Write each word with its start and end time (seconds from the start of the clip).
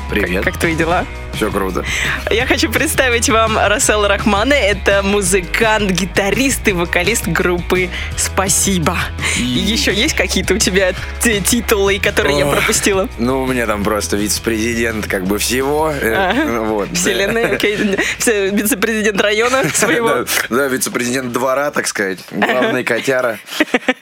Привет. 0.09 0.43
Как, 0.43 0.53
как 0.53 0.59
твои 0.61 0.75
дела? 0.75 1.05
Все 1.33 1.51
круто. 1.51 1.85
Я 2.31 2.45
хочу 2.45 2.69
представить 2.71 3.29
вам 3.29 3.57
Рассела 3.57 4.07
Рахмана. 4.07 4.53
Это 4.53 5.03
музыкант, 5.03 5.91
гитарист 5.91 6.67
и 6.67 6.73
вокалист 6.73 7.27
группы 7.27 7.89
«Спасибо». 8.17 8.97
И 9.37 9.43
еще 9.43 9.93
есть 9.93 10.15
какие-то 10.15 10.55
у 10.55 10.57
тебя 10.57 10.93
титулы, 11.21 11.99
которые 11.99 12.39
я 12.39 12.45
Ох. 12.47 12.55
пропустила? 12.55 13.07
Ну, 13.19 13.43
у 13.43 13.47
меня 13.47 13.67
там 13.67 13.83
просто 13.83 14.17
вице-президент 14.17 15.05
как 15.07 15.25
бы 15.25 15.37
всего. 15.37 15.93
Ага. 15.95 16.61
Вот. 16.61 16.89
Вселенной, 16.93 17.55
окей. 17.55 17.77
Все, 18.17 18.49
Вице-президент 18.49 19.21
района 19.21 19.63
своего. 19.73 20.09
Да, 20.09 20.25
да, 20.49 20.67
вице-президент 20.67 21.31
двора, 21.31 21.71
так 21.71 21.87
сказать. 21.87 22.19
Главный 22.31 22.83
котяра. 22.83 23.39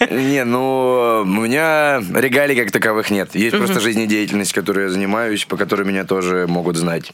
Не, 0.10 0.44
ну, 0.44 1.22
у 1.24 1.26
меня 1.26 2.02
регалий 2.16 2.56
как 2.56 2.72
таковых 2.72 3.12
нет. 3.12 3.36
Есть 3.36 3.58
просто 3.58 3.80
жизнедеятельность, 3.80 4.54
которой 4.54 4.86
я 4.86 4.90
занимаюсь, 4.90 5.46
по 5.46 5.58
которой 5.58 5.86
меня 5.86 5.97
тоже 6.06 6.46
могут 6.48 6.78
знать. 6.78 7.12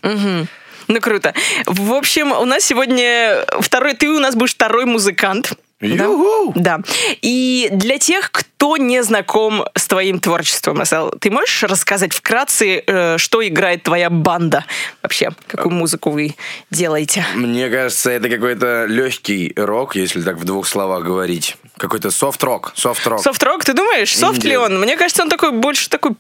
Ну, 0.88 1.00
круто. 1.00 1.34
В 1.66 1.94
общем, 1.94 2.32
у 2.32 2.46
нас 2.46 2.64
сегодня 2.64 3.46
второй... 3.62 3.94
Ты 3.94 4.10
у 4.10 4.20
нас 4.20 4.36
будешь 4.36 4.54
второй 4.54 4.86
музыкант. 4.86 5.54
Да? 5.80 6.06
Ю-ху! 6.06 6.54
Да. 6.56 6.80
И 7.22 7.68
для 7.72 7.98
тех, 7.98 8.32
кто 8.32 8.78
не 8.78 9.04
знаком 9.04 9.66
с 9.76 9.88
твоим 9.88 10.20
творчеством, 10.20 10.80
Асел, 10.80 11.12
ты 11.20 11.30
можешь 11.30 11.64
рассказать 11.64 12.14
вкратце, 12.14 12.84
э, 12.86 13.18
что 13.18 13.46
играет 13.46 13.84
твоя 13.84 14.10
банда 14.10 14.64
вообще? 15.02 15.32
Какую 15.48 15.74
музыку 15.74 16.12
вы 16.12 16.36
делаете? 16.72 17.26
Мне 17.36 17.70
кажется, 17.70 18.12
это 18.12 18.30
какой-то 18.30 18.86
легкий 18.86 19.52
рок, 19.58 19.98
если 19.98 20.22
так 20.22 20.38
в 20.38 20.46
двух 20.46 20.68
словах 20.68 21.04
говорить. 21.04 21.58
Какой-то 21.78 22.12
софт-рок. 22.12 22.72
Софт-рок. 22.76 23.22
Софт-рок, 23.22 23.66
ты 23.66 23.74
думаешь? 23.74 24.16
Софт 24.16 24.44
ли 24.46 24.56
он? 24.56 24.80
Мне 24.80 24.96
кажется, 24.96 25.24
он 25.24 25.30
такой 25.30 25.52
больше 25.52 25.90
такой 25.90 26.14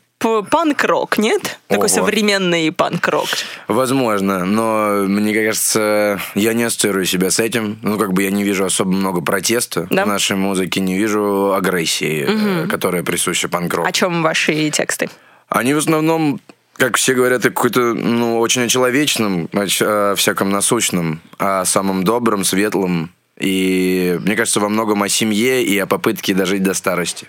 панк-рок, 0.49 1.17
нет? 1.17 1.59
Такой 1.67 1.87
Ого. 1.87 1.95
современный 1.95 2.71
панк-рок. 2.71 3.27
Возможно, 3.67 4.45
но 4.45 5.03
мне 5.07 5.33
кажется, 5.33 6.19
я 6.35 6.53
не 6.53 6.63
ассоциирую 6.63 7.05
себя 7.05 7.29
с 7.29 7.39
этим. 7.39 7.77
Ну, 7.81 7.97
как 7.97 8.13
бы 8.13 8.23
я 8.23 8.31
не 8.31 8.43
вижу 8.43 8.65
особо 8.65 8.91
много 8.91 9.21
протеста 9.21 9.87
Да? 9.89 10.05
в 10.05 10.07
нашей 10.07 10.35
муziке, 10.35 10.79
не 10.79 10.97
вижу 10.97 11.53
агрессии, 11.53 12.25
э, 12.27 12.67
которая 12.67 13.03
присуща 13.03 13.49
панк-року. 13.49 13.87
О 13.87 13.91
чем 13.91 14.23
ваши 14.23 14.69
тексты? 14.69 15.09
Они 15.49 15.73
в 15.73 15.77
основном, 15.77 16.39
как 16.77 16.97
все 16.97 17.13
говорят, 17.13 17.45
о 17.45 17.49
какой-то, 17.49 17.93
ну, 17.93 18.39
очень 18.39 18.63
о 18.63 18.67
человечном, 18.67 19.49
о, 19.53 19.65
о 20.11 20.15
всяком 20.15 20.49
насущном, 20.49 21.21
о 21.37 21.65
самом 21.65 22.03
добром, 22.03 22.43
светлом. 22.43 23.11
И 23.39 24.17
мне 24.23 24.35
кажется, 24.35 24.59
во 24.59 24.69
многом 24.69 25.01
о 25.03 25.09
семье 25.09 25.63
и 25.63 25.77
о 25.79 25.85
попытке 25.87 26.33
дожить 26.33 26.63
до 26.63 26.73
старости. 26.73 27.27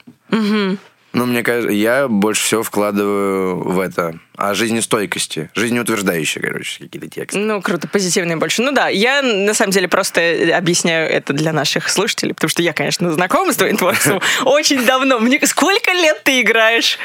Ну, 1.15 1.27
мне 1.27 1.43
кажется, 1.43 1.73
я 1.73 2.09
больше 2.09 2.45
всего 2.45 2.63
вкладываю 2.65 3.57
в 3.57 3.79
это. 3.79 4.19
О 4.37 4.53
жизнестойкости. 4.55 5.51
Жизнеутверждающие, 5.55 6.43
короче, 6.43 6.85
какие-то 6.85 7.09
тексты. 7.09 7.39
Ну, 7.39 7.63
круто, 7.63 7.87
позитивные 7.89 8.37
больше. 8.37 8.63
Ну 8.63 8.73
да, 8.73 8.89
я 8.89 9.23
на 9.23 9.55
самом 9.55 9.71
деле 9.73 9.87
просто 9.89 10.21
объясняю 10.57 11.09
это 11.11 11.33
для 11.33 11.53
наших 11.53 11.89
слушателей, 11.89 12.35
потому 12.35 12.49
что 12.49 12.63
я, 12.63 12.73
конечно, 12.73 13.13
знакома 13.13 13.53
с 13.53 13.57
твоим 13.57 13.77
творчеством 13.77 14.21
очень 14.45 14.85
давно. 14.85 15.19
Мне 15.21 15.39
сколько 15.47 15.93
лет 15.93 16.23
ты 16.25 16.41
играешь 16.41 16.99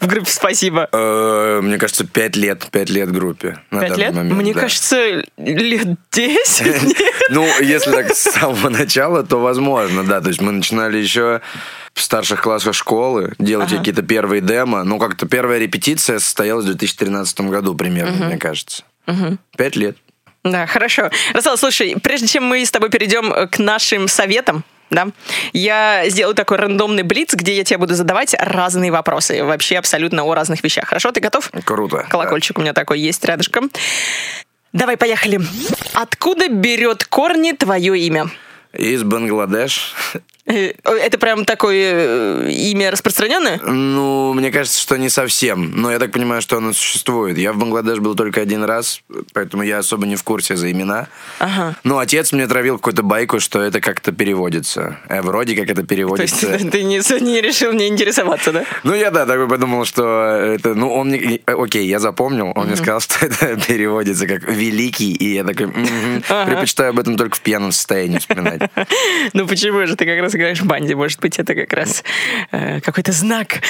в 0.00 0.06
группе 0.06 0.30
«Спасибо»? 0.30 0.88
Э, 0.92 1.60
Мне 1.62 1.78
кажется, 1.78 2.06
пять 2.06 2.36
лет, 2.36 2.66
пять 2.70 2.90
лет 2.90 3.10
группе. 3.10 3.58
Пять 3.70 3.96
лет? 3.96 4.12
Мне 4.12 4.52
кажется, 4.52 5.24
лет 5.38 5.88
десять. 6.12 6.96
Ну, 7.30 7.46
если 7.62 7.90
так 7.90 8.12
с 8.14 8.30
самого 8.32 8.68
начала, 8.68 9.22
то 9.24 9.40
возможно, 9.40 10.04
да. 10.04 10.20
То 10.20 10.28
есть 10.28 10.42
мы 10.42 10.52
начинали 10.52 10.98
еще 10.98 11.40
в 11.94 12.02
старших 12.02 12.42
классах 12.42 12.74
школы 12.74 13.32
делать 13.38 13.68
Ага. 13.68 13.78
какие-то 13.78 14.02
первые 14.02 14.42
демо. 14.42 14.84
Ну, 14.84 14.98
как-то 14.98 15.26
первая 15.26 15.58
репетиция 15.58 16.18
состоялась 16.18 16.66
в 16.66 16.73
2013 16.76 17.40
году 17.42 17.74
примерно, 17.74 18.26
мне 18.26 18.36
кажется. 18.36 18.84
Пять 19.56 19.76
лет. 19.76 19.96
Да, 20.44 20.66
хорошо. 20.66 21.10
Расал, 21.32 21.56
слушай, 21.56 21.96
прежде 22.02 22.26
чем 22.26 22.44
мы 22.44 22.64
с 22.64 22.70
тобой 22.70 22.90
перейдем 22.90 23.32
э, 23.32 23.46
к 23.46 23.58
нашим 23.58 24.08
советам, 24.08 24.62
да, 24.90 25.08
я 25.54 26.04
сделаю 26.10 26.34
такой 26.34 26.58
рандомный 26.58 27.02
блиц, 27.02 27.32
где 27.32 27.56
я 27.56 27.64
тебе 27.64 27.78
буду 27.78 27.94
задавать 27.94 28.34
разные 28.38 28.92
вопросы, 28.92 29.42
вообще 29.42 29.78
абсолютно 29.78 30.22
о 30.22 30.34
разных 30.34 30.62
вещах. 30.62 30.88
Хорошо, 30.88 31.12
ты 31.12 31.20
готов? 31.20 31.50
Круто. 31.64 32.06
Колокольчик 32.10 32.58
у 32.58 32.60
меня 32.60 32.74
такой 32.74 33.00
есть 33.00 33.24
рядышком. 33.24 33.70
Давай, 34.74 34.98
поехали. 34.98 35.40
Откуда 35.94 36.48
берет 36.48 37.04
корни 37.04 37.52
твое 37.52 37.98
имя? 37.98 38.24
Да. 38.24 38.30
Из 38.82 39.02
Бангладеш. 39.04 39.94
Э, 40.46 40.72
Это 40.84 41.18
прям 41.18 41.44
такое 41.44 41.92
э, 42.46 42.50
имя 42.50 42.90
распространенное? 42.90 43.58
Ну, 43.62 44.34
мне 44.34 44.50
кажется, 44.50 44.80
что 44.80 44.96
не 44.96 45.08
совсем. 45.08 45.72
Но 45.74 45.90
я 45.90 45.98
так 45.98 46.12
понимаю, 46.12 46.42
что 46.42 46.58
оно 46.58 46.72
существует. 46.72 47.38
Я 47.38 47.52
в 47.52 47.56
Бангладеш 47.58 47.98
был 47.98 48.14
только 48.14 48.40
один 48.42 48.62
раз, 48.64 49.00
поэтому 49.32 49.62
я 49.62 49.78
особо 49.78 50.06
не 50.06 50.16
в 50.16 50.22
курсе 50.22 50.56
за 50.56 50.70
имена. 50.70 51.08
Ага. 51.38 51.76
Ну, 51.84 51.98
отец 51.98 52.32
мне 52.32 52.46
травил 52.46 52.76
какую-то 52.76 53.02
байку, 53.02 53.40
что 53.40 53.62
это 53.62 53.80
как-то 53.80 54.12
переводится. 54.12 54.98
Э, 55.08 55.22
вроде 55.22 55.54
как 55.56 55.64
это 55.64 55.74
То 55.76 55.80
есть 55.80 55.88
переводится. 55.88 56.46
ты 56.70 56.82
не, 56.82 56.98
не 57.24 57.40
решил 57.40 57.72
не 57.72 57.88
интересоваться, 57.88 58.52
да? 58.52 58.64
Ну, 58.82 58.94
я, 58.94 59.10
да, 59.10 59.24
такой 59.26 59.48
подумал, 59.48 59.84
что 59.86 60.04
это... 60.26 60.74
Ну, 60.74 60.92
он 60.92 61.08
мне... 61.08 61.40
э, 61.46 61.54
Окей, 61.54 61.86
я 61.86 61.98
запомнил. 62.00 62.52
Он 62.54 62.66
мне 62.66 62.76
сказал, 62.76 63.00
что 63.00 63.24
это 63.24 63.56
переводится 63.66 64.26
как 64.26 64.44
«великий». 64.50 65.12
И 65.14 65.34
я 65.34 65.44
такой... 65.44 65.68
Предпочитаю 65.68 66.90
об 66.90 66.98
этом 66.98 67.16
только 67.16 67.36
в 67.36 67.40
пьяном 67.40 67.72
состоянии 67.72 68.18
вспоминать. 68.18 68.60
Ну 69.32 69.46
почему 69.46 69.86
же 69.86 69.96
ты 69.96 70.04
как 70.04 70.20
раз 70.20 70.33
играешь 70.34 70.60
в 70.60 70.66
банде? 70.66 70.94
Может 70.94 71.20
быть, 71.20 71.38
это 71.38 71.54
как 71.54 71.72
раз 71.72 72.04
э, 72.50 72.80
какой-то 72.80 73.12
знак. 73.12 73.60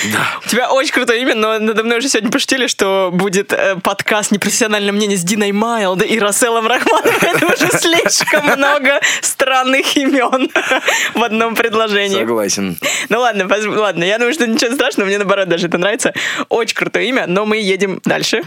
У 0.45 0.49
тебя 0.49 0.71
очень 0.71 0.93
крутое 0.93 1.23
имя, 1.23 1.35
но 1.35 1.59
надо 1.59 1.85
мной 1.85 1.99
уже 1.99 2.09
сегодня 2.09 2.31
пошутили, 2.31 2.67
что 2.67 3.11
будет 3.13 3.53
э, 3.53 3.77
подкаст 3.77 4.31
«Непрофессиональное 4.31 4.93
мнение» 4.93 5.19
с 5.19 5.23
Диной 5.23 5.53
Майлд 5.53 6.03
и 6.03 6.19
Расселом 6.19 6.67
Рахманом. 6.67 7.15
Это 7.21 7.47
уже 7.47 7.69
слишком 7.79 8.47
много 8.47 9.01
странных 9.21 9.97
имен 9.97 10.51
в 11.15 11.23
одном 11.23 11.55
предложении. 11.55 12.19
Согласен. 12.19 12.79
Ну 13.09 13.21
ладно, 13.21 13.49
ладно, 13.49 14.05
я 14.05 14.19
думаю, 14.19 14.35
что 14.35 14.47
ничего 14.47 14.75
страшного, 14.75 15.07
мне 15.07 15.19
наоборот 15.19 15.49
даже 15.49 15.67
это 15.67 15.79
нравится. 15.79 16.13
Очень 16.49 16.77
крутое 16.77 17.09
имя, 17.09 17.27
но 17.27 17.45
мы 17.47 17.59
едем 17.59 18.01
дальше. 18.05 18.43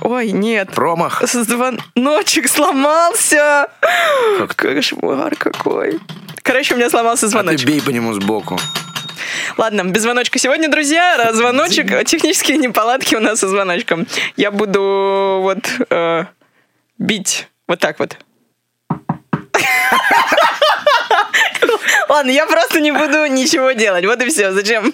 Ой, 0.00 0.32
нет. 0.32 0.70
Промах. 0.72 1.22
Звоночек 1.26 2.48
сломался. 2.48 3.68
Кошмар 4.56 5.36
какой. 5.36 6.00
Короче, 6.42 6.74
у 6.74 6.76
меня 6.76 6.90
сломался 6.90 7.26
А 7.26 7.28
ты 7.28 7.30
звоночек. 7.32 7.66
бей 7.68 7.80
по 7.80 7.90
нему 7.90 8.12
сбоку. 8.14 8.58
Ладно, 9.56 9.84
без 9.84 10.02
звоночка 10.02 10.38
сегодня, 10.38 10.68
друзья. 10.68 11.30
Звоночек, 11.32 12.04
технические 12.06 12.56
неполадки 12.58 13.14
у 13.14 13.20
нас 13.20 13.40
со 13.40 13.48
звоночком. 13.48 14.06
Я 14.36 14.50
буду 14.50 15.40
вот 15.42 15.58
э, 15.90 16.24
бить 16.98 17.48
вот 17.68 17.78
так 17.78 17.98
вот. 17.98 18.16
Ладно, 22.08 22.30
я 22.30 22.46
просто 22.46 22.80
не 22.80 22.92
буду 22.92 23.26
ничего 23.26 23.72
делать. 23.72 24.04
Вот 24.04 24.20
и 24.22 24.28
все. 24.28 24.52
Зачем 24.52 24.92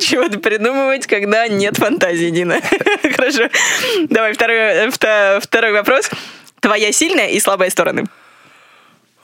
чего-то 0.00 0.38
придумывать, 0.38 1.06
когда 1.06 1.46
нет 1.48 1.76
фантазии, 1.76 2.30
Дина? 2.30 2.60
Хорошо. 3.16 3.48
Давай 4.08 4.32
второй, 4.32 4.56
э, 4.56 4.86
вто- 4.88 5.40
второй 5.40 5.72
вопрос. 5.72 6.10
Твоя 6.60 6.92
сильная 6.92 7.28
и 7.28 7.40
слабая 7.40 7.70
стороны. 7.70 8.04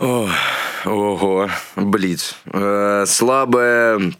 О, 0.05 0.29
ого, 0.85 1.49
блиц. 1.77 2.37
Э, 2.53 3.05
слабая 3.07 4.13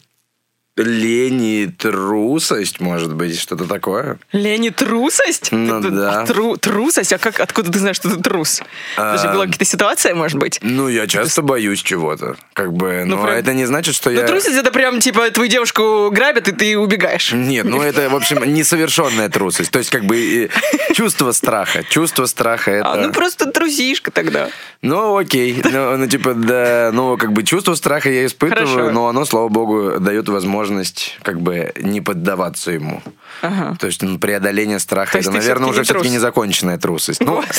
лень 0.77 1.43
и 1.45 1.67
трусость, 1.67 2.81
может 2.81 3.15
быть, 3.15 3.39
что-то 3.39 3.65
такое. 3.65 4.19
Лень 4.33 4.67
и 4.67 4.71
трусость? 4.71 5.51
Ну 5.53 5.81
Ты- 5.81 5.91
да. 5.91 6.27
тру- 6.27 6.57
трусость? 6.57 7.13
А 7.13 7.19
как, 7.19 7.39
откуда 7.39 7.71
ты 7.71 7.79
знаешь, 7.79 7.97
что 7.97 8.11
ты 8.11 8.21
трус? 8.21 8.61
А, 8.97 9.17
была 9.33 9.45
какая-то 9.47 9.65
ситуация, 9.65 10.15
может 10.17 10.39
быть? 10.39 10.59
Ну, 10.63 10.89
я 10.89 11.07
часто 11.07 11.43
боюсь 11.43 11.81
чего-то. 11.81 12.37
Как 12.55 12.73
бы, 12.73 13.05
Ну, 13.07 13.17
но 13.17 13.23
прям- 13.23 13.37
это 13.37 13.55
не 13.55 13.67
значит, 13.67 13.95
что 13.95 14.11
Ну, 14.11 14.17
я... 14.21 14.27
трусость 14.27 14.57
это 14.57 14.73
прям, 14.73 14.99
типа, 14.99 15.31
твою 15.31 15.49
девушку 15.49 16.11
грабят, 16.11 16.49
и 16.49 16.53
ты 16.53 16.77
убегаешь. 16.77 17.33
Нет, 17.33 17.67
ну 17.67 17.81
это, 17.81 18.09
в 18.11 18.17
общем, 18.17 18.43
несовершенная 18.53 19.29
трусость. 19.29 19.71
То 19.71 19.79
есть, 19.79 19.91
как 19.91 20.05
бы, 20.07 20.51
чувство 20.93 21.31
страха. 21.33 21.85
Чувство 21.85 22.27
страха 22.27 22.73
это... 22.73 22.93
А, 22.93 22.97
ну, 22.97 23.13
просто 23.13 23.47
трусишка 23.47 24.11
тогда. 24.11 24.49
Ну, 24.83 25.17
окей. 25.17 25.63
Ну, 25.65 25.97
ну, 25.97 26.07
типа, 26.09 26.35
да, 26.35 26.91
ну, 26.93 27.17
как 27.17 27.33
бы 27.33 27.45
чувство 27.45 27.75
страха 27.75 28.11
я 28.11 28.27
испытываю, 28.27 28.67
Хорошо. 28.67 28.91
но 28.91 29.07
оно, 29.09 29.25
слава 29.25 29.49
богу, 29.49 30.01
дает 30.01 30.29
возможность 30.29 30.64
возможность 30.65 31.19
как 31.23 31.41
бы 31.41 31.73
не 31.77 32.01
поддаваться 32.01 32.71
ему. 32.71 33.03
То 33.41 33.87
есть 33.87 34.03
ну, 34.03 34.19
преодоление 34.19 34.79
страха, 34.79 35.13
То 35.13 35.19
это, 35.19 35.31
наверное, 35.33 35.69
уже 35.69 35.83
все-таки 35.83 36.09
незаконченная 36.09 36.79
трусость. 36.79 37.21
Ну, 37.21 37.43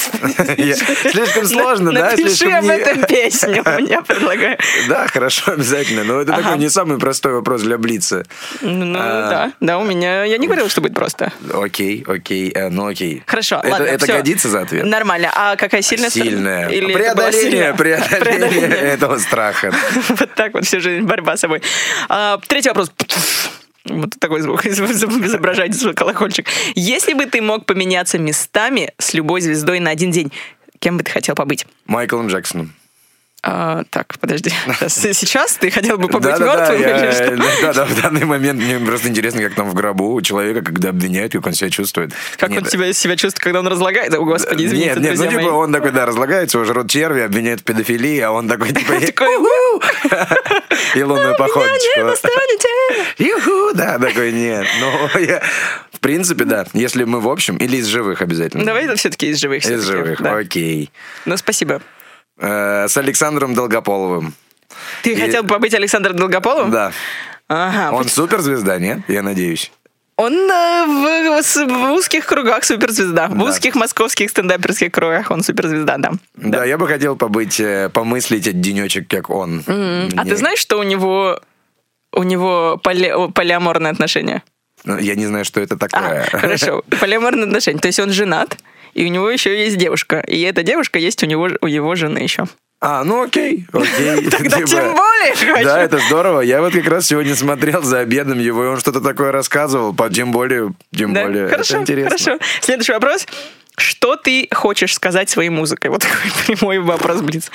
слишком 1.12 1.46
сложно, 1.46 1.92
да? 1.92 2.12
Напиши 2.12 2.50
об 2.50 2.66
этом 2.66 3.04
песню, 3.04 3.64
я 3.88 4.02
предлагаю. 4.02 4.58
Да, 4.88 5.08
хорошо, 5.08 5.52
обязательно. 5.52 6.04
Но 6.04 6.22
это 6.22 6.34
такой 6.34 6.58
не 6.58 6.70
самый 6.70 6.98
простой 6.98 7.34
вопрос 7.34 7.62
для 7.62 7.78
Блица. 7.78 8.26
Ну, 8.62 8.98
А. 8.98 9.30
да, 9.30 9.52
да, 9.60 9.78
у 9.78 9.84
меня... 9.84 10.24
Я 10.24 10.38
не 10.38 10.48
говорила, 10.48 10.70
что 10.70 10.82
будет 10.82 10.96
просто. 10.96 11.32
Окей, 11.54 12.04
окей, 12.08 12.52
э, 12.52 12.70
ну 12.70 12.88
окей. 12.88 13.24
Хорошо, 13.28 13.62
ладно, 13.64 13.84
это 13.84 14.08
годится 14.08 14.50
за 14.50 14.62
ответ? 14.62 14.86
Нормально. 14.86 15.32
А 15.36 15.56
какая 15.56 15.82
сильная? 15.82 16.10
Сильная. 16.10 16.68
Преодоление, 16.70 17.74
преодоление 17.74 18.70
этого 18.70 19.20
страха. 19.20 19.72
Вот 20.16 20.34
так 20.36 20.54
вот 20.54 20.66
всю 20.66 20.80
жизнь 20.80 21.04
борьба 21.04 21.36
с 21.36 21.42
собой. 21.42 21.62
А, 22.10 22.40
третий 22.48 22.70
вопрос. 22.70 22.92
Вот 23.86 24.12
такой 24.20 24.42
звук 24.42 24.66
изображать 24.66 25.76
звук 25.76 25.96
колокольчик. 25.96 26.48
Если 26.74 27.14
бы 27.14 27.28
ты 27.28 27.42
мог 27.42 27.66
поменяться 27.66 28.18
местами 28.18 28.94
с 28.98 29.14
любой 29.14 29.42
звездой 29.42 29.80
на 29.80 29.92
один 29.92 30.12
день, 30.12 30.32
кем 30.80 30.98
бы 30.98 31.04
ты 31.04 31.12
хотел 31.12 31.36
побыть? 31.36 31.68
Майклом 31.86 32.28
Джексоном. 32.28 32.74
А, 33.48 33.84
так, 33.92 34.18
подожди. 34.20 34.52
Сейчас 34.88 35.54
ты 35.54 35.70
хотел 35.70 36.00
бы 36.00 36.08
побыть 36.08 36.40
мертвым 36.40 36.82
или 36.82 37.12
что? 37.12 37.38
Да-да, 37.62 37.86
в 37.86 38.02
данный 38.02 38.26
момент 38.26 38.60
мне 38.60 38.80
просто 38.80 39.10
интересно, 39.10 39.44
как 39.44 39.54
там 39.54 39.70
в 39.70 39.76
гробу 39.76 40.14
у 40.14 40.22
человека, 40.24 40.64
когда 40.64 40.90
обвиняют, 40.90 41.34
как 41.34 41.46
он 41.46 41.54
себя 41.54 41.70
чувствует. 41.70 42.12
Как 42.40 42.50
он 42.50 42.66
себя, 42.66 42.92
чувствует, 43.16 43.38
когда 43.40 43.60
он 43.60 43.68
разлагает? 43.68 44.12
О, 44.16 44.26
Господи, 44.26 44.66
извините, 44.66 45.00
Нет, 45.00 45.00
нет, 45.00 45.20
ну 45.20 45.28
типа 45.28 45.52
он 45.52 45.72
такой, 45.72 45.92
да, 45.92 46.08
разлагается, 46.08 46.58
уже 46.58 46.74
рот 46.74 46.90
черви, 46.90 47.22
обвиняет 47.22 47.60
в 47.60 47.64
педофилии, 47.64 48.20
а 48.22 48.32
он 48.32 48.50
такой, 48.50 48.74
типа, 48.74 48.94
и 50.96 51.04
лунную 51.04 51.28
«Меня 51.28 51.38
походочку. 51.38 52.02
достанете!» 52.02 52.68
Юху, 53.20 53.74
да, 53.76 54.00
такой, 54.00 54.32
нет. 54.32 54.66
Ну, 54.80 55.20
я- 55.20 55.44
в 55.92 56.00
принципе, 56.00 56.46
да, 56.46 56.66
если 56.74 57.04
мы 57.04 57.20
в 57.20 57.30
общем, 57.30 57.58
или 57.58 57.78
из 57.78 57.86
живых 57.86 58.24
обязательно. 58.24 58.66
Давай 58.66 58.86
это 58.86 58.96
все-таки 58.96 59.28
из 59.28 59.40
живых. 59.40 59.64
Из 59.66 59.84
живых, 59.84 60.20
да. 60.20 60.38
окей. 60.38 60.90
Ну, 61.26 61.38
спасибо. 61.38 61.84
Э, 62.38 62.88
С 62.88 62.98
Александром 62.98 63.54
Долгополовым. 63.54 64.34
Ты 65.04 65.14
И- 65.14 65.16
хотел 65.16 65.44
побыть 65.44 65.74
Александром 65.74 66.18
Долгополовым? 66.18 66.72
Да. 66.72 66.92
Ага. 67.48 67.96
Он 67.96 68.06
суперзвезда, 68.08 68.80
нет? 68.80 69.00
Я 69.08 69.22
надеюсь. 69.22 69.72
Он 70.18 70.34
э, 70.34 70.86
в, 70.86 71.42
в- 71.44 71.68
в 71.68 71.92
узких 71.94 72.26
кругах 72.26 72.64
суперзвезда. 72.64 73.28
В 73.28 73.38
Да. 73.38 73.44
узких 73.46 73.76
московских 73.76 74.30
стендаперских 74.30 74.92
кругах 74.92 75.30
он 75.32 75.44
суперзвезда, 75.44 75.98
да. 75.98 76.12
Да, 76.36 76.66
я 76.66 76.78
бы 76.78 76.88
хотел 76.88 77.16
побыть, 77.16 77.60
э, 77.60 77.90
помыслить 77.90 78.48
от 78.48 78.60
денечек, 78.62 79.08
как 79.10 79.30
он. 79.30 79.64
А 79.68 79.72
Мне- 79.72 80.24
ты 80.32 80.36
знаешь, 80.38 80.60
что 80.60 80.80
у 80.80 80.84
него 80.84 81.40
у 82.14 82.24
него 82.24 82.80
поли- 82.82 83.32
полиаморные 83.34 83.92
отношения? 83.92 84.42
Ну, 84.86 84.98
Я 84.98 85.16
не 85.16 85.26
знаю, 85.26 85.44
что 85.46 85.60
это 85.60 85.76
А, 85.76 85.78
такое. 85.88 86.24
хорошо. 86.32 86.84
Полиаморные 87.02 87.46
отношения. 87.46 87.80
То 87.80 87.88
есть 87.88 88.00
он 88.00 88.12
женат, 88.12 88.58
и 88.96 89.06
у 89.06 89.10
него 89.10 89.30
еще 89.30 89.56
есть 89.64 89.78
девушка. 89.78 90.22
И 90.22 90.42
эта 90.42 90.64
девушка 90.64 90.98
есть 90.98 91.22
у 91.22 91.28
него 91.28 91.50
у 91.62 91.68
его 91.68 91.94
жены 91.96 92.18
еще. 92.20 92.46
А, 92.82 93.04
ну 93.04 93.24
окей, 93.24 93.66
окей. 93.72 94.24
Тогда 94.30 94.58
Типа, 94.58 94.68
тем 94.68 94.96
более 94.96 95.36
хочу. 95.36 95.64
Да, 95.64 95.82
это 95.82 95.98
здорово. 96.00 96.42
Я 96.42 96.62
вот 96.62 96.74
как 96.74 96.88
раз 96.88 97.06
сегодня 97.08 97.36
смотрел 97.36 97.82
за 97.84 98.00
обедом 98.00 98.40
его, 98.40 98.64
и 98.64 98.68
он 98.68 98.80
что-то 98.80 99.02
такое 99.02 99.32
рассказывал. 99.32 99.94
По- 99.94 100.10
Тем 100.10 100.32
более, 100.32 100.74
тем 100.96 101.14
Да, 101.14 101.24
более. 101.26 101.48
Хорошо, 101.48 101.76
это 101.76 101.82
интересно. 101.84 102.10
хорошо. 102.10 102.40
Следующий 102.62 102.94
вопрос. 102.94 103.28
Что 103.78 104.16
ты 104.16 104.48
хочешь 104.54 104.94
сказать 104.94 105.30
своей 105.30 105.50
музыкой? 105.50 105.90
Вот 105.90 106.02
такой 106.48 106.56
прямой 106.56 106.80
вопрос, 106.80 107.22
Блиц. 107.22 107.52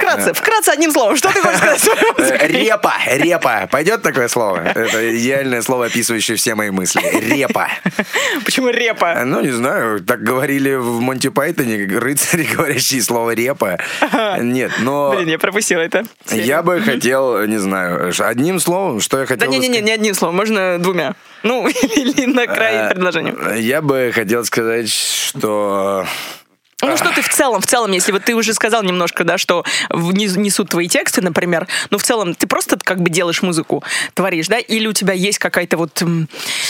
Вкратце, 0.00 0.32
вкратце 0.34 0.70
одним 0.70 0.92
словом. 0.92 1.16
Что 1.16 1.28
ты 1.32 1.40
хочешь 1.40 1.58
сказать 1.58 1.80
Э? 2.18 2.46
Репа, 2.46 2.94
репа. 3.06 3.68
Пойдет 3.70 4.02
такое 4.02 4.28
слово? 4.28 4.58
Это 4.64 5.16
идеальное 5.16 5.62
слово, 5.62 5.86
описывающее 5.86 6.36
все 6.36 6.54
мои 6.54 6.70
мысли. 6.70 7.00
Репа. 7.20 7.68
Почему 8.44 8.68
репа? 8.70 9.12
Э, 9.16 9.24
Ну, 9.24 9.40
не 9.40 9.50
знаю, 9.52 10.00
так 10.00 10.22
говорили 10.22 10.74
в 10.74 11.00
Монти 11.00 11.28
Пайтоне, 11.28 11.86
рыцари, 11.98 12.44
говорящие 12.44 13.02
слово 13.02 13.32
репа. 13.34 13.78
Нет, 14.38 14.72
но 14.80 15.12
Блин, 15.14 15.28
я 15.28 15.38
пропустила 15.38 15.80
это. 15.80 16.04
я 16.30 16.62
бы 16.62 16.80
хотел, 16.80 17.44
не 17.46 17.58
знаю, 17.58 18.12
одним 18.18 18.58
словом, 18.60 19.00
что 19.00 19.18
я 19.18 19.24
Да 19.26 19.28
хотел 19.34 19.48
бы 19.50 19.58
не-не-не, 19.58 19.80
не 19.82 19.92
одним 19.92 20.14
словом, 20.14 20.36
можно 20.36 20.78
двумя. 20.78 21.14
Ну, 21.42 21.66
или 21.68 22.26
на 22.26 22.46
край 22.46 22.74
Э, 22.74 22.90
предложения. 22.90 23.34
Я 23.58 23.80
бы 23.82 24.12
хотел 24.14 24.44
сказать, 24.44 24.90
что... 24.90 26.06
Ну, 26.82 26.96
что 26.96 27.12
ты 27.12 27.22
в 27.22 27.28
целом, 27.28 27.60
в 27.60 27.66
целом, 27.66 27.92
если 27.92 28.12
вот 28.12 28.24
ты 28.24 28.34
уже 28.34 28.54
сказал 28.54 28.82
немножко, 28.82 29.24
да, 29.24 29.38
что 29.38 29.64
несут 29.90 30.70
твои 30.70 30.88
тексты, 30.88 31.20
например, 31.20 31.66
но 31.90 31.98
в 31.98 32.02
целом 32.02 32.34
ты 32.34 32.46
просто 32.46 32.78
как 32.82 33.00
бы 33.00 33.10
делаешь 33.10 33.42
музыку, 33.42 33.82
творишь, 34.14 34.48
да, 34.48 34.58
или 34.58 34.86
у 34.86 34.92
тебя 34.92 35.12
есть 35.12 35.38
какая-то 35.38 35.76
вот, 35.76 36.02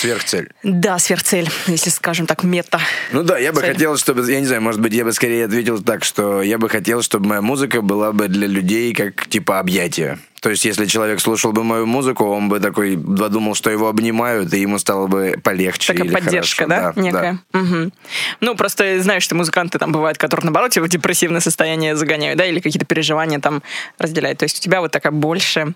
Сверхцель. 0.00 0.50
да, 0.62 0.98
сверхцель, 0.98 1.48
если 1.66 1.90
скажем 1.90 2.26
так, 2.26 2.42
мета. 2.42 2.80
Ну 3.12 3.22
да, 3.22 3.38
я 3.38 3.52
бы 3.52 3.60
Цель. 3.60 3.72
хотел, 3.72 3.96
чтобы, 3.96 4.30
я 4.30 4.40
не 4.40 4.46
знаю, 4.46 4.62
может 4.62 4.80
быть, 4.80 4.92
я 4.92 5.04
бы 5.04 5.12
скорее 5.12 5.44
ответил 5.44 5.82
так, 5.82 6.04
что 6.04 6.42
я 6.42 6.58
бы 6.58 6.68
хотел, 6.68 7.02
чтобы 7.02 7.26
моя 7.26 7.42
музыка 7.42 7.82
была 7.82 8.12
бы 8.12 8.28
для 8.28 8.46
людей 8.46 8.94
как 8.94 9.26
типа 9.26 9.58
объятие. 9.58 10.18
То 10.40 10.48
есть, 10.50 10.64
если 10.64 10.86
человек 10.86 11.20
слушал 11.20 11.52
бы 11.52 11.62
мою 11.64 11.84
музыку, 11.86 12.24
он 12.24 12.48
бы 12.48 12.60
такой 12.60 12.96
подумал, 12.96 13.54
что 13.54 13.68
его 13.70 13.88
обнимают, 13.88 14.52
и 14.54 14.60
ему 14.60 14.78
стало 14.78 15.06
бы 15.06 15.38
полегче. 15.44 15.92
Такая 15.92 16.10
поддержка, 16.10 16.64
хорошо. 16.66 16.92
да, 16.96 17.02
некая? 17.02 17.38
Мгм. 17.52 17.92
Ну, 18.40 18.54
просто 18.56 19.00
знаешь, 19.02 19.22
что 19.22 19.34
музыканты 19.34 19.78
там 19.78 19.92
бывают, 19.92 20.16
которые, 20.16 20.44
наоборот, 20.46 20.74
в 20.74 20.88
депрессивное 20.88 21.40
состояние 21.40 21.94
загоняют, 21.94 22.38
да, 22.38 22.46
или 22.46 22.60
какие-то 22.60 22.86
переживания 22.86 23.38
там 23.38 23.62
разделяют. 23.98 24.38
То 24.38 24.44
есть 24.44 24.58
у 24.58 24.62
тебя 24.62 24.80
вот 24.80 24.92
такая 24.92 25.12
больше... 25.12 25.74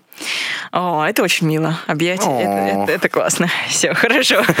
О, 0.71 1.05
это 1.07 1.21
очень 1.21 1.45
мило. 1.47 1.79
Объятие, 1.85 2.41
это, 2.41 2.81
это- 2.83 2.91
это 2.93 3.09
классно. 3.09 3.49
Все, 3.69 3.93
хорошо. 3.93 4.43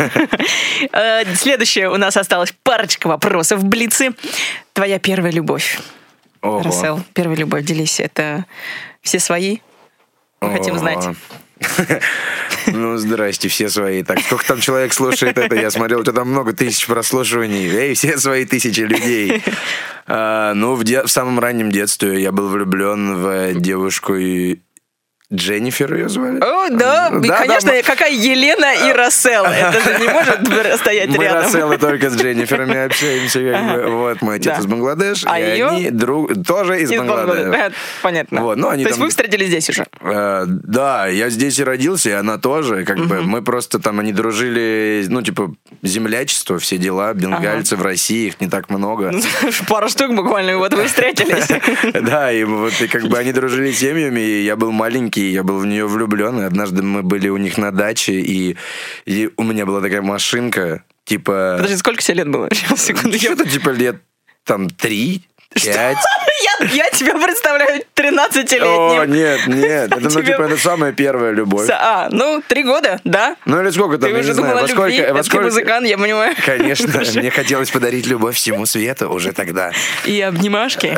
Э, 0.91 1.23
Следующее 1.35 1.89
у 1.89 1.97
нас 1.97 2.15
осталось 2.17 2.53
парочка 2.63 3.07
вопросов. 3.07 3.63
Блицы. 3.63 4.11
Твоя 4.73 4.99
первая 4.99 5.31
любовь. 5.31 5.79
Рассел, 6.41 7.01
первая 7.13 7.37
любовь, 7.37 7.63
делись. 7.63 7.99
Это 7.99 8.45
все 9.01 9.19
свои? 9.19 9.57
Мы 10.47 10.57
хотим 10.57 10.77
знать. 10.77 11.07
Ну, 12.67 12.97
здрасте, 12.97 13.47
все 13.47 13.69
свои. 13.69 14.03
Так, 14.03 14.19
сколько 14.21 14.45
там 14.47 14.59
человек 14.59 14.91
слушает 14.93 15.37
это? 15.37 15.55
Я 15.55 15.69
смотрел, 15.69 15.99
у 15.99 16.03
тебя 16.03 16.13
там 16.13 16.29
много 16.29 16.51
тысяч 16.53 16.87
прослушиваний. 16.87 17.69
Эй, 17.69 17.93
все 17.93 18.17
свои 18.17 18.45
тысячи 18.45 18.81
людей. 18.81 19.43
А, 20.07 20.53
ну, 20.55 20.73
в, 20.73 20.83
де- 20.83 21.03
в 21.03 21.07
самом 21.07 21.39
раннем 21.39 21.71
детстве 21.71 22.21
я 22.21 22.31
был 22.31 22.49
влюблен 22.49 23.15
в 23.17 23.53
девушку. 23.59 24.15
Дженнифер 25.33 25.93
ее 25.95 26.07
звали? 26.09 26.37
О, 26.39 26.69
да, 26.69 27.09
и, 27.13 27.27
Да, 27.27 27.37
конечно, 27.39 27.71
да, 27.71 27.77
мы- 27.77 27.83
какая 27.83 28.11
Елена 28.11 28.73
и 28.87 28.93
Рассел. 28.93 29.43
Это 29.45 29.81
же 29.81 29.99
не 29.99 30.07
может 30.07 30.77
стоять 30.79 31.09
Мы 31.09 31.23
рядом. 31.23 31.43
Расселы 31.43 31.77
только 31.77 32.09
с 32.09 32.15
Дженниферами 32.15 32.85
общаемся. 32.85 33.39
как 33.53 33.75
бы. 33.85 33.89
Вот, 33.91 34.21
мой 34.21 34.35
отец 34.35 34.53
Да. 34.53 34.59
из 34.59 34.65
Бангладеш, 34.67 35.23
А 35.25 35.39
и 35.39 35.55
её? 35.55 35.69
они 35.69 35.89
друг, 35.89 36.31
тоже 36.45 36.81
из, 36.81 36.91
Из 36.91 36.97
Бангладеш. 36.99 37.27
Бангладеш. 37.43 37.73
Понятно. 38.03 38.41
Вот, 38.41 38.57
ну, 38.57 38.69
они 38.69 38.83
То 38.83 38.89
есть 38.89 38.99
там- 38.99 39.05
вы 39.05 39.09
встретились 39.09 39.47
здесь 39.47 39.69
уже? 39.69 39.85
Э, 40.01 40.43
да, 40.47 41.07
я 41.07 41.29
здесь 41.29 41.57
и 41.59 41.63
родился, 41.63 42.09
и 42.09 42.13
она 42.13 42.37
тоже. 42.37 42.85
Как 42.85 42.97
бы 42.99 43.21
мы 43.23 43.41
просто 43.41 43.79
там, 43.79 43.99
они 43.99 44.13
дружили, 44.13 45.05
ну, 45.09 45.21
типа, 45.23 45.53
землячество, 45.81 46.59
все 46.59 46.77
дела, 46.77 47.13
бенгальцы 47.13 47.75
в 47.75 47.81
России, 47.81 48.27
их 48.27 48.41
не 48.41 48.47
так 48.47 48.69
много. 48.69 49.11
Пару 49.67 49.89
штук 49.89 50.13
буквально, 50.13 50.51
и 50.51 50.55
вот 50.55 50.73
вы 50.73 50.85
встретились. 50.85 51.47
Да, 52.05 52.31
и 52.31 52.43
вот 52.43 52.73
и 52.81 52.87
как 52.87 53.03
бы 53.07 53.17
они 53.17 53.31
дружили 53.31 53.71
семьями, 53.71 54.19
и 54.19 54.43
я 54.43 54.55
был 54.55 54.71
маленький, 54.71 55.14
я 55.21 55.43
был 55.43 55.59
в 55.59 55.65
нее 55.65 55.87
влюблен, 55.87 56.39
и 56.39 56.43
однажды 56.43 56.83
мы 56.83 57.03
были 57.03 57.29
у 57.29 57.37
них 57.37 57.57
на 57.57 57.71
даче, 57.71 58.13
и, 58.13 58.57
и 59.05 59.29
у 59.37 59.43
меня 59.43 59.65
была 59.65 59.81
такая 59.81 60.01
машинка, 60.01 60.83
типа... 61.03 61.55
Подожди, 61.57 61.77
сколько 61.77 62.01
тебе 62.01 62.15
лет 62.15 62.29
было? 62.29 62.49
Сейчас, 62.51 62.81
секунду. 62.85 63.17
Что-то 63.17 63.49
типа 63.49 63.69
лет 63.69 64.01
там 64.45 64.69
три, 64.69 65.23
пять. 65.55 65.97
Я, 66.59 66.67
я 66.67 66.89
тебя 66.89 67.13
представляю 67.13 67.81
О, 67.81 67.83
13-летним. 67.95 69.13
нет, 69.13 69.39
нет, 69.47 69.91
это, 69.91 69.99
ну, 69.99 70.21
типа, 70.21 70.41
это 70.43 70.57
самая 70.57 70.91
первая 70.91 71.31
любовь. 71.31 71.69
А, 71.71 72.09
ну, 72.11 72.43
три 72.45 72.63
года, 72.63 72.99
да? 73.05 73.37
Ну, 73.45 73.61
или 73.61 73.69
сколько 73.69 73.97
там, 73.97 74.11
я 74.11 74.17
не 74.17 74.33
знаю, 74.33 74.53
во 74.53 74.61
о 74.61 74.67
сколько... 74.67 75.13
во 75.13 75.19
ты 75.19 75.23
сколько- 75.23 75.45
музыкант, 75.45 75.87
я 75.87 75.97
понимаю. 75.97 76.35
Конечно, 76.45 77.01
мне 77.15 77.31
хотелось 77.31 77.71
подарить 77.71 78.05
любовь 78.05 78.35
всему 78.35 78.65
свету 78.65 79.09
уже 79.09 79.31
тогда. 79.31 79.71
И 80.05 80.19
обнимашки. 80.21 80.97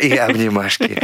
И 0.00 0.16
обнимашки. 0.16 1.02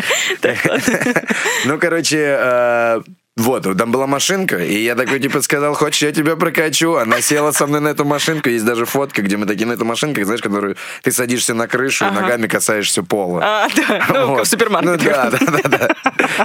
Ну, 1.65 1.79
короче, 1.79 2.37
э, 2.39 3.01
вот, 3.37 3.65
там 3.77 3.91
была 3.91 4.07
машинка, 4.07 4.59
и 4.59 4.79
я 4.85 4.95
такой, 4.95 5.19
типа, 5.19 5.43
сказал, 5.43 5.75
хочешь, 5.75 6.03
я 6.03 6.13
тебя 6.13 6.37
прокачу? 6.37 6.95
Она 6.95 7.21
села 7.21 7.51
со 7.51 7.67
мной 7.67 7.81
на 7.81 7.89
эту 7.89 8.05
машинку, 8.05 8.49
есть 8.49 8.65
даже 8.65 8.85
фотка, 8.85 9.23
где 9.23 9.37
мы 9.37 9.47
такие 9.47 9.67
на 9.67 9.73
эту 9.73 9.85
машинку, 9.85 10.23
знаешь, 10.25 10.41
которую 10.41 10.77
ты 11.03 11.11
садишься 11.11 11.53
на 11.53 11.67
крышу 11.67 12.05
и 12.05 12.09
Ага. 12.09 12.21
ногами 12.21 12.47
касаешься 12.47 13.03
пола. 13.03 13.41
А, 13.43 13.69
да, 13.75 14.07
ну, 14.09 14.27
Вот. 14.29 14.37
как 14.39 14.47
в 14.47 14.49
супермаркете. 14.49 14.93
Ну 14.93 15.11
да, 15.11 15.31
да, 15.31 15.39
да, 15.69 15.69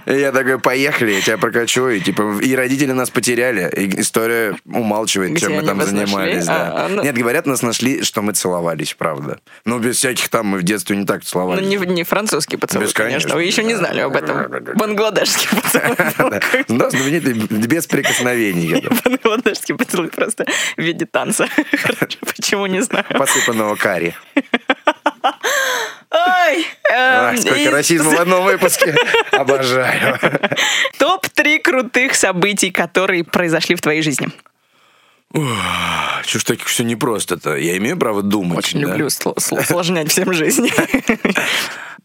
да. 0.04 0.14
И 0.14 0.20
я 0.20 0.32
такой, 0.32 0.58
поехали, 0.60 1.12
я 1.12 1.22
тебя 1.22 1.38
прокачу. 1.38 1.88
И 1.90 2.00
типа, 2.00 2.40
и 2.42 2.56
родители 2.56 2.92
нас 2.92 3.10
потеряли. 3.12 3.72
И 3.76 4.02
история 4.02 4.56
умалчивает, 4.66 5.32
Где 5.32 5.42
чем 5.42 5.54
мы 5.56 5.62
там 5.64 5.78
нашли? 5.78 5.96
занимались. 5.98 6.46
да. 6.46 6.74
А, 6.76 6.88
ну- 6.90 7.04
Нет, 7.04 7.16
говорят, 7.16 7.46
нас 7.46 7.62
нашли, 7.62 8.02
что 8.04 8.22
мы 8.24 8.34
целовались, 8.34 8.96
правда. 8.96 9.40
Ну, 9.66 9.78
без 9.80 9.98
всяких 9.98 10.30
там, 10.30 10.48
мы 10.48 10.58
в 10.58 10.64
детстве 10.64 10.98
не 10.98 11.06
так 11.06 11.18
Ну, 11.20 11.24
целовались. 11.26 11.68
не, 11.68 11.78
не 11.78 12.04
французский 12.04 12.58
поцелуй, 12.58 12.88
Без, 12.88 12.94
конечно. 12.94 13.30
конечно. 13.30 13.36
Вы 13.36 13.44
еще 13.44 13.64
не 13.64 13.76
знали 13.76 14.00
об 14.02 14.16
этом. 14.16 14.48
Бангладешский 14.76 15.48
поцелуй. 15.50 16.40
Да, 16.80 16.90
знаменитый 16.90 17.34
без 17.34 17.88
прикосновений. 17.88 18.84
Бангладешский 19.04 19.76
поцелуй 19.76 20.08
просто 20.10 20.46
в 20.78 20.82
виде 20.82 21.06
танца. 21.06 21.48
Хорошо, 21.82 22.18
Почему, 22.36 22.66
не 22.68 22.82
знаю. 22.82 23.06
Посыпанного 23.10 23.76
карри. 23.76 24.16
Ой, 26.12 26.66
эм, 26.92 27.38
сколько 27.38 27.60
и 27.60 27.68
расизма 27.68 28.10
в 28.12 28.20
одном 28.20 28.44
выпуске. 28.44 28.96
Обожаю. 29.32 30.18
Топ-3 30.98 31.60
крутых 31.60 32.16
событий, 32.16 32.72
которые 32.72 33.24
произошли 33.24 33.76
в 33.76 33.82
твоей 33.82 34.02
жизни. 34.02 34.28
Что 35.32 36.40
ж 36.40 36.44
так 36.44 36.60
все 36.64 36.84
непросто-то? 36.84 37.56
Я 37.56 37.78
имею 37.78 37.98
право 37.98 38.24
думать. 38.24 38.58
Очень 38.60 38.82
да? 38.82 38.88
люблю 38.88 39.08
сло- 39.08 39.36
сло- 39.38 39.60
усложнять 39.62 40.10
всем 40.12 40.34
жизнь. 40.34 40.70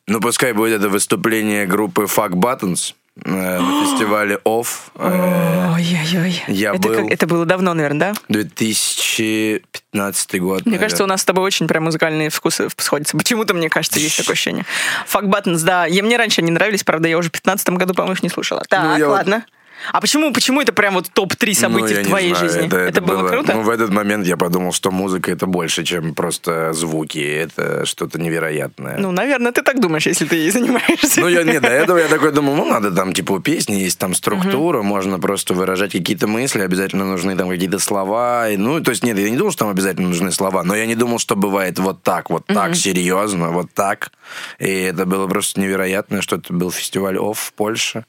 Ну, 0.07 0.21
пускай 0.21 0.53
будет 0.53 0.81
это 0.81 0.91
выступление 0.91 1.65
группы 1.65 2.03
Fuck 2.03 2.33
Buttons 2.33 2.93
на 3.17 3.85
фестивале 3.85 4.39
OFF 4.45 4.67
э, 4.97 5.73
Ой-ой-ой. 5.75 6.43
Я 6.49 6.75
это, 6.75 6.89
был- 6.89 6.97
как- 6.97 7.11
это 7.13 7.27
было 7.29 7.47
давно, 7.47 7.73
наверное, 7.75 8.15
да? 8.15 8.21
2015 8.29 10.41
год. 10.41 10.67
Мне 10.67 10.79
кажется, 10.79 11.05
у 11.05 11.07
нас 11.07 11.23
с 11.23 11.25
тобой 11.25 11.45
очень 11.45 11.69
прям 11.69 11.85
музыкальные 11.85 12.31
вкусы 12.31 12.69
сходятся. 12.77 13.17
Почему-то, 13.17 13.55
мне 13.55 13.69
кажется, 13.69 13.99
есть 14.01 14.17
такое 14.17 14.33
ощущение. 14.33 14.65
Fuck 15.13 15.25
Buttons, 15.25 15.63
да. 15.63 15.87
Я, 15.87 16.03
мне 16.03 16.17
раньше 16.17 16.41
они 16.41 16.51
нравились, 16.51 16.83
правда, 16.85 17.09
я 17.09 17.19
уже 17.19 17.29
в 17.29 17.33
15 17.33 17.69
году, 17.71 17.95
по-моему, 17.95 18.15
их 18.15 18.23
не 18.23 18.29
слушала. 18.31 18.63
Так, 18.69 18.99
я 18.99 19.07
вот- 19.07 19.13
ладно. 19.15 19.45
А 19.93 20.01
почему, 20.01 20.33
почему 20.33 20.61
это 20.61 20.73
прям 20.73 20.95
вот 20.95 21.11
топ-3 21.13 21.47
Ну, 21.47 21.55
событий 21.55 21.95
я 21.95 22.03
в 22.03 22.07
твоей 22.07 22.35
знаю, 22.35 22.51
жизни? 22.51 22.67
Это, 22.67 23.01
было, 23.01 23.29
круто? 23.29 23.55
Ну, 23.55 23.63
в 23.63 23.71
этот 23.71 23.91
момент 23.91 24.27
я 24.27 24.37
подумал, 24.37 24.73
что 24.73 24.91
музыка 24.91 25.31
это 25.31 25.47
больше, 25.47 25.85
чем 25.85 26.15
просто 26.15 26.73
звуки. 26.73 27.19
Это 27.19 27.85
что-то 27.87 28.21
невероятное. 28.21 28.97
Ну, 28.99 29.11
наверное, 29.11 29.53
ты 29.53 29.63
так 29.63 29.81
думаешь, 29.81 30.07
если 30.07 30.25
ты 30.25 30.37
ей 30.37 30.51
занимаешься. 30.51 31.21
Ну, 31.21 31.29
я 31.29 31.43
не 31.43 31.61
до 31.61 31.69
этого 31.69 31.99
я 31.99 32.09
такой 32.09 32.33
думал, 32.33 32.55
ну, 32.55 32.65
надо 32.65 32.91
там, 32.91 33.13
типа, 33.13 33.33
у 33.33 33.41
песни 33.41 33.75
есть 33.77 33.99
там 33.99 34.15
структура, 34.15 34.83
можно 34.83 35.19
просто 35.19 35.55
выражать 35.55 35.93
какие-то 35.93 36.27
мысли, 36.27 36.61
обязательно 36.61 37.05
нужны 37.05 37.37
там 37.37 37.49
какие-то 37.49 37.79
слова. 37.79 38.49
И, 38.49 38.57
ну, 38.57 38.81
то 38.81 38.91
есть, 38.91 39.05
нет, 39.05 39.19
я 39.19 39.31
не 39.31 39.37
думал, 39.37 39.53
что 39.53 39.61
там 39.61 39.71
обязательно 39.71 40.09
нужны 40.09 40.33
слова, 40.33 40.63
но 40.63 40.75
я 40.75 40.87
не 40.87 40.95
думал, 40.95 41.19
что 41.19 41.37
бывает 41.37 41.79
вот 41.79 42.03
так, 42.03 42.31
вот 42.31 42.47
так, 42.47 42.75
серьезно, 42.75 43.51
вот 43.51 43.73
так. 43.75 44.13
И 44.59 44.69
это 44.69 45.07
было 45.07 45.27
просто 45.27 45.61
невероятно, 45.61 46.23
что 46.23 46.37
это 46.37 46.53
был 46.53 46.71
фестиваль 46.71 47.19
ОФФ 47.19 47.39
в 47.39 47.53
Польше. 47.53 48.05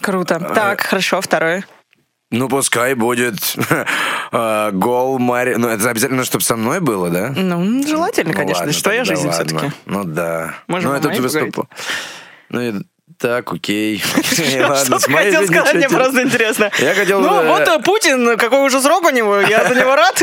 Круто. 0.00 0.38
Так, 0.54 0.80
хорошо, 0.82 1.20
второе. 1.20 1.64
Ну, 2.32 2.48
пускай 2.48 2.94
будет 2.94 3.56
э, 4.32 4.70
гол 4.72 5.18
Мари... 5.18 5.54
Ну, 5.54 5.66
это 5.68 5.90
обязательно, 5.90 6.24
чтобы 6.24 6.44
со 6.44 6.56
мной 6.56 6.80
было, 6.80 7.10
да? 7.10 7.32
Ну, 7.36 7.84
желательно, 7.84 8.30
Ну, 8.30 8.36
конечно. 8.36 8.60
ладно, 8.60 8.70
это 8.70 8.82
твоя 8.82 9.04
тогда 9.04 9.14
жизнь 9.16 9.28
ладно. 9.28 9.44
все-таки. 9.48 9.72
Ну 9.86 10.04
да. 10.04 10.54
Можем 10.68 10.90
ну, 10.92 10.96
это 10.96 11.08
моей 11.08 11.20
выступ... 11.20 11.66
Ну, 12.50 12.82
так, 13.20 13.52
окей. 13.52 13.98
Что 14.22 14.98
ты 14.98 15.12
хотел 15.12 15.46
сказать? 15.46 15.74
Мне 15.74 15.88
просто 15.88 16.22
интересно. 16.22 16.70
Я 16.78 16.94
хотел, 16.94 17.20
Ну, 17.20 17.42
э, 17.42 17.48
вот 17.48 17.68
э, 17.68 17.78
Путин, 17.84 18.38
какой 18.38 18.66
уже 18.66 18.80
срок 18.80 19.04
у 19.04 19.10
него, 19.10 19.40
я 19.40 19.68
за 19.68 19.74
него 19.74 19.94
рад. 19.94 20.22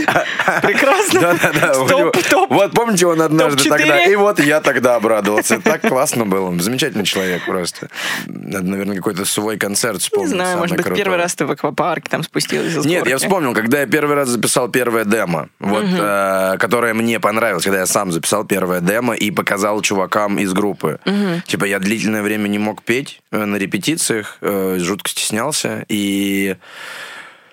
Прекрасно. 0.63 1.21
Да-да-да. 1.21 1.73
Топ, 1.73 2.17
топ. 2.29 2.49
Вот 2.49 2.71
помните, 2.71 3.05
он 3.05 3.21
однажды 3.21 3.69
тогда... 3.69 4.03
И 4.03 4.15
вот 4.15 4.39
я 4.39 4.61
тогда 4.61 4.95
обрадовался. 4.95 5.61
Так 5.61 5.81
классно 5.81 6.25
было. 6.25 6.57
Замечательный 6.59 7.05
человек 7.05 7.45
просто. 7.45 7.89
Надо, 8.25 8.65
наверное, 8.65 8.95
какой-то 8.97 9.25
свой 9.25 9.57
концерт 9.57 9.95
Не 9.95 9.99
вспомнить. 9.99 10.29
знаю, 10.31 10.49
самый 10.51 10.61
может 10.61 10.77
быть, 10.77 10.95
первый 10.95 11.17
раз 11.17 11.35
ты 11.35 11.45
в 11.45 11.51
аквапарке 11.51 12.09
там 12.09 12.23
спустилась 12.23 12.73
из 12.73 12.85
Нет, 12.85 13.07
я 13.07 13.17
вспомнил, 13.17 13.53
когда 13.53 13.81
я 13.81 13.85
первый 13.85 14.15
раз 14.15 14.29
записал 14.29 14.69
первое 14.69 15.05
демо, 15.05 15.49
вот, 15.59 15.85
э, 15.85 16.55
которое 16.59 16.93
мне 16.93 17.19
понравилось, 17.19 17.63
когда 17.63 17.79
я 17.79 17.85
сам 17.85 18.11
записал 18.11 18.43
первое 18.45 18.81
демо 18.81 19.13
и 19.13 19.29
показал 19.29 19.81
чувакам 19.81 20.39
из 20.39 20.53
группы. 20.53 20.99
Типа 21.45 21.65
я 21.65 21.79
длительное 21.79 22.23
время 22.23 22.47
не 22.47 22.57
мог 22.57 22.81
петь 22.87 23.21
э, 23.31 23.45
на 23.45 23.57
репетициях, 23.57 24.37
э, 24.41 24.77
жутко 24.79 25.09
стеснялся, 25.09 25.85
и 25.89 26.55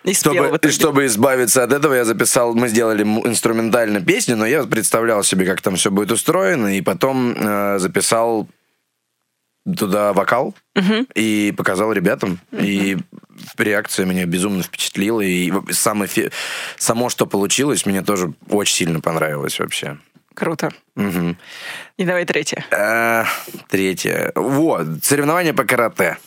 И 0.04 0.14
чтобы, 0.14 0.58
и 0.62 0.70
чтобы 0.70 1.06
избавиться 1.06 1.64
от 1.64 1.72
этого, 1.72 1.94
я 1.94 2.04
записал, 2.04 2.54
мы 2.54 2.68
сделали 2.68 3.02
инструментально 3.02 4.00
песню, 4.00 4.36
но 4.36 4.46
я 4.46 4.62
представлял 4.64 5.24
себе, 5.24 5.44
как 5.46 5.60
там 5.60 5.76
все 5.76 5.90
будет 5.90 6.12
устроено, 6.12 6.76
и 6.76 6.82
потом 6.82 7.34
э, 7.36 7.78
записал 7.78 8.46
туда 9.78 10.12
вокал 10.12 10.54
и 11.14 11.54
показал 11.56 11.90
ребятам. 11.92 12.38
И 12.52 12.98
реакция 13.56 14.04
меня 14.04 14.26
безумно 14.26 14.62
впечатлила. 14.62 15.22
И 15.22 15.50
сам 15.70 16.02
эфе- 16.02 16.30
само, 16.76 17.08
что 17.08 17.26
получилось, 17.26 17.86
мне 17.86 18.02
тоже 18.02 18.34
очень 18.50 18.76
сильно 18.76 19.00
понравилось 19.00 19.58
вообще. 19.58 19.96
Круто. 20.34 20.70
Мгм. 20.96 21.36
И 21.96 22.04
давай 22.04 22.24
третье. 22.24 22.64
А, 22.70 23.26
третье. 23.68 24.32
Вот, 24.34 24.86
соревнования 25.02 25.52
по 25.52 25.64
карате. 25.64 26.18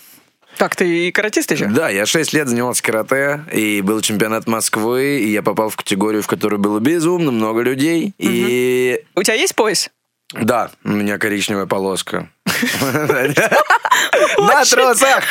Так, 0.58 0.76
ты 0.76 1.08
и 1.08 1.12
каратист 1.12 1.52
еще? 1.52 1.68
Да, 1.68 1.90
я 1.90 2.06
6 2.08 2.34
лет 2.34 2.48
занимался 2.48 2.82
карате, 2.82 3.44
и 3.54 3.82
был 3.82 4.02
чемпионат 4.02 4.48
Москвы, 4.48 5.20
и 5.20 5.30
я 5.30 5.44
попал 5.44 5.70
в 5.70 5.76
категорию, 5.76 6.24
в 6.24 6.28
которой 6.28 6.58
было 6.58 6.80
безумно 6.80 7.32
много 7.32 7.62
людей. 7.62 8.14
И 8.18 9.04
У 9.16 9.22
тебя 9.24 9.36
есть 9.36 9.56
пояс? 9.56 9.90
да, 10.34 10.72
у 10.84 10.90
меня 10.90 11.18
коричневая 11.20 11.68
полоска. 11.68 12.30
На 14.38 14.66
тросах! 14.66 15.24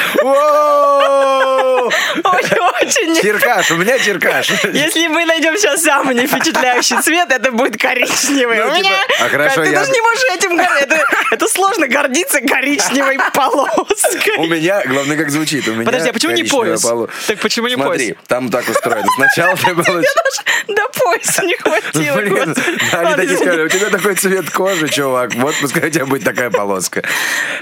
Очень-очень. 2.25 3.23
Черкаш, 3.23 3.71
у 3.71 3.77
меня 3.77 3.99
черкаш. 3.99 4.51
Если 4.73 5.07
мы 5.09 5.25
найдем 5.25 5.57
сейчас 5.57 5.83
самый 5.83 6.15
не 6.15 6.27
впечатляющий 6.27 7.01
цвет, 7.03 7.31
это 7.31 7.53
будет 7.53 7.81
коричневый. 7.81 8.59
Ну, 8.59 8.67
У 8.67 8.75
типа, 8.77 8.79
меня... 8.79 8.97
а 9.21 9.29
Ты 9.29 9.73
даже 9.73 9.93
не 9.93 10.01
можешь 10.01 10.25
этим... 10.35 10.59
Это, 11.31 11.49
сложно 11.49 11.87
гордиться 11.89 12.41
коричневой 12.41 13.19
полоской. 13.35 14.37
У 14.39 14.47
меня, 14.47 14.83
главное, 14.87 15.17
как 15.17 15.31
звучит. 15.31 15.67
У 15.69 15.73
меня 15.73 15.85
Подожди, 15.85 16.09
а 16.11 16.13
почему 16.13 16.33
не 16.33 16.45
пояс? 16.45 16.83
Так 17.27 17.39
почему 17.41 17.69
не 17.69 17.75
Смотри, 17.75 18.13
пояс? 18.13 18.25
там 18.27 18.51
так 18.51 18.69
устроено. 18.69 19.09
Сначала 19.17 19.57
ты 19.57 19.75
получаешь... 19.75 20.07
До 20.69 20.89
пояса 20.89 21.45
не 21.45 21.57
хватило. 21.57 22.17
Блин, 22.17 22.35
господи. 22.35 22.79
они 22.93 23.15
такие 23.15 23.37
сказали, 23.37 23.65
у 23.65 23.69
тебя 23.69 23.91
такой 23.91 24.15
цвет 24.15 24.51
кожи, 24.51 24.89
чувак, 24.89 25.35
вот 25.35 25.55
пускай 25.61 25.89
у 25.89 25.91
тебя 25.91 26.07
будет 26.07 26.25
такая 26.25 26.51
полоска. 26.51 27.03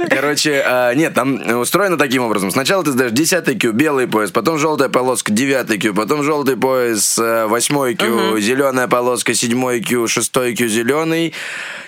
Короче, 0.08 0.62
а, 0.66 0.92
нет, 0.94 1.14
там 1.14 1.60
устроено 1.60 1.96
таким 1.96 2.22
образом. 2.22 2.50
Сначала 2.50 2.84
ты 2.84 2.90
сдаешь 2.92 3.12
10 3.12 3.60
Q, 3.60 3.72
белый 3.72 4.06
пояс, 4.06 4.30
потом 4.30 4.58
желтая 4.58 4.88
полоска, 4.88 5.32
9 5.32 5.80
Q, 5.80 5.94
потом 5.94 6.22
желтый 6.22 6.56
пояс, 6.56 7.18
8 7.18 7.96
Q, 7.96 8.38
зеленая 8.40 8.88
полоска, 8.88 9.34
7 9.34 9.82
Q, 9.82 10.08
6 10.08 10.32
Q, 10.32 10.66
зеленый, 10.66 11.32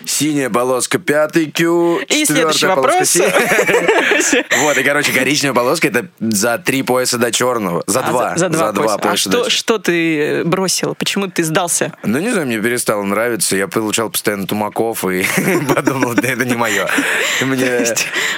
синяя 0.05 0.51
полоска, 0.51 0.99
5 0.99 1.53
Q, 1.53 2.01
И 2.09 2.25
следующий 2.25 2.67
вопрос. 2.67 3.17
Вот, 4.63 4.79
и, 4.79 4.83
короче, 4.83 5.13
коричневая 5.13 5.55
полоска 5.55 5.89
это 5.89 6.07
за 6.19 6.59
три 6.59 6.83
пояса 6.83 7.19
до 7.19 7.31
черного. 7.33 7.83
За 7.87 8.01
А, 8.01 8.11
два. 8.11 8.37
За, 8.37 8.49
два 8.49 8.73
пояса. 8.99 9.31
А 9.47 9.51
что 9.51 9.79
ты 9.79 10.19
э, 10.19 10.45
бросил? 10.45 10.95
Почему 10.95 11.29
ты 11.29 11.45
сдался? 11.45 11.93
ну, 12.03 12.19
не 12.19 12.31
знаю, 12.31 12.47
мне 12.47 12.59
перестало 12.59 13.03
нравиться. 13.03 13.57
Я 13.57 13.69
получал 13.69 14.11
постоянно 14.11 14.47
тумаков 14.47 15.05
и 15.05 15.25
подумал, 15.75 16.15
да 16.15 16.29
это 16.29 16.45
не 16.45 16.55
мое. 16.55 16.89
Мне, 17.57 17.87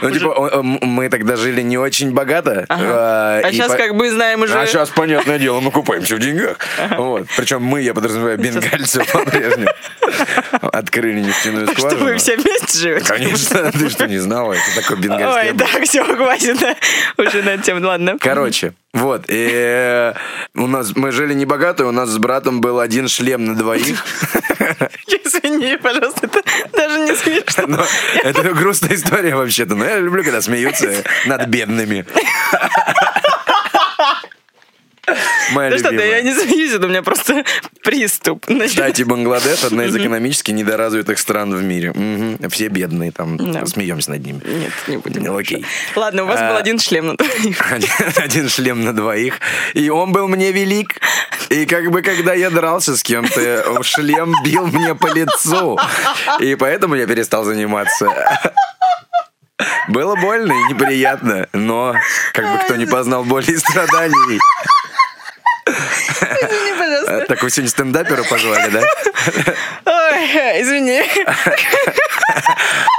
ну, 0.03 0.11
типа, 0.11 0.63
мы 0.63 1.09
тогда 1.09 1.37
жили 1.37 1.63
не 1.63 1.79
очень 1.79 2.13
богато. 2.13 2.65
А 2.69 3.41
сейчас, 3.53 3.73
по- 3.73 3.77
как 3.77 3.95
бы, 3.97 4.11
знаем 4.11 4.43
уже... 4.43 4.59
А 4.59 4.67
сейчас, 4.67 4.89
понятное 4.91 5.39
дело, 5.39 5.61
мы 5.61 5.71
купаемся 5.71 6.17
в 6.17 6.19
деньгах. 6.19 6.59
Вот. 6.97 7.27
Причем 7.37 7.63
мы, 7.63 7.83
я 7.83 7.95
подразумеваю, 7.95 8.39
бенгальцев 8.39 9.11
по-прежнему. 9.13 9.71
Открыли 10.73 11.21
нефтяную 11.21 11.67
Что 11.69 11.77
скважину. 11.79 12.05
вы 12.05 12.17
все 12.17 12.37
вместе 12.37 12.79
живете? 12.79 13.07
Конечно, 13.07 13.73
ты 13.73 13.89
что, 13.91 14.07
не 14.07 14.19
знала? 14.19 14.53
Это 14.55 14.81
такой 14.83 14.97
бенгальский 14.99 15.51
Ой, 15.53 15.59
так, 15.59 15.83
все, 15.85 16.05
хватит 16.17 16.59
уже 17.17 17.43
на 17.43 17.59
тему. 17.59 17.87
Ладно. 17.87 18.17
Короче, 18.21 18.73
вот, 18.99 19.26
и 19.28 19.49
э, 19.52 20.14
у 20.55 20.67
нас 20.67 20.97
мы 20.97 21.12
жили 21.12 21.33
не 21.33 21.47
богато, 21.47 21.87
у 21.87 21.93
нас 21.93 22.09
с 22.09 22.19
братом 22.19 22.61
был 22.61 22.81
один 22.81 23.07
шлем 23.07 23.45
на 23.45 23.55
двоих. 23.55 24.05
Извини, 25.07 25.76
пожалуйста, 25.76 26.26
это 26.26 26.43
даже 26.73 27.00
не 27.00 27.14
смешно. 27.14 27.64
Но 27.69 27.85
это 28.25 28.43
грустная 28.55 28.95
история 28.97 29.37
вообще-то. 29.37 29.76
Но 29.76 29.85
я 29.85 29.99
люблю, 29.99 30.25
когда 30.25 30.43
смеются 30.43 31.05
над 31.26 31.47
бедными. 31.47 32.07
Моя 35.53 35.71
Да 35.71 35.79
что 35.79 35.88
ты, 35.91 35.97
я 36.07 36.23
не 36.23 36.35
смеюсь, 36.35 36.73
это 36.73 36.87
у 36.87 36.88
меня 36.88 37.03
просто 37.03 37.45
приступ. 37.83 38.47
Кстати, 38.67 39.03
Бангладеш 39.03 39.65
одна 39.65 39.85
из 39.85 39.97
экономически 39.97 40.50
недоразвитых 40.53 41.19
стран 41.19 41.55
в 41.55 41.62
мире. 41.62 41.93
Мгм. 41.93 42.49
Все 42.50 42.69
бедные 42.69 43.12
там, 43.12 43.37
Да. 43.37 43.67
смеемся 43.67 44.11
над 44.11 44.25
ними. 44.25 44.41
Нет, 44.45 44.73
не 44.87 44.97
будем. 44.99 45.23
Ну, 45.23 45.37
окей. 45.37 45.65
Ладно, 45.97 46.25
у 46.25 46.27
вас 46.27 46.41
А, 46.41 46.50
был 46.50 46.57
один 46.57 46.79
шлем 46.79 47.07
на 47.09 47.17
двоих. 47.17 47.73
Один 48.17 48.49
шлем 48.49 48.85
на 48.85 48.93
двоих. 48.93 49.35
И 49.75 49.88
он 49.91 50.12
был 50.12 50.29
мне 50.29 50.53
велик. 50.53 51.00
И 51.50 51.67
как 51.67 51.91
бы, 51.91 52.03
когда 52.03 52.35
я 52.35 52.50
дрался 52.50 52.97
с 52.97 53.03
кем-то, 53.03 53.83
шлем 53.83 54.35
бил 54.45 54.67
мне 54.67 54.95
по 54.95 55.07
лицу. 55.07 55.79
И 56.41 56.55
поэтому 56.57 56.95
я 56.95 57.07
перестал 57.07 57.45
заниматься. 57.45 58.09
Было 59.88 60.15
больно 60.17 60.53
и 60.53 60.73
неприятно, 60.73 61.49
но 61.53 61.95
как 62.33 62.45
бы 62.53 62.59
кто 62.65 62.77
не 62.77 62.87
познал 62.87 63.25
боли 63.25 63.50
и 63.53 63.57
страданий. 63.57 64.38
Извини, 65.69 66.73
пожалуйста. 66.79 67.25
Так 67.29 67.43
вы 67.43 67.51
сегодня 67.51 67.71
стендапера 67.71 68.23
позвали, 68.25 68.71
да? 68.71 68.83
Ой, 70.12 70.62
извини. 70.62 71.03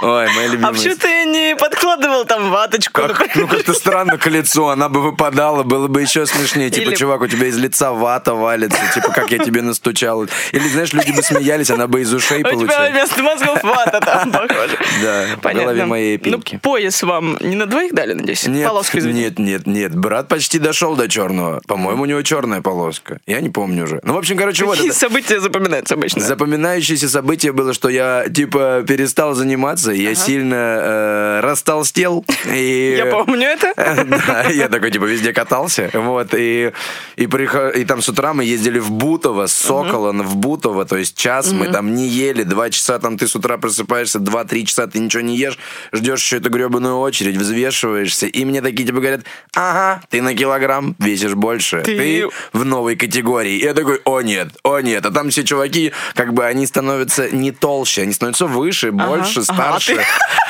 Ой, 0.01 0.28
моя 0.34 0.48
А 0.50 0.51
любимая. 0.51 0.74
почему 0.74 0.96
ты 0.96 1.25
не 1.25 1.56
подкладывал 1.56 2.25
там 2.25 2.50
ваточку? 2.51 3.01
Как, 3.01 3.36
ну 3.36 3.48
как-то 3.48 3.74
странно 3.74 4.18
к 4.18 4.28
лицу, 4.28 4.68
она 4.68 4.89
бы 4.89 5.01
выпадала, 5.01 5.63
было 5.63 5.88
бы 5.88 6.01
еще 6.01 6.25
смешнее. 6.25 6.70
Типа, 6.70 6.89
Или- 6.89 6.96
чувак, 6.96 7.22
у 7.22 7.28
тебя 7.28 7.48
из 7.48 7.58
лица 7.58 7.92
вата 7.92 8.34
валится, 8.34 8.80
типа, 8.94 9.12
как 9.12 9.32
я 9.32 9.39
тебе 9.39 9.62
настучал. 9.62 10.24
Или, 10.51 10.68
знаешь, 10.70 10.94
люди 10.94 11.12
бы 11.12 11.22
смеялись, 11.22 11.70
она 11.70 11.88
бы 11.88 12.01
из 12.01 12.13
ушей 12.13 12.44
У 12.44 12.50
тебя 12.66 12.89
вместо 12.89 13.22
мозгов 13.24 13.62
вата 13.63 14.00
там, 14.00 14.32
похоже. 14.32 14.78
Да, 15.04 15.25
в 15.42 15.54
голове 15.54 15.86
моей 15.86 16.18
пилки. 16.18 16.54
Ну, 16.56 16.60
пояс 16.60 17.04
вам 17.04 17.38
не 17.42 17.56
на 17.56 17.66
двоих 17.66 17.94
дали, 17.94 18.13
надеюсь? 18.13 18.48
Нет, 18.48 18.68
Полоску, 18.68 18.98
извини. 19.00 19.22
нет, 19.24 19.39
нет, 19.39 19.68
нет. 19.68 19.96
Брат 19.96 20.28
почти 20.28 20.60
дошел 20.60 20.96
до 20.96 21.08
черного. 21.10 21.62
По-моему, 21.68 22.04
у 22.04 22.06
него 22.06 22.22
черная 22.22 22.62
полоска. 22.62 23.20
Я 23.28 23.42
не 23.42 23.50
помню 23.50 23.84
уже. 23.84 24.00
Ну, 24.04 24.13
в 24.13 24.18
общем, 24.18 24.38
короче, 24.38 24.63
вот 24.66 24.75
Какие 24.75 24.92
это. 24.92 25.00
события 25.00 25.39
запоминаются 25.39 25.96
обычно? 25.96 26.22
Запоминающееся 26.22 27.09
событие 27.10 27.51
было, 27.51 27.74
что 27.74 27.89
я, 27.89 28.25
типа, 28.30 28.84
перестал 28.88 29.34
заниматься, 29.34 29.92
я 29.92 30.16
сильно 30.16 30.56
э, 30.56 31.39
растолстел. 31.42 32.25
И... 32.54 32.96
Я 32.98 33.06
помню 33.08 33.48
это. 33.48 33.74
Да, 34.28 34.44
я 34.50 34.68
такой, 34.70 34.92
типа, 34.92 35.06
везде 35.06 35.34
катался. 35.34 35.89
Вот, 35.94 36.34
и, 36.34 36.72
и, 37.16 37.28
прихо- 37.28 37.70
и 37.70 37.84
там 37.86 38.01
с 38.01 38.10
утра 38.10 38.34
мы 38.34 38.44
ездили 38.44 38.80
в 38.80 38.92
Бутово, 38.92 39.48
с 39.48 39.54
Сокола 39.54 40.12
в 40.13 40.36
Бутово, 40.36 40.86
то 40.86 40.98
есть 40.98 41.18
час 41.18 41.51
мы 41.51 41.68
там 41.68 41.94
не 41.96 42.08
ели, 42.08 42.44
два 42.44 42.70
часа 42.70 43.00
там 43.00 43.18
ты 43.18 43.28
с 43.28 43.36
утра 43.36 43.58
просыпаешься, 43.58 44.20
два-три 44.20 44.66
часа 44.66 44.88
ты 44.88 45.00
ничего 45.00 45.22
не 45.22 45.38
ешь, 45.38 45.58
ждешь 45.92 46.22
еще 46.22 46.38
эту 46.38 46.50
гребаную 46.50 46.98
очередь, 47.00 47.38
взвешиваешься, 47.38 48.25
и 48.28 48.46
мне 48.46 48.62
такие, 48.62 48.86
типа, 48.86 49.00
говорят, 49.00 49.22
ага, 49.54 50.01
ты 50.10 50.22
на 50.22 50.36
килограмм 50.36 50.96
весишь 51.00 51.34
больше, 51.36 51.82
Ты- 51.82 51.98
ты, 51.98 52.28
в 52.54 52.66
новой 52.66 52.96
категории. 52.96 53.58
И 53.58 53.63
я 53.63 53.74
такой, 53.74 54.00
о 54.06 54.22
нет, 54.22 54.50
о 54.63 54.80
нет, 54.80 55.06
а 55.06 55.12
там 55.12 55.30
все 55.30 55.44
чуваки, 55.44 55.92
как 56.16 56.34
бы, 56.34 56.46
они 56.46 56.66
становятся 56.66 56.88
не 57.31 57.51
толще, 57.51 58.03
они 58.03 58.13
становятся 58.13 58.46
выше, 58.46 58.91
больше, 58.91 59.39
ага, 59.41 59.51
а 59.51 59.53
старше. 59.79 59.96
ты- 59.96 60.01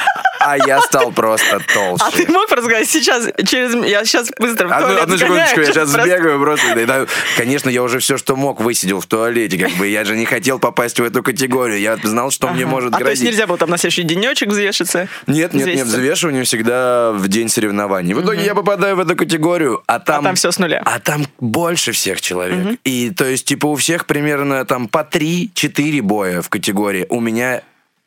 А 0.49 0.57
я 0.57 0.81
стал 0.81 1.11
просто 1.11 1.59
толще. 1.73 2.03
А 2.03 2.11
ты 2.11 2.31
мог 2.31 2.47
просто 2.47 2.65
сказать, 2.65 2.89
сейчас, 2.89 3.27
через... 3.45 3.73
Я 3.87 4.03
сейчас 4.03 4.31
быстро 4.39 4.67
в 4.67 4.73
Одну, 4.73 5.01
одну 5.01 5.17
секундочку, 5.17 5.59
я 5.59 5.65
сейчас 5.67 5.91
просто- 5.91 6.01
сбегаю 6.01 6.39
просто. 6.39 6.85
Да, 6.87 7.05
конечно, 7.37 7.69
я 7.69 7.83
уже 7.83 7.99
все, 7.99 8.17
что 8.17 8.35
мог, 8.35 8.59
высидел 8.59 8.99
в 8.99 9.05
туалете. 9.05 9.57
Как 9.59 9.71
бы 9.73 9.87
я 9.87 10.03
же 10.05 10.15
не 10.15 10.25
хотел 10.25 10.57
попасть 10.57 10.99
в 10.99 11.03
эту 11.03 11.21
категорию. 11.21 11.79
Я 11.79 11.97
знал, 11.97 12.31
что 12.31 12.47
мне 12.47 12.65
может 12.65 12.95
А 12.95 12.97
то 12.97 13.09
есть 13.09 13.21
нельзя 13.21 13.45
было 13.45 13.57
там 13.57 13.69
на 13.69 13.77
следующий 13.77 14.03
денечек 14.03 14.49
взвешиться? 14.49 15.07
Нет, 15.27 15.53
нет, 15.53 15.67
нет, 15.67 15.85
взвешивание 15.85 16.43
всегда 16.43 17.11
в 17.11 17.27
день 17.27 17.49
соревнований. 17.49 18.13
В 18.13 18.21
итоге 18.21 18.43
я 18.43 18.55
попадаю 18.55 18.95
в 18.95 18.99
эту 18.99 19.15
категорию, 19.15 19.83
а 19.85 19.99
там... 19.99 20.23
там 20.23 20.35
всё 20.35 20.51
с 20.51 20.57
нуля. 20.57 20.81
А 20.83 20.99
там 20.99 21.27
больше 21.39 21.91
всех 21.91 22.21
человек. 22.21 22.79
И 22.83 23.11
то 23.11 23.25
есть, 23.25 23.45
типа, 23.45 23.67
у 23.67 23.75
всех 23.75 24.07
примерно 24.07 24.65
там 24.65 24.87
по 24.87 24.99
3-4 24.99 26.01
боя 26.01 26.41
в 26.41 26.49
категории. 26.49 27.05
У 27.09 27.19
меня 27.19 27.61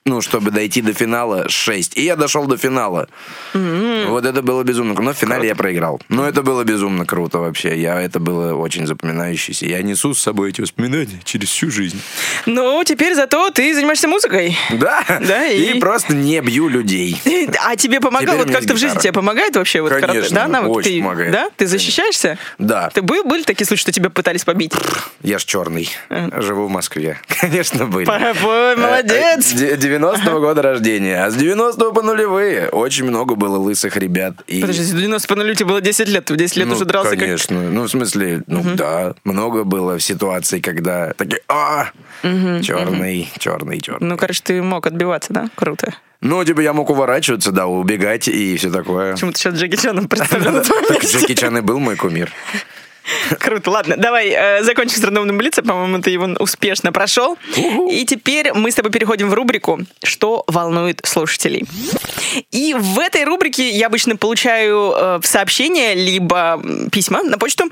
ну, 0.04 0.20
чтобы 0.20 0.50
дойти 0.50 0.82
до 0.82 0.92
финала, 0.92 1.48
6. 1.48 1.96
И 1.96 2.02
я 2.02 2.16
дошел 2.16 2.46
до 2.46 2.56
финала. 2.56 3.08
Вот 3.54 4.26
это 4.26 4.42
было 4.42 4.64
безумно. 4.64 4.94
круто. 4.94 5.06
Но 5.06 5.14
в 5.14 5.16
финале 5.16 5.48
я 5.48 5.54
проиграл. 5.54 6.00
Но 6.08 6.26
это 6.28 6.42
было 6.42 6.64
безумно 6.64 7.06
круто 7.06 7.38
вообще. 7.38 7.80
Я, 7.80 8.00
это 8.00 8.18
было 8.18 8.54
очень 8.54 8.86
запоминающееся. 8.86 9.66
Я 9.66 9.80
несу 9.82 10.12
с 10.14 10.20
собой 10.20 10.50
эти 10.50 10.60
воспоминания 10.60 11.20
через 11.24 11.50
всю 11.50 11.70
жизнь. 11.70 12.00
Ну, 12.46 12.82
теперь 12.84 13.14
зато 13.14 13.50
ты 13.50 13.72
занимаешься 13.74 14.08
музыкой. 14.08 14.56
Да? 14.70 15.04
Да, 15.20 15.46
и- 15.46 15.76
и... 15.76 15.80
просто 15.80 16.14
не 16.14 16.40
бью 16.40 16.68
людей. 16.68 17.20
А 17.64 17.76
тебе 17.76 18.00
помогало, 18.00 18.36
у 18.36 18.38
вот 18.38 18.50
как-то 18.50 18.74
в 18.74 18.78
жизни 18.78 18.98
тебе 18.98 19.12
помогает 19.12 19.54
вообще 19.56 19.82
вот 19.82 19.90
карате? 19.90 20.06
Конечно, 20.08 20.34
Да, 20.36 20.48
навык? 20.48 20.70
очень 20.70 20.90
ты, 20.96 21.00
помогает. 21.00 21.32
Да? 21.32 21.48
Ты 21.56 21.66
защищаешься? 21.68 22.38
Да. 22.58 22.90
Ты 22.90 23.02
был, 23.02 23.22
были 23.24 23.42
такие 23.44 23.66
случаи, 23.66 23.82
что 23.82 23.92
тебя 23.92 24.10
пытались 24.10 24.44
побить? 24.44 24.72
Я 25.22 25.38
ж 25.38 25.44
черный. 25.44 25.88
Живу 26.38 26.66
в 26.66 26.70
Москве. 26.70 27.20
Конечно, 27.40 27.86
были. 27.86 28.08
Ой, 28.08 28.76
молодец! 28.76 29.52
Э, 29.92 29.96
э, 29.96 29.98
де- 29.98 30.24
90-го 30.24 30.40
года 30.40 30.62
рождения. 30.62 31.24
А 31.24 31.30
с 31.30 31.36
90-го 31.36 31.92
по 31.92 32.02
нулевые 32.02 32.68
очень 32.68 33.04
много 33.04 33.34
было 33.34 33.58
лысых 33.58 33.96
ребят. 33.96 34.34
И... 34.46 34.60
Подожди, 34.60 34.82
в 34.82 34.96
90 34.96 35.28
по 35.28 35.34
нулю 35.34 35.54
тебе 35.54 35.68
было 35.68 35.80
10 35.80 36.08
лет, 36.08 36.24
ты 36.24 36.34
в 36.34 36.36
10 36.36 36.56
лет 36.56 36.68
ну, 36.68 36.74
уже 36.74 36.84
дрался 36.84 37.10
как... 37.10 37.20
конечно. 37.20 37.70
Ну, 37.70 37.82
в 37.82 37.88
смысле, 37.88 38.42
ну 38.46 38.62
да, 38.74 39.14
много 39.24 39.64
было 39.64 40.00
ситуаций, 40.00 40.60
когда 40.60 41.12
такие, 41.14 41.42
а, 41.48 41.90
черный, 42.22 43.30
черный, 43.38 43.80
черный. 43.80 44.08
Ну, 44.08 44.16
короче, 44.16 44.40
ты 44.44 44.62
мог 44.62 44.86
отбиваться, 44.86 45.32
да? 45.32 45.48
Круто. 45.54 45.94
Ну, 46.20 46.44
типа, 46.44 46.60
я 46.60 46.72
мог 46.72 46.88
уворачиваться, 46.88 47.50
да, 47.50 47.66
убегать 47.66 48.28
и 48.28 48.56
все 48.56 48.70
такое. 48.70 49.12
Почему-то 49.12 49.38
сейчас 49.38 49.54
Джеки 49.54 49.76
Чаном 49.76 50.08
представлял. 50.08 50.62
Джеки 50.62 51.34
Чан 51.34 51.58
и 51.58 51.60
был 51.60 51.80
мой 51.80 51.96
кумир. 51.96 52.30
Круто, 53.38 53.70
ладно, 53.70 53.96
давай 53.96 54.30
э, 54.30 54.62
закончим 54.62 54.98
с 54.98 55.04
рандомным 55.04 55.38
блицем, 55.38 55.64
по-моему, 55.64 56.00
ты 56.00 56.10
его 56.10 56.26
успешно 56.38 56.92
прошел. 56.92 57.36
И 57.90 58.04
теперь 58.04 58.52
мы 58.52 58.70
с 58.70 58.74
тобой 58.74 58.92
переходим 58.92 59.28
в 59.28 59.34
рубрику 59.34 59.80
«Что 60.04 60.44
волнует 60.46 61.00
слушателей?». 61.04 61.66
И 62.50 62.74
в 62.74 62.98
этой 62.98 63.24
рубрике 63.24 63.70
я 63.70 63.86
обычно 63.86 64.16
получаю 64.16 64.92
э, 64.96 65.20
сообщения, 65.22 65.94
либо 65.94 66.62
письма 66.90 67.22
на 67.22 67.38
почту, 67.38 67.64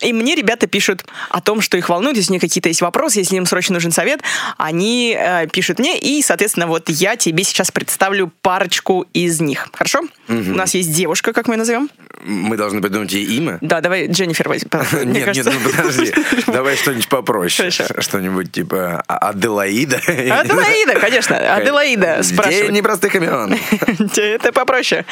и 0.00 0.12
мне 0.12 0.34
ребята 0.34 0.66
пишут 0.66 1.04
о 1.30 1.40
том, 1.40 1.60
что 1.60 1.76
их 1.76 1.88
волнует, 1.88 2.16
если 2.16 2.32
у 2.32 2.34
них 2.34 2.40
какие-то 2.40 2.68
есть 2.68 2.80
вопросы, 2.80 3.20
если 3.20 3.36
им 3.36 3.46
срочно 3.46 3.74
нужен 3.74 3.92
совет, 3.92 4.20
они 4.56 5.16
э, 5.18 5.46
пишут 5.48 5.78
мне, 5.78 5.98
и, 5.98 6.22
соответственно, 6.22 6.66
вот 6.66 6.88
я 6.88 7.16
тебе 7.16 7.44
сейчас 7.44 7.70
представлю 7.70 8.32
парочку 8.42 9.06
из 9.12 9.40
них. 9.40 9.68
Хорошо? 9.72 10.00
У 10.28 10.32
нас 10.32 10.74
есть 10.74 10.92
девушка, 10.92 11.32
как 11.32 11.48
мы 11.48 11.54
ее 11.54 11.58
назовем? 11.58 11.90
Мы 12.24 12.56
должны 12.56 12.80
придумать 12.80 13.12
ей 13.12 13.24
имя. 13.36 13.58
Да, 13.60 13.80
давай 13.80 14.06
Дженнифер 14.08 14.48
возьми. 14.48 14.68
Нет, 15.04 15.24
кажется- 15.24 15.50
нет, 15.50 15.60
ну 15.64 15.70
подожди. 15.70 16.12
Давай 16.46 16.76
что-нибудь 16.76 17.08
попроще. 17.08 17.70
Хорошо. 17.70 18.00
Что-нибудь 18.00 18.50
типа 18.52 19.02
А- 19.06 19.28
Аделаида. 19.30 19.96
Аделаида, 20.06 20.98
конечно, 21.00 21.36
Аделаида 21.56 22.14
День 22.16 22.22
спрашивает. 22.24 22.70
непростых 22.72 23.14
имен. 23.14 23.56
Это 24.16 24.52
попроще 24.52 25.04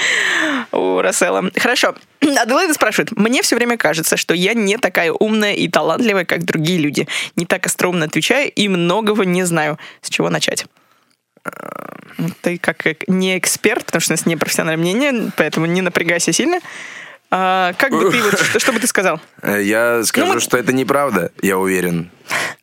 у 0.73 1.01
Рассела. 1.01 1.51
Хорошо. 1.57 1.95
Аделаида 2.21 2.75
спрашивает. 2.75 3.13
Мне 3.13 3.43
все 3.43 3.57
время 3.57 3.77
кажется, 3.77 4.17
что 4.17 4.35
я 4.35 4.55
не 4.55 4.77
такая 4.79 5.13
умная 5.13 5.53
и 5.55 5.69
талантливая, 5.69 6.25
как 6.25 6.45
другие 6.45 6.79
люди. 6.79 7.07
Не 7.37 7.47
так 7.47 7.67
остроумно 7.67 8.07
отвечаю 8.07 8.51
и 8.51 8.69
многого 8.69 9.25
не 9.25 9.45
знаю. 9.45 9.79
С 10.03 10.11
чего 10.11 10.31
начать? 10.31 10.67
Ты 12.41 12.59
как 12.59 12.87
э- 12.87 12.97
не 13.09 13.39
эксперт, 13.39 13.85
потому 13.87 14.01
что 14.01 14.13
у 14.13 14.15
нас 14.15 14.27
не 14.27 14.37
профессиональное 14.37 14.83
мнение, 14.83 15.31
поэтому 15.37 15.67
не 15.67 15.83
напрягайся 15.83 16.33
сильно. 16.33 16.61
А, 17.29 17.73
как 17.75 17.91
бы 17.91 18.11
ты, 18.11 18.23
вот, 18.23 18.39
что, 18.39 18.61
что 18.61 18.73
бы 18.73 18.79
ты 18.79 18.87
сказал? 18.87 19.21
Э, 19.43 19.61
Я 19.61 20.05
скажу, 20.05 20.35
Ну, 20.35 20.41
что 20.41 20.57
это 20.57 20.73
неправда, 20.73 21.33
я 21.43 21.59
уверен. 21.59 22.11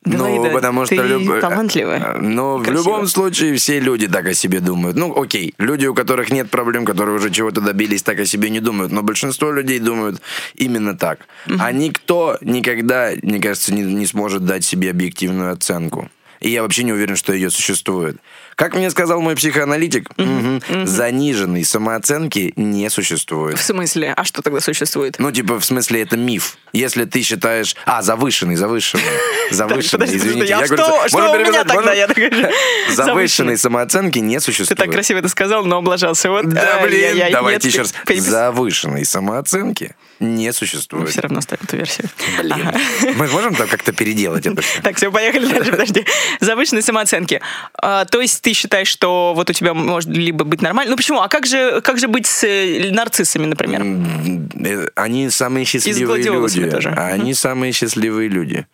Аделаида, 0.06 0.48
ну, 0.48 0.52
потому 0.52 0.86
что... 0.86 0.96
ты 0.96 1.02
люб- 1.02 1.40
талантливая, 1.40 1.98
э, 1.98 2.18
Ну, 2.18 2.56
в 2.56 2.70
любом 2.70 3.06
случае, 3.06 3.54
все 3.56 3.78
люди 3.78 4.08
так 4.08 4.26
о 4.26 4.34
себе 4.34 4.60
думают. 4.60 4.96
Ну, 4.96 5.14
окей, 5.14 5.54
люди, 5.58 5.86
у 5.86 5.94
которых 5.94 6.30
нет 6.30 6.50
проблем, 6.50 6.86
которые 6.86 7.16
уже 7.16 7.30
чего-то 7.30 7.60
добились, 7.60 8.02
так 8.02 8.18
о 8.20 8.24
себе 8.24 8.48
не 8.48 8.60
думают. 8.60 8.90
Но 8.90 9.02
большинство 9.02 9.50
людей 9.52 9.78
думают 9.80 10.22
именно 10.54 10.96
так. 10.96 11.20
А 11.58 11.70
никто 11.70 12.38
никогда, 12.40 13.10
мне 13.22 13.40
кажется, 13.40 13.72
не, 13.72 13.82
не 13.82 14.06
сможет 14.06 14.46
дать 14.46 14.64
себе 14.64 14.90
объективную 14.90 15.52
оценку. 15.52 16.10
И 16.40 16.50
я 16.50 16.62
вообще 16.62 16.84
не 16.84 16.92
уверен, 16.92 17.16
что 17.16 17.32
ее 17.32 17.50
существует. 17.50 18.16
Как 18.56 18.74
мне 18.74 18.90
сказал 18.90 19.20
мой 19.20 19.34
психоаналитик, 19.36 20.08
мгм, 20.16 20.62
заниженной 20.86 21.64
самооценки 21.64 22.52
не 22.56 22.88
существует. 22.90 23.58
В 23.58 23.62
смысле? 23.62 24.14
А 24.16 24.24
что 24.24 24.42
тогда 24.42 24.60
существует? 24.60 25.16
Ну, 25.18 25.30
типа, 25.32 25.58
в 25.60 25.64
смысле, 25.64 26.02
это 26.02 26.16
миф. 26.16 26.56
Если 26.72 27.04
ты 27.04 27.22
считаешь... 27.22 27.74
А, 27.86 28.02
завышенный, 28.02 28.56
завышенный. 28.56 29.04
Завышенный, 29.50 30.06
извините. 30.06 30.54
а 30.54 30.66
говорю, 30.66 31.08
что- 31.08 31.32
у 31.32 31.38
меня 31.38 31.64
тогда? 31.64 31.92
Я 31.92 32.08
Завышенной 32.94 33.58
самооценки 33.58 34.18
не 34.18 34.36
Ты 34.38 34.44
существует. 34.44 34.78
так 34.78 34.90
красиво 34.90 35.18
это 35.18 35.28
сказал, 35.28 35.64
но 35.64 35.78
облажался. 35.78 36.30
Вот, 36.30 36.48
Да, 36.48 36.80
блин, 36.82 37.18
давайте 37.30 37.68
еще 37.68 37.80
раз. 37.80 37.94
Завышенной 38.18 39.04
самооценки 39.04 39.94
не 40.20 40.46
Мы 40.46 40.52
существует. 40.52 41.10
все 41.10 41.20
равно 41.22 41.40
ставим 41.40 41.62
эту 41.64 41.76
версию. 41.76 42.08
Блин. 42.40 42.70
Мы 43.16 43.26
можем 43.28 43.54
там 43.54 43.68
как-то 43.68 43.92
переделать 43.92 44.46
это? 44.46 44.62
Так, 44.82 44.96
все, 44.96 45.10
поехали 45.12 45.46
дальше, 45.46 45.70
подожди. 45.72 46.06
Завышенные 46.40 46.82
самооценки. 46.82 47.40
А, 47.74 48.04
то 48.04 48.20
есть 48.20 48.40
ты 48.44 48.52
считаешь, 48.52 48.88
что 48.88 49.32
вот 49.34 49.48
у 49.48 49.52
тебя 49.52 49.72
может 49.74 50.10
либо 50.10 50.44
быть 50.44 50.60
нормально... 50.62 50.90
Ну 50.90 50.96
почему? 50.96 51.20
А 51.20 51.28
как 51.28 51.46
же, 51.46 51.80
как 51.80 51.98
же 51.98 52.08
быть 52.08 52.26
с 52.26 52.44
э, 52.44 52.90
нарциссами, 52.92 53.46
например? 53.46 53.82
Э, 53.82 54.88
Они 54.94 55.30
самые 55.30 55.64
счастливые 55.64 56.22
люди. 56.22 56.70
тоже. 56.70 56.90
А 56.96 57.08
Они 57.08 57.32
самые 57.34 57.72
счастливые 57.72 58.28
люди. 58.28 58.66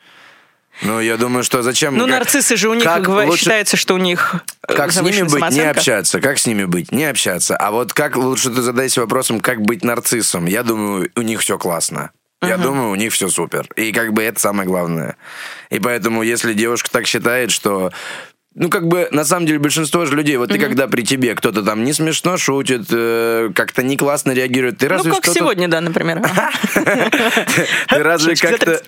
Ну, 0.82 0.98
я 1.00 1.16
думаю, 1.16 1.44
что 1.44 1.62
зачем... 1.62 1.96
Ну, 1.96 2.04
как- 2.06 2.10
нарциссы 2.20 2.56
же 2.56 2.68
у 2.68 2.74
них 2.74 2.84
как 2.84 3.06
лучше- 3.06 3.38
считается, 3.38 3.76
что 3.76 3.94
у 3.94 3.98
них 3.98 4.36
э, 4.66 4.74
Как 4.74 4.92
с 4.92 4.96
ними 5.00 5.10
быть, 5.22 5.22
не 5.22 5.28
самооценка. 5.28 5.70
общаться. 5.70 6.20
Как 6.20 6.38
с 6.38 6.46
ними 6.46 6.64
быть, 6.64 6.90
не 6.90 7.04
общаться. 7.04 7.56
А 7.56 7.70
вот 7.70 7.92
как 7.92 8.16
лучше 8.16 8.50
ты 8.50 8.62
задайся 8.62 9.00
вопросом, 9.02 9.40
как 9.40 9.60
быть 9.62 9.84
нарциссом. 9.84 10.46
Я 10.46 10.62
думаю, 10.62 11.10
у 11.16 11.22
них 11.22 11.40
все 11.40 11.58
классно. 11.58 12.10
Я 12.42 12.56
думаю, 12.56 12.88
у 12.90 12.94
них 12.94 13.12
все 13.12 13.28
супер. 13.28 13.68
И 13.76 13.92
как 13.92 14.14
бы 14.14 14.22
это 14.22 14.40
самое 14.40 14.66
главное. 14.66 15.16
И 15.68 15.78
поэтому, 15.78 16.22
если 16.22 16.54
девушка 16.54 16.90
так 16.90 17.06
считает, 17.06 17.50
что 17.50 17.92
ну, 18.54 18.68
как 18.68 18.88
бы, 18.88 19.08
на 19.12 19.24
самом 19.24 19.46
деле, 19.46 19.60
большинство 19.60 20.06
же 20.06 20.16
людей, 20.16 20.36
вот 20.36 20.50
ты 20.50 20.58
когда 20.58 20.88
при 20.88 21.02
тебе 21.02 21.36
кто-то 21.36 21.62
там 21.62 21.84
не 21.84 21.92
смешно 21.92 22.36
шутит, 22.36 22.86
э, 22.90 23.50
как-то 23.54 23.84
не 23.84 23.96
классно 23.96 24.32
реагирует, 24.32 24.78
ты 24.78 24.86
Ну, 24.88 24.96
разве 24.96 25.12
как 25.12 25.22
что-то... 25.22 25.38
сегодня, 25.38 25.68
да, 25.68 25.80
например. 25.80 26.20
Ты 27.88 28.02
разве 28.02 28.34
как-то... 28.34 28.82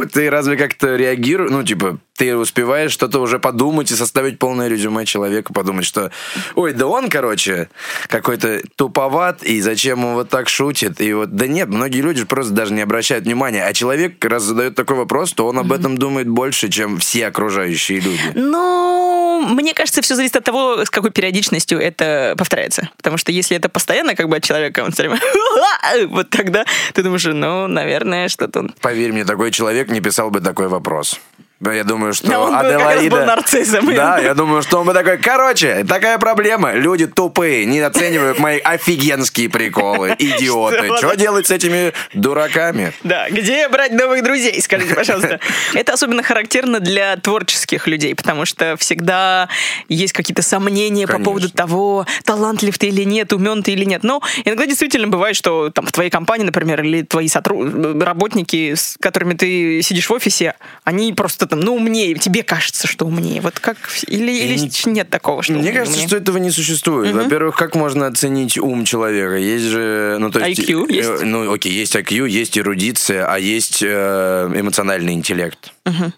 Тупу, 0.00 0.08
ты 0.08 0.30
разве 0.30 0.56
как-то 0.56 0.96
реагируешь? 0.96 1.50
Ну, 1.50 1.62
типа, 1.62 1.98
ты 2.16 2.36
успеваешь 2.36 2.92
что-то 2.92 3.20
уже 3.20 3.38
подумать 3.38 3.90
и 3.90 3.94
составить 3.94 4.38
полное 4.38 4.68
резюме 4.68 5.06
человека, 5.06 5.52
подумать, 5.52 5.86
что, 5.86 6.10
ой, 6.54 6.72
да 6.72 6.86
он, 6.86 7.08
короче, 7.08 7.68
какой-то 8.08 8.60
туповат, 8.76 9.42
и 9.42 9.60
зачем 9.60 10.04
он 10.04 10.14
вот 10.14 10.28
так 10.28 10.48
шутит, 10.48 11.00
и 11.00 11.12
вот, 11.12 11.34
да 11.34 11.46
нет, 11.46 11.68
многие 11.68 12.00
люди 12.00 12.24
просто 12.24 12.52
даже 12.52 12.72
не 12.72 12.82
обращают 12.82 13.24
внимания, 13.24 13.64
а 13.64 13.72
человек, 13.72 14.22
раз 14.24 14.42
задает 14.42 14.74
такой 14.74 14.96
вопрос, 14.96 15.32
то 15.32 15.46
он 15.46 15.58
об 15.58 15.72
этом 15.72 15.96
думает 15.96 16.28
больше, 16.28 16.68
чем 16.68 16.98
все 16.98 17.26
окружающие 17.26 18.00
люди. 18.00 18.20
Ну, 18.34 19.40
мне 19.48 19.74
кажется, 19.74 20.02
все 20.02 20.14
зависит 20.14 20.36
от 20.36 20.44
того, 20.44 20.84
с 20.84 20.90
какой 20.90 21.10
периодичностью 21.10 21.78
это 21.78 22.34
повторяется. 22.36 22.90
Потому 22.96 23.16
что 23.16 23.32
если 23.32 23.56
это 23.56 23.68
постоянно 23.68 24.14
как 24.14 24.28
бы 24.28 24.36
от 24.36 24.44
человека, 24.44 24.80
он 24.84 24.92
все 24.92 25.04
время 25.04 25.20
вот 26.08 26.30
тогда 26.30 26.64
ты 26.92 27.02
думаешь, 27.02 27.24
ну, 27.24 27.66
наверное, 27.66 28.28
что-то... 28.28 28.66
Поверь 28.80 29.12
мне, 29.12 29.24
такой 29.24 29.50
человек 29.50 29.88
не 29.90 30.00
писал 30.00 30.30
бы 30.30 30.40
такой 30.40 30.68
вопрос. 30.68 31.20
Я 31.60 31.84
думаю, 31.84 32.14
что 32.14 32.26
Да, 32.26 32.40
он 32.40 32.54
Аделаида... 32.54 33.16
был 33.16 33.24
нарциссом. 33.26 33.94
Да, 33.94 34.18
я 34.18 34.32
думаю, 34.32 34.62
что 34.62 34.80
он 34.80 34.86
бы 34.86 34.94
такой, 34.94 35.18
короче, 35.18 35.84
такая 35.86 36.16
проблема. 36.18 36.72
Люди 36.72 37.06
тупые, 37.06 37.66
не 37.66 37.80
оценивают 37.80 38.38
мои 38.38 38.58
офигенские 38.58 39.50
приколы. 39.50 40.16
Идиоты. 40.18 40.96
Что? 40.96 41.14
Делать 41.16 41.48
с 41.48 41.50
этими 41.50 41.92
дураками? 42.14 42.94
Да, 43.04 43.28
где 43.28 43.68
брать 43.68 43.92
новых 43.92 44.24
друзей, 44.24 44.60
скажите, 44.62 44.94
пожалуйста. 44.94 45.38
Это 45.74 45.92
особенно 45.92 46.22
характерно 46.22 46.80
для 46.80 47.16
творческих 47.16 47.86
людей, 47.86 48.14
потому 48.14 48.46
что 48.46 48.76
всегда 48.78 49.50
есть 49.88 50.14
какие-то 50.14 50.42
сомнения 50.42 51.06
по 51.06 51.18
поводу 51.18 51.50
того, 51.50 52.06
талантлив 52.24 52.78
ты 52.78 52.88
или 52.88 53.04
нет, 53.04 53.34
умен 53.34 53.62
ты 53.62 53.72
или 53.72 53.84
нет. 53.84 54.02
Но 54.02 54.22
иногда 54.46 54.64
действительно 54.64 55.08
бывает, 55.08 55.36
что 55.36 55.68
там 55.68 55.84
в 55.84 55.92
твоей 55.92 56.08
компании, 56.08 56.44
например, 56.44 56.82
или 56.82 57.02
твои 57.02 57.28
работники, 57.34 58.74
с 58.74 58.96
которыми 58.98 59.34
ты 59.34 59.82
сидишь 59.82 60.08
в 60.08 60.12
офисе, 60.12 60.54
они 60.84 61.12
просто 61.12 61.49
там, 61.50 61.60
ну, 61.60 61.74
умнее, 61.74 62.14
тебе 62.14 62.42
кажется, 62.42 62.86
что 62.86 63.06
умнее. 63.06 63.40
Вот 63.40 63.60
как... 63.60 63.76
Или, 64.06 64.32
или 64.32 64.56
не- 64.58 64.92
нет 64.92 65.10
такого, 65.10 65.42
что 65.42 65.52
Мне 65.52 65.62
умнее? 65.62 65.78
кажется, 65.80 66.06
что 66.06 66.16
этого 66.16 66.38
не 66.38 66.50
существует. 66.50 67.14
Во-первых, 67.14 67.56
как 67.56 67.74
можно 67.74 68.06
оценить 68.06 68.56
ум 68.56 68.84
человека? 68.84 69.36
Есть 69.36 69.66
же, 69.66 70.16
ну 70.18 70.30
то 70.30 70.40
есть, 70.40 70.60
IQ 70.60 70.86
э, 70.88 70.94
есть? 70.94 71.22
ну 71.24 71.52
окей, 71.52 71.72
есть 71.72 71.94
IQ, 71.96 72.28
есть 72.28 72.56
эрудиция, 72.56 73.26
а 73.26 73.38
есть 73.38 73.82
э, 73.82 74.52
эмоциональный 74.54 75.12
интеллект. 75.12 75.72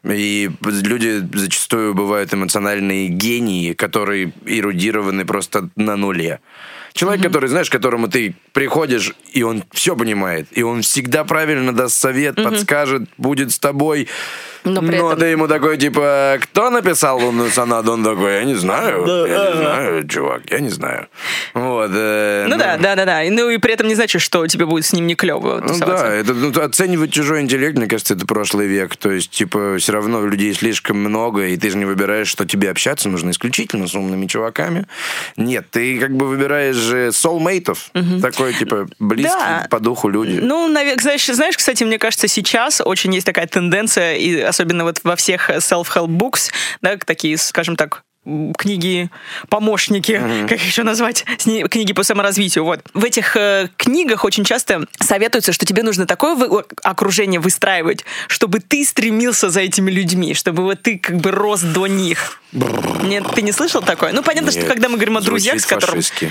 И 0.05 0.51
люди 0.61 1.27
зачастую 1.33 1.95
бывают 1.95 2.33
эмоциональные 2.35 3.09
гении, 3.09 3.73
которые 3.73 4.33
эрудированы 4.45 5.25
просто 5.25 5.71
на 5.77 5.97
нуле. 5.97 6.41
Человек, 6.93 7.23
который, 7.23 7.49
знаешь, 7.49 7.71
к 7.71 7.73
которому 7.73 8.09
ты 8.09 8.35
приходишь, 8.53 9.15
и 9.33 9.43
он 9.43 9.65
все 9.73 9.97
понимает, 9.97 10.47
и 10.51 10.63
он 10.63 10.83
всегда 10.83 11.25
правильно 11.25 11.73
даст 11.73 11.97
совет, 11.97 12.37
подскажет, 12.37 13.09
будет 13.17 13.53
с 13.53 13.59
тобой. 13.59 14.09
Но 14.65 14.81
при 14.81 14.97
Но 14.99 15.09
этом- 15.09 15.19
ты 15.21 15.27
ему 15.27 15.49
такой, 15.49 15.77
типа, 15.77 16.39
кто 16.43 16.71
написал 16.71 17.19
лунную 17.19 17.51
сонату? 17.51 17.93
Он 17.93 18.05
такой, 18.05 18.35
я 18.35 18.45
не 18.45 18.55
знаю, 18.55 19.05
я 19.27 19.51
не 19.51 19.57
знаю, 19.57 20.09
чувак, 20.09 20.43
я 20.51 20.61
не 20.61 20.69
знаю. 20.69 21.09
Вот. 21.55 21.91
э, 21.93 22.47
Ну 22.49 22.57
да, 22.57 22.77
да, 22.77 22.95
да, 22.95 23.05
да. 23.05 23.25
И, 23.25 23.31
Ну 23.31 23.51
и 23.51 23.59
при 23.59 23.73
этом 23.73 23.89
не 23.89 23.95
значит, 23.95 24.23
что 24.23 24.47
тебе 24.47 24.67
будет 24.67 24.85
с 24.85 24.93
ним 24.93 25.07
не 25.07 25.15
клево 25.15 25.61
Ну 25.61 25.69
тусоваться. 25.69 26.05
да, 26.07 26.13
это, 26.15 26.35
ну, 26.35 26.51
оценивать 26.63 27.13
чужой 27.13 27.41
интеллект, 27.41 27.77
мне 27.77 27.87
кажется, 27.89 28.15
это 28.15 28.25
прошлый 28.27 28.67
век. 28.69 28.95
То 28.97 29.11
есть, 29.11 29.31
типа, 29.31 29.77
все 29.79 29.93
равно 29.93 30.25
людей 30.25 30.55
слишком 30.55 30.97
много, 30.99 31.47
и 31.47 31.57
ты 31.57 31.71
же 31.71 31.77
не 31.77 31.85
выбираешь, 31.85 32.29
что 32.29 32.45
тебе 32.45 32.71
общаться 32.71 33.09
нужно 33.09 33.31
исключительно 33.31 33.89
с 33.89 33.95
умными 33.95 34.27
чуваками. 34.27 34.87
Нет, 35.37 35.67
ты 35.71 35.99
как 35.99 36.13
бы 36.17 36.27
выбираешь 36.29 36.77
же 36.77 37.09
soulmate'ов. 37.09 37.79
Такой, 38.21 38.55
типа, 38.55 38.87
близкий 38.99 39.33
Да. 39.39 39.67
по 39.71 39.81
духу 39.81 40.09
люди. 40.09 40.39
Ну, 40.41 40.69
наве- 40.73 41.01
знаешь, 41.01 41.27
знаешь, 41.27 41.57
кстати, 41.57 41.83
мне 41.85 41.99
кажется, 41.99 42.29
сейчас 42.29 42.81
очень 42.85 43.13
есть 43.15 43.27
такая 43.27 43.47
тенденция, 43.47 44.15
и 44.17 44.52
особенно 44.53 44.85
вот 44.85 45.01
во 45.03 45.17
всех 45.17 45.51
self-help 45.51 46.09
books, 46.09 46.53
да, 46.83 46.97
такие, 46.97 47.37
скажем 47.39 47.77
так, 47.77 48.05
книги 48.25 49.11
помощники, 49.49 50.21
как 50.49 50.53
их 50.53 50.67
еще 50.67 50.83
назвать, 50.83 51.25
книги 51.71 51.93
по 51.93 52.05
саморазвитию. 52.05 52.65
Вот 52.65 52.81
в 52.95 53.05
этих 53.05 53.37
э, 53.37 53.69
книгах 53.77 54.25
очень 54.25 54.45
часто 54.45 54.87
советуется, 55.01 55.53
что 55.53 55.67
тебе 55.67 55.83
нужно 55.83 56.07
такое 56.07 56.35
вы- 56.35 56.65
окружение 56.83 57.41
выстраивать, 57.41 58.05
чтобы 58.29 58.61
ты 58.61 58.85
стремился 58.85 59.51
за 59.51 59.61
этими 59.61 59.91
людьми, 59.91 60.35
чтобы 60.35 60.63
вот 60.63 60.83
ты 60.83 60.99
как 60.99 61.17
бы 61.17 61.31
рос 61.31 61.63
до 61.63 61.87
них. 61.87 62.41
Нет, 62.53 63.25
ты 63.35 63.43
не 63.43 63.51
слышал 63.51 63.81
такое? 63.81 64.13
Ну 64.13 64.23
понятно, 64.23 64.51
что 64.51 64.61
Нет, 64.61 64.69
когда 64.69 64.89
мы 64.89 64.97
говорим 64.97 65.17
о 65.17 65.23
друзьях, 65.23 65.59
с 65.59 65.65
которыми 65.65 66.03
фашистски. 66.03 66.31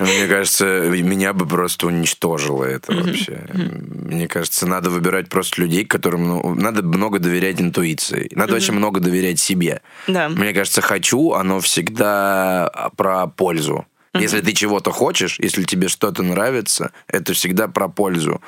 Мне 0.00 0.26
кажется, 0.26 0.64
меня 0.64 1.32
бы 1.32 1.46
просто 1.46 1.86
уничтожило 1.86 2.64
это 2.64 2.94
вообще. 2.94 3.46
Мне 3.54 4.28
кажется, 4.28 4.66
надо 4.66 4.90
выбирать 4.90 5.28
просто 5.28 5.62
людей, 5.62 5.86
которым 5.86 6.28
ну, 6.28 6.54
надо 6.54 6.82
много 6.82 7.18
доверять 7.18 7.60
интуиции. 7.60 8.28
Надо 8.34 8.54
очень 8.54 8.74
много 8.74 9.00
доверять 9.00 9.40
себе. 9.40 9.80
Да. 10.06 10.28
Мне 10.44 10.52
кажется, 10.52 10.82
хочу, 10.82 11.32
оно 11.32 11.58
всегда 11.60 12.90
про 12.98 13.26
пользу. 13.28 13.86
Если 14.12 14.42
ты 14.42 14.52
чего-то 14.52 14.90
хочешь, 14.90 15.38
если 15.40 15.62
тебе 15.62 15.88
что-то 15.88 16.22
нравится, 16.22 16.92
это 17.08 17.32
всегда 17.32 17.66
про 17.66 17.88
пользу. 17.88 18.42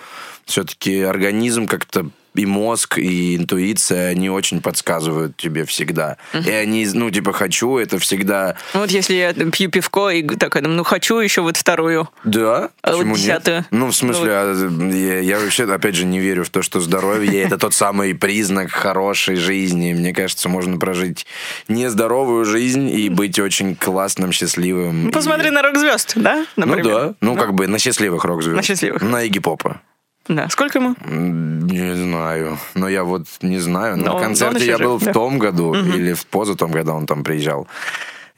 Все-таки 0.44 1.00
организм 1.00 1.66
как-то 1.66 2.10
и 2.36 2.46
мозг, 2.46 2.98
и 2.98 3.36
интуиция, 3.36 4.10
они 4.10 4.30
очень 4.30 4.60
подсказывают 4.60 5.36
тебе 5.36 5.64
всегда. 5.64 6.16
И 6.32 6.50
они, 6.50 6.86
ну, 6.92 7.10
типа, 7.10 7.32
хочу, 7.32 7.78
это 7.78 7.98
всегда... 7.98 8.56
Вот 8.74 8.90
если 8.90 9.14
я 9.14 9.32
пью 9.32 9.70
пивко 9.70 10.10
и 10.10 10.22
такая, 10.22 10.62
ну 10.62 10.84
хочу 10.84 11.18
еще 11.18 11.40
вот 11.42 11.56
вторую. 11.56 12.08
Да, 12.24 12.70
А 12.82 12.90
вот 12.92 12.98
почему 12.98 13.16
десятую? 13.16 13.56
нет? 13.58 13.66
Ну, 13.70 13.86
в 13.88 13.94
смысле, 13.96 14.30
а, 14.32 14.70
я, 14.92 15.18
я 15.20 15.38
вообще, 15.38 15.64
опять 15.72 15.94
же, 15.94 16.04
не 16.04 16.20
верю 16.20 16.44
в 16.44 16.50
то, 16.50 16.62
что 16.62 16.80
здоровье– 16.80 17.42
это 17.42 17.58
тот 17.58 17.74
самый 17.74 18.14
признак 18.14 18.70
хорошей 18.70 19.36
жизни. 19.36 19.92
Мне 19.92 20.12
кажется, 20.12 20.48
можно 20.48 20.78
прожить 20.78 21.26
нездоровую 21.68 22.44
жизнь 22.44 22.88
и 22.88 23.08
быть 23.08 23.38
очень 23.38 23.74
классным, 23.76 24.32
счастливым. 24.32 25.06
Ну, 25.06 25.12
посмотри 25.12 25.48
И- 25.48 25.50
на 25.50 25.62
рок-звезд, 25.62 26.12
да? 26.16 26.46
Ну 26.56 26.66
например? 26.66 26.94
да, 26.94 27.14
ну 27.20 27.36
как 27.36 27.54
бы 27.54 27.66
на 27.66 27.78
счастливых 27.78 28.24
рок-звезд. 28.24 28.56
На 28.56 28.62
счастливых. 28.62 29.02
На 29.02 29.22
Игги 29.24 29.38
Попа. 29.38 29.80
Да. 30.28 30.48
Сколько 30.48 30.78
ему? 30.78 30.96
Не 31.04 31.94
знаю. 31.94 32.58
Но 32.74 32.88
я 32.88 33.04
вот 33.04 33.26
не 33.42 33.58
знаю. 33.58 33.96
Но 33.96 34.04
На 34.04 34.14
он 34.14 34.22
концерте 34.22 34.66
я 34.66 34.76
жив, 34.78 34.86
был 34.86 34.98
да. 34.98 35.10
в 35.10 35.14
том 35.14 35.38
году 35.38 35.74
или 35.74 36.12
в 36.14 36.26
позатом, 36.26 36.72
когда 36.72 36.94
он 36.94 37.06
там 37.06 37.24
приезжал. 37.24 37.68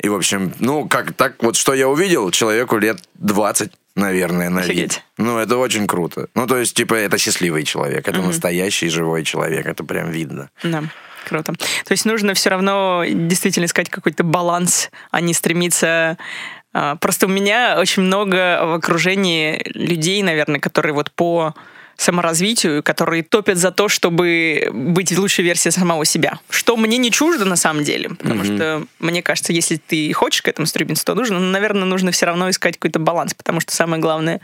И, 0.01 0.09
в 0.09 0.15
общем, 0.15 0.53
ну, 0.61 0.87
как 0.89 1.13
так, 1.15 1.43
вот 1.43 1.57
что 1.57 1.75
я 1.75 1.89
увидел, 1.89 2.31
человеку 2.31 2.77
лет 2.79 3.01
20, 3.15 3.73
наверное, 3.97 4.49
на 4.49 4.61
Офигеть. 4.61 4.79
вид. 4.95 5.03
Ну, 5.17 5.39
это 5.39 5.57
очень 5.57 5.87
круто. 5.89 6.29
Ну, 6.35 6.47
то 6.47 6.57
есть, 6.57 6.75
типа, 6.75 6.95
это 6.95 7.19
счастливый 7.19 7.65
человек, 7.65 8.07
это 8.07 8.23
настоящий 8.23 8.89
живой 8.91 9.25
человек, 9.25 9.67
это 9.67 9.83
прям 9.83 10.11
видно. 10.11 10.51
Да. 10.63 10.85
Круто. 11.29 11.53
То 11.53 11.93
есть 11.93 12.07
нужно 12.07 12.33
все 12.35 12.49
равно 12.51 13.05
действительно 13.07 13.65
искать 13.67 13.91
какой-то 13.91 14.23
баланс, 14.25 14.91
а 15.11 15.21
не 15.21 15.35
стремиться... 15.35 16.17
а, 16.73 16.97
Просто 16.97 17.27
у 17.27 17.29
меня 17.29 17.77
очень 17.79 18.03
много 18.03 18.61
в 18.65 18.75
окружении 18.75 19.61
людей, 19.75 20.23
наверное, 20.23 20.61
которые 20.61 20.95
вот 20.95 21.11
по 21.11 21.55
саморазвитию, 21.99 22.83
которые 22.83 23.25
топят 23.25 23.59
за 23.59 23.73
то, 23.73 23.89
чтобы 23.89 24.71
быть 24.73 25.17
лучшей 25.19 25.45
версией 25.45 25.73
самого 25.73 26.05
себя. 26.05 26.39
Что 26.49 26.77
мне 26.77 26.97
не 26.97 27.11
чуждо 27.11 27.45
на 27.45 27.57
самом 27.57 27.83
деле. 27.83 28.11
Потому 28.11 28.45
что, 28.45 28.87
мне 29.01 29.21
кажется, 29.21 29.53
если 29.53 29.77
ты 29.85 30.13
хочешь 30.13 30.41
к 30.41 30.49
этому 30.49 30.67
стремиться, 30.67 31.05
то 31.05 31.17
нужно, 31.17 31.41
ну, 31.41 31.51
наверное, 31.51 31.85
нужно 31.85 32.13
все 32.13 32.27
равно 32.27 32.49
искать 32.49 32.77
какой-то 32.77 33.01
баланс. 33.01 33.35
Потому 33.35 33.59
что 33.59 33.75
самое 33.75 34.01
главное, 34.01 34.41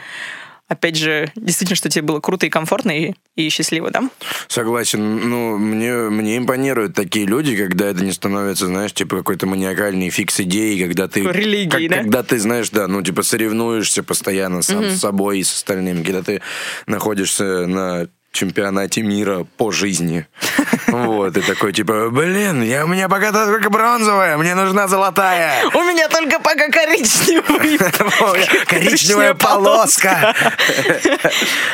опять 0.68 0.96
же, 0.96 1.30
действительно, 1.36 1.76
что 1.76 1.88
тебе 1.88 2.02
было 2.02 2.20
круто 2.20 2.46
и 2.46 2.50
комфортно, 2.50 2.90
и, 2.90 3.14
и 3.36 3.48
счастливо, 3.48 3.90
да? 3.90 4.08
Согласен. 4.48 5.28
Ну, 5.28 5.58
мне, 5.58 5.92
мне 5.92 6.38
импонируют 6.38 6.94
такие 6.94 7.26
люди, 7.26 7.56
когда 7.56 7.86
это 7.86 8.04
не 8.04 8.12
становится, 8.12 8.66
знаешь, 8.66 8.92
типа 8.92 9.18
какой-то 9.18 9.46
маниакальный 9.46 10.10
фикс 10.10 10.40
идеи, 10.40 10.82
когда 10.82 11.08
ты... 11.08 11.20
Религией, 11.20 11.68
как- 11.68 11.88
да? 11.88 12.02
Когда 12.02 12.22
ты, 12.22 12.38
знаешь, 12.38 12.70
да, 12.70 12.88
ну, 12.88 13.02
типа 13.02 13.22
соревнуешься 13.22 14.02
постоянно 14.02 14.62
сам 14.62 14.84
с 14.90 15.00
собой 15.00 15.40
и 15.40 15.44
с 15.44 15.54
остальными, 15.54 16.02
когда 16.02 16.22
ты 16.22 16.40
находишься 16.86 17.66
на 17.66 18.08
чемпионате 18.32 19.02
мира 19.02 19.46
по 19.56 19.70
жизни. 19.70 20.26
Вот, 20.88 21.36
и 21.36 21.40
такой, 21.40 21.72
типа, 21.72 22.10
блин, 22.10 22.62
я, 22.62 22.84
у 22.84 22.88
меня 22.88 23.08
пока 23.08 23.32
только 23.32 23.70
бронзовая, 23.70 24.36
мне 24.36 24.54
нужна 24.54 24.88
золотая. 24.88 25.52
У 25.74 25.82
меня 25.82 26.08
только 26.08 26.38
пока 26.40 26.68
коричневый. 26.68 27.78
Коричневая 28.66 29.34
полоска. 29.34 30.34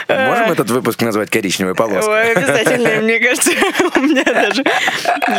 Можем 0.09 0.53
этот 0.53 0.71
выпуск 0.71 1.01
назвать 1.03 1.31
коричневая 1.31 1.75
полоска? 1.75 2.11
Ой, 2.11 2.33
обязательно, 2.33 3.03
мне 3.03 3.19
кажется, 3.19 3.51
у 3.97 4.01
меня 4.01 4.25
даже... 4.25 4.65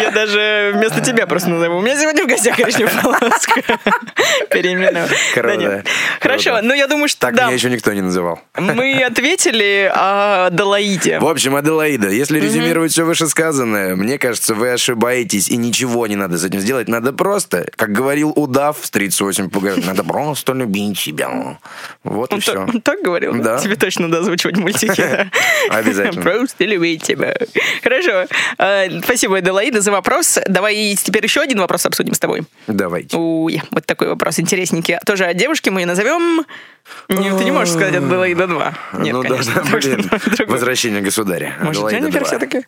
Я 0.02 0.12
даже 0.12 0.71
вместо 0.76 1.02
тебя 1.02 1.28
просто 1.28 1.50
назову. 1.50 1.78
У 1.78 1.82
меня 1.82 1.95
сегодня 2.00 2.24
в 2.24 2.28
гостях 2.28 2.56
коричневая 2.56 3.02
полоска. 3.02 3.62
Нет. 5.58 5.88
Хорошо, 6.19 6.60
ну 6.62 6.74
я 6.74 6.88
думаю, 6.88 7.08
что 7.08 7.19
Так 7.19 7.34
меня 7.34 7.54
еще 7.54 7.69
никто 7.69 7.93
не 7.93 8.02
называл. 8.02 8.39
Мы 8.56 9.04
ответили 9.04 9.91
о 9.93 10.50
Далаиде. 10.50 11.19
В 11.19 11.28
общем, 11.28 11.56
Аделаида, 11.56 12.10
если 12.10 12.39
резюмировать 12.39 12.91
все 12.91 13.04
вышесказанное, 13.04 13.51
сказанное, 13.52 13.98
мне 13.98 14.18
кажется, 14.18 14.56
вы 14.56 14.72
ошибаетесь, 14.72 15.50
и 15.50 15.58
ничего 15.58 16.08
не 16.08 16.16
надо 16.16 16.38
с 16.38 16.46
этим 16.46 16.62
сделать. 16.62 16.88
Надо 16.88 17.12
просто, 17.12 17.68
как 17.76 17.92
говорил 17.92 18.32
удав 18.34 18.78
с 18.82 18.90
38 18.90 19.50
пугает, 19.50 19.86
надо 19.86 20.06
просто 20.06 20.54
любить 20.54 20.98
себя. 20.98 21.58
Вот 22.06 22.32
и 22.32 22.36
Он, 22.36 22.40
все. 22.42 22.54
так, 22.54 22.70
он 22.70 22.82
так 22.82 23.02
говорил? 23.02 23.34
Да. 23.36 23.60
Тебе 23.60 23.76
точно 23.76 24.08
надо 24.08 24.22
озвучивать 24.22 24.56
мультики. 24.56 25.30
Обязательно. 25.70 26.22
Просто 26.22 26.64
любить 26.64 27.04
тебя. 27.04 27.36
Хорошо. 27.84 28.26
Э, 28.58 29.02
Спасибо, 29.04 29.38
Аделаида, 29.38 29.82
за 29.82 29.92
вопрос. 29.92 30.40
Давай 30.48 30.96
теперь 30.96 31.24
еще 31.24 31.42
один 31.42 31.60
вопрос 31.60 31.86
обсудим 31.86 32.14
с 32.14 32.20
тобой. 32.20 32.44
Давайте. 32.68 33.18
Ой, 33.18 33.62
вот 33.72 33.86
такой 33.86 34.08
вопрос 34.08 34.40
интересненький. 34.40 34.98
Тоже 35.06 35.26
о 35.26 35.34
девушке 35.34 35.72
мы 35.72 35.82
ее 35.82 35.88
назовем... 35.88 36.46
Нет, 37.10 37.38
ты 37.38 37.44
не 37.44 37.52
можешь 37.52 37.74
сказать 37.74 37.96
Аделаида 37.96 38.48
2. 38.48 38.74
Нет, 39.00 39.14
ну 39.14 39.22
конечно. 39.24 39.54
да, 39.56 39.64
блин. 39.78 40.10
Возвращение 40.48 41.02
государя. 41.02 41.56
Может, 41.62 41.90
Дженнифер 41.92 42.22
2. 42.22 42.28
все-таки? 42.28 42.66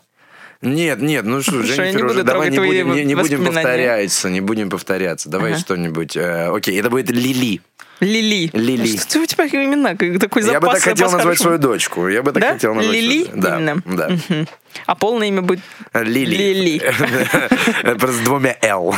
Нет, 0.63 1.01
нет, 1.01 1.25
ну 1.25 1.41
что, 1.41 1.51
Хорошо, 1.61 1.73
Дженнифер 1.73 2.05
уже, 2.05 2.23
давай 2.23 2.49
не 2.49 2.59
будем, 2.59 2.93
не, 2.93 3.03
не 3.05 3.15
будем 3.15 3.45
повторяться, 3.45 4.29
не 4.29 4.41
будем 4.41 4.69
повторяться. 4.69 5.29
Давай 5.29 5.51
Ага. 5.51 5.59
что-нибудь. 5.59 6.15
э, 6.17 6.49
окей, 6.55 6.79
это 6.79 6.89
будет 6.89 7.09
Лили. 7.11 7.61
Лили. 7.99 8.49
Лили. 8.53 8.97
Что 8.97 9.19
у 9.19 9.25
тебя 9.25 9.45
имена? 9.45 9.95
Такой 9.95 10.41
запас 10.41 10.53
я 10.53 10.59
бы 10.59 10.67
так 10.67 10.81
хотел 10.81 11.05
назвать 11.05 11.21
хорошего. 11.23 11.43
свою 11.43 11.57
дочку. 11.59 12.07
Я 12.09 12.21
бы 12.23 12.31
так 12.33 12.41
Да? 12.41 12.53
хотел 12.53 12.73
назвать 12.73 12.95
Лили? 12.95 13.23
свою- 13.25 13.41
Да, 13.41 13.55
Именно? 13.57 13.81
да. 13.85 14.09
Мгм. 14.09 14.47
А 14.87 14.95
полное 14.95 15.27
имя 15.27 15.41
будет 15.41 15.59
Лили. 15.93 16.35
Лили. 16.35 16.79
Просто 17.83 18.17
с 18.17 18.19
двумя 18.25 18.57
«л». 18.61 18.93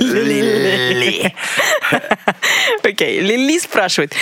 Лили. 0.00 1.34
Окей, 2.82 3.20
Лили 3.20 3.58
спрашивает. 3.58 4.14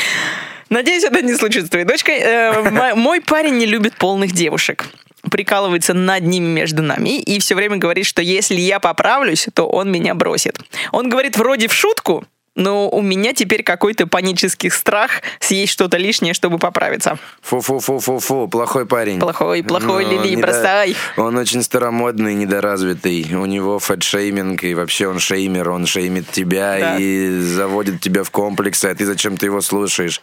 Надеюсь, 0.71 1.05
это 1.05 1.23
не 1.23 1.35
случится 1.35 1.67
с 1.67 1.71
твоей 1.71 1.85
дочкой. 1.87 2.19
Э, 2.19 2.69
мо- 2.71 2.95
Мой 2.97 3.21
парень 3.21 3.55
не 3.55 3.67
любит 3.67 3.95
полных 3.97 4.33
девушек. 4.33 4.87
Прикалывается 5.31 5.95
над 5.95 6.23
ними 6.23 6.47
между 6.47 6.83
нами 6.83 7.21
и 7.21 7.39
все 7.39 7.55
время 7.55 7.77
говорит, 7.77 8.07
что 8.07 8.23
если 8.23 8.57
я 8.57 8.81
поправлюсь, 8.81 9.49
то 9.55 9.67
он 9.67 9.91
меня 9.91 10.15
бросит. 10.15 10.59
Он 10.93 11.09
говорит 11.09 11.37
вроде 11.37 11.69
в 11.69 11.73
шутку, 11.73 12.25
но 12.57 12.89
у 12.89 13.03
меня 13.03 13.33
теперь 13.33 13.63
какой-то 13.63 14.07
панический 14.09 14.71
страх 14.71 15.11
съесть 15.41 15.73
что-то 15.73 15.97
лишнее, 15.99 16.35
чтобы 16.35 16.59
поправиться. 16.59 17.19
Фу-фу-фу-фу-фу, 17.43 18.49
плохой 18.49 18.87
парень. 18.87 19.21
Плохой, 19.21 19.63
плохой, 19.63 20.05
Ну, 20.05 20.23
Лили, 20.23 20.41
бросай. 20.41 20.97
Он 21.17 21.37
очень 21.37 21.63
старомодный, 21.63 22.35
недоразвитый. 22.35 23.27
У 23.35 23.47
него 23.47 23.79
фэтшейминг, 23.79 24.65
и 24.65 24.75
вообще 24.75 25.07
он 25.07 25.19
шеймер, 25.21 25.69
он 25.71 25.87
шеймит 25.87 26.31
тебя 26.31 26.79
Да. 26.81 26.97
и 26.99 27.39
заводит 27.41 28.01
тебя 28.01 28.25
в 28.25 28.31
комплексы, 28.31 28.87
а 28.87 28.95
ты 28.95 29.05
зачем 29.07 29.37
ты 29.37 29.47
его 29.47 29.61
слушаешь? 29.61 30.21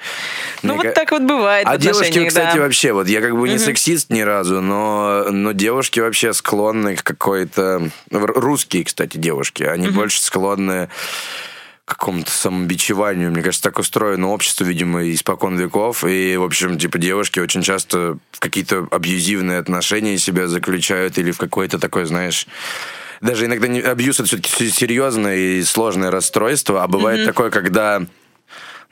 Ну, 0.63 0.73
Мне 0.73 0.83
вот 0.83 0.93
ка- 0.93 0.99
так 1.01 1.11
вот 1.11 1.21
бывает 1.21 1.67
А 1.67 1.77
девушки, 1.77 2.25
кстати, 2.27 2.55
да. 2.55 2.61
вообще, 2.63 2.93
вот 2.93 3.07
я 3.07 3.21
как 3.21 3.37
бы 3.37 3.47
не 3.47 3.59
сексист 3.59 4.09
ни 4.09 4.21
разу, 4.21 4.59
но, 4.61 5.27
но 5.29 5.51
девушки 5.51 5.99
вообще 5.99 6.33
склонны 6.33 6.95
к 6.95 7.03
какой-то... 7.03 7.89
Русские, 8.11 8.83
кстати, 8.85 9.17
девушки, 9.17 9.61
они 9.63 9.89
больше 9.89 10.19
склонны 10.21 10.87
к 10.87 10.89
какому-то 11.97 12.31
самобичеванию. 12.31 13.31
Мне 13.31 13.41
кажется, 13.41 13.63
так 13.63 13.79
устроено 13.79 14.29
общество, 14.29 14.63
видимо, 14.63 15.09
испокон 15.11 15.57
веков. 15.57 16.03
И, 16.03 16.37
в 16.37 16.43
общем, 16.43 16.77
типа, 16.77 16.97
девушки 16.97 17.39
очень 17.39 17.61
часто 17.61 18.17
в 18.31 18.39
какие-то 18.39 18.87
абьюзивные 18.91 19.59
отношения 19.59 20.17
себя 20.17 20.47
заключают 20.47 21.17
или 21.17 21.31
в 21.31 21.37
какое-то 21.37 21.79
такое, 21.79 22.05
знаешь... 22.05 22.47
Даже 23.21 23.45
иногда 23.45 23.69
не, 23.69 23.79
абьюз 23.79 24.19
это 24.19 24.27
все-таки 24.27 24.69
серьезное 24.69 25.37
и 25.37 25.63
сложное 25.63 26.11
расстройство, 26.11 26.83
а 26.83 26.89
бывает 26.89 27.25
такое, 27.25 27.51
когда 27.51 28.05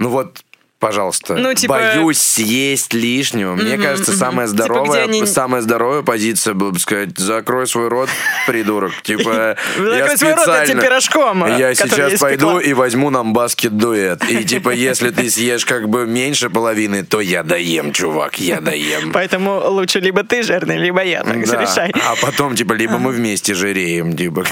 ну 0.01 0.09
вот, 0.09 0.43
пожалуйста, 0.81 1.35
Ну, 1.35 1.53
типа- 1.53 1.75
боюсь 1.75 2.17
съесть 2.19 2.93
лишнего. 2.93 3.55
Мне 3.55 3.77
кажется, 3.77 4.11
самая 4.11 4.47
Типа, 4.47 4.57
здоровая, 4.57 5.07
где 5.07 5.17
они- 5.19 5.25
самая 5.25 5.61
здоровая 5.61 6.01
позиция 6.01 6.53
была 6.55 6.71
бы 6.71 6.79
сказать: 6.79 7.17
закрой 7.17 7.67
свой 7.67 7.87
рот, 7.87 8.09
придурок. 8.47 8.91
Типа, 9.03 9.55
я 9.77 10.07
Закрой 10.07 10.17
свой 10.17 10.33
рот 10.33 10.47
этим 10.47 10.53
специально- 10.57 10.81
пирожком, 10.81 11.45
Я 11.57 11.73
который 11.75 11.89
сейчас 11.89 12.11
я 12.13 12.17
пойду 12.17 12.59
и 12.59 12.73
возьму 12.73 13.09
нам 13.11 13.31
баскет-дуэт. 13.33 14.23
И 14.29 14.43
типа, 14.43 14.71
если 14.71 15.11
ты 15.11 15.29
съешь 15.29 15.65
как 15.65 15.87
бы 15.87 16.05
меньше 16.07 16.49
половины, 16.49 17.05
то 17.05 17.21
я 17.21 17.43
доем, 17.43 17.93
чувак, 17.93 18.39
я 18.39 18.59
доем. 18.59 19.11
Поэтому 19.13 19.61
лучше 19.69 19.99
либо 19.99 20.23
ты 20.23 20.41
жирный, 20.43 20.77
либо 20.77 21.03
я. 21.03 21.23
Так 21.23 21.37
решай. 21.37 21.91
А 21.93 22.15
потом, 22.21 22.55
типа, 22.55 22.73
либо 22.73 22.97
мы 22.97 23.11
вместе 23.11 23.53
жиреем, 23.53 24.17
типа. 24.17 24.45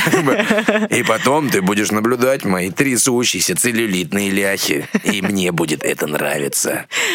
И 0.91 1.01
потом 1.03 1.49
ты 1.49 1.61
будешь 1.63 1.89
наблюдать 1.91 2.45
мои 2.45 2.69
трясущиеся 2.69 3.55
целлюлитные 3.55 4.29
ляхи. 4.29 4.87
И 5.03 5.21
мне 5.23 5.51
будет 5.51 5.83
это 5.83 6.05
нравиться. 6.05 6.18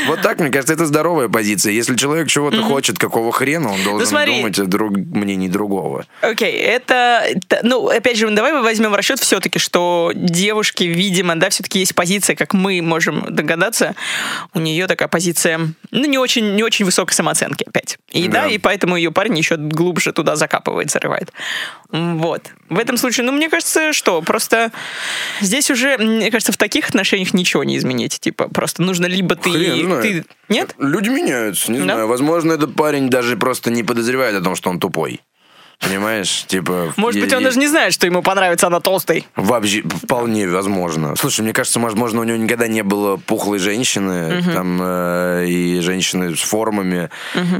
Вот 0.06 0.22
так, 0.22 0.38
мне 0.40 0.50
кажется, 0.50 0.72
это 0.74 0.86
здоровая 0.86 1.28
позиция. 1.28 1.72
Если 1.72 1.94
человек 1.96 2.28
чего-то 2.28 2.62
хочет, 2.62 2.98
какого 2.98 3.32
хрена, 3.32 3.68
он 3.72 3.82
должен 3.82 4.00
Ну, 4.00 4.06
смотри. 4.06 4.36
думать 4.38 4.58
о 4.58 4.64
друг... 4.64 4.92
мнении 4.96 5.48
другого. 5.48 6.06
Окей, 6.20 6.52
это, 6.52 7.24
т- 7.48 7.60
ну, 7.62 7.88
опять 7.88 8.16
же, 8.16 8.28
давай 8.30 8.52
мы 8.52 8.62
возьмем 8.62 8.90
в 8.90 8.94
расчет 8.94 9.18
все-таки, 9.20 9.58
что 9.58 10.12
девушки, 10.14 10.84
видимо, 10.84 11.36
да, 11.36 11.50
все-таки 11.50 11.78
есть 11.80 11.94
позиция, 11.94 12.36
как 12.36 12.54
мы 12.54 12.80
можем 12.82 13.26
догадаться, 13.34 13.94
у 14.54 14.60
нее 14.60 14.86
такая 14.86 15.08
позиция, 15.08 15.60
ну, 15.90 16.04
не 16.06 16.18
очень, 16.18 16.54
не 16.54 16.62
очень 16.62 16.84
высокой 16.84 17.12
самооценки 17.12 17.64
опять. 17.66 17.98
И 18.10 18.28
да, 18.28 18.42
Да. 18.42 18.48
и 18.48 18.58
поэтому 18.58 18.96
ее 18.96 19.10
парень 19.12 19.36
еще 19.38 19.56
глубже 19.56 20.12
туда 20.12 20.36
закапывает, 20.36 20.90
зарывает. 20.90 21.32
Вот. 21.90 22.50
В 22.68 22.78
этом 22.78 22.96
случае, 22.96 23.26
ну, 23.26 23.32
мне 23.32 23.48
кажется, 23.50 23.92
что 23.92 24.22
просто 24.22 24.72
здесь 25.40 25.70
уже, 25.70 25.98
мне 25.98 26.30
кажется, 26.30 26.52
в 26.52 26.56
таких 26.56 26.88
отношениях 26.88 27.34
ничего 27.34 27.62
не 27.64 27.76
изменить. 27.76 28.18
Типа, 28.20 28.48
просто 28.48 28.82
нужно 28.82 29.06
либо 29.06 29.36
ты... 29.36 29.50
Хрен 29.50 30.00
ты... 30.02 30.24
Нет? 30.48 30.74
Люди 30.78 31.08
меняются, 31.10 31.70
не 31.70 31.78
Да? 31.78 31.84
знаю. 31.84 32.08
Возможно, 32.08 32.52
этот 32.52 32.74
парень 32.74 33.08
даже 33.10 33.36
просто 33.36 33.70
не 33.70 33.82
подозревает 33.82 34.34
о 34.36 34.40
том, 34.40 34.56
что 34.56 34.70
он 34.70 34.80
тупой. 34.80 35.20
Понимаешь? 35.80 36.44
Типа... 36.46 36.92
Может 36.96 37.20
быть, 37.20 37.32
он 37.32 37.42
даже 37.42 37.58
не 37.58 37.66
знает, 37.66 37.92
что 37.92 38.06
ему 38.06 38.22
понравится 38.22 38.66
она 38.66 38.80
толстой. 38.80 39.26
Вообще, 39.36 39.82
вполне 39.82 40.48
возможно. 40.48 41.14
Слушай, 41.16 41.42
мне 41.42 41.52
кажется, 41.52 41.80
возможно, 41.80 42.20
у 42.20 42.24
него 42.24 42.36
никогда 42.36 42.68
не 42.68 42.82
было 42.82 43.16
пухлой 43.16 43.58
женщины, 43.58 44.42
там, 44.52 44.78
э, 44.80 45.46
и 45.46 45.80
женщины 45.80 46.34
с 46.36 46.40
формами, 46.40 47.10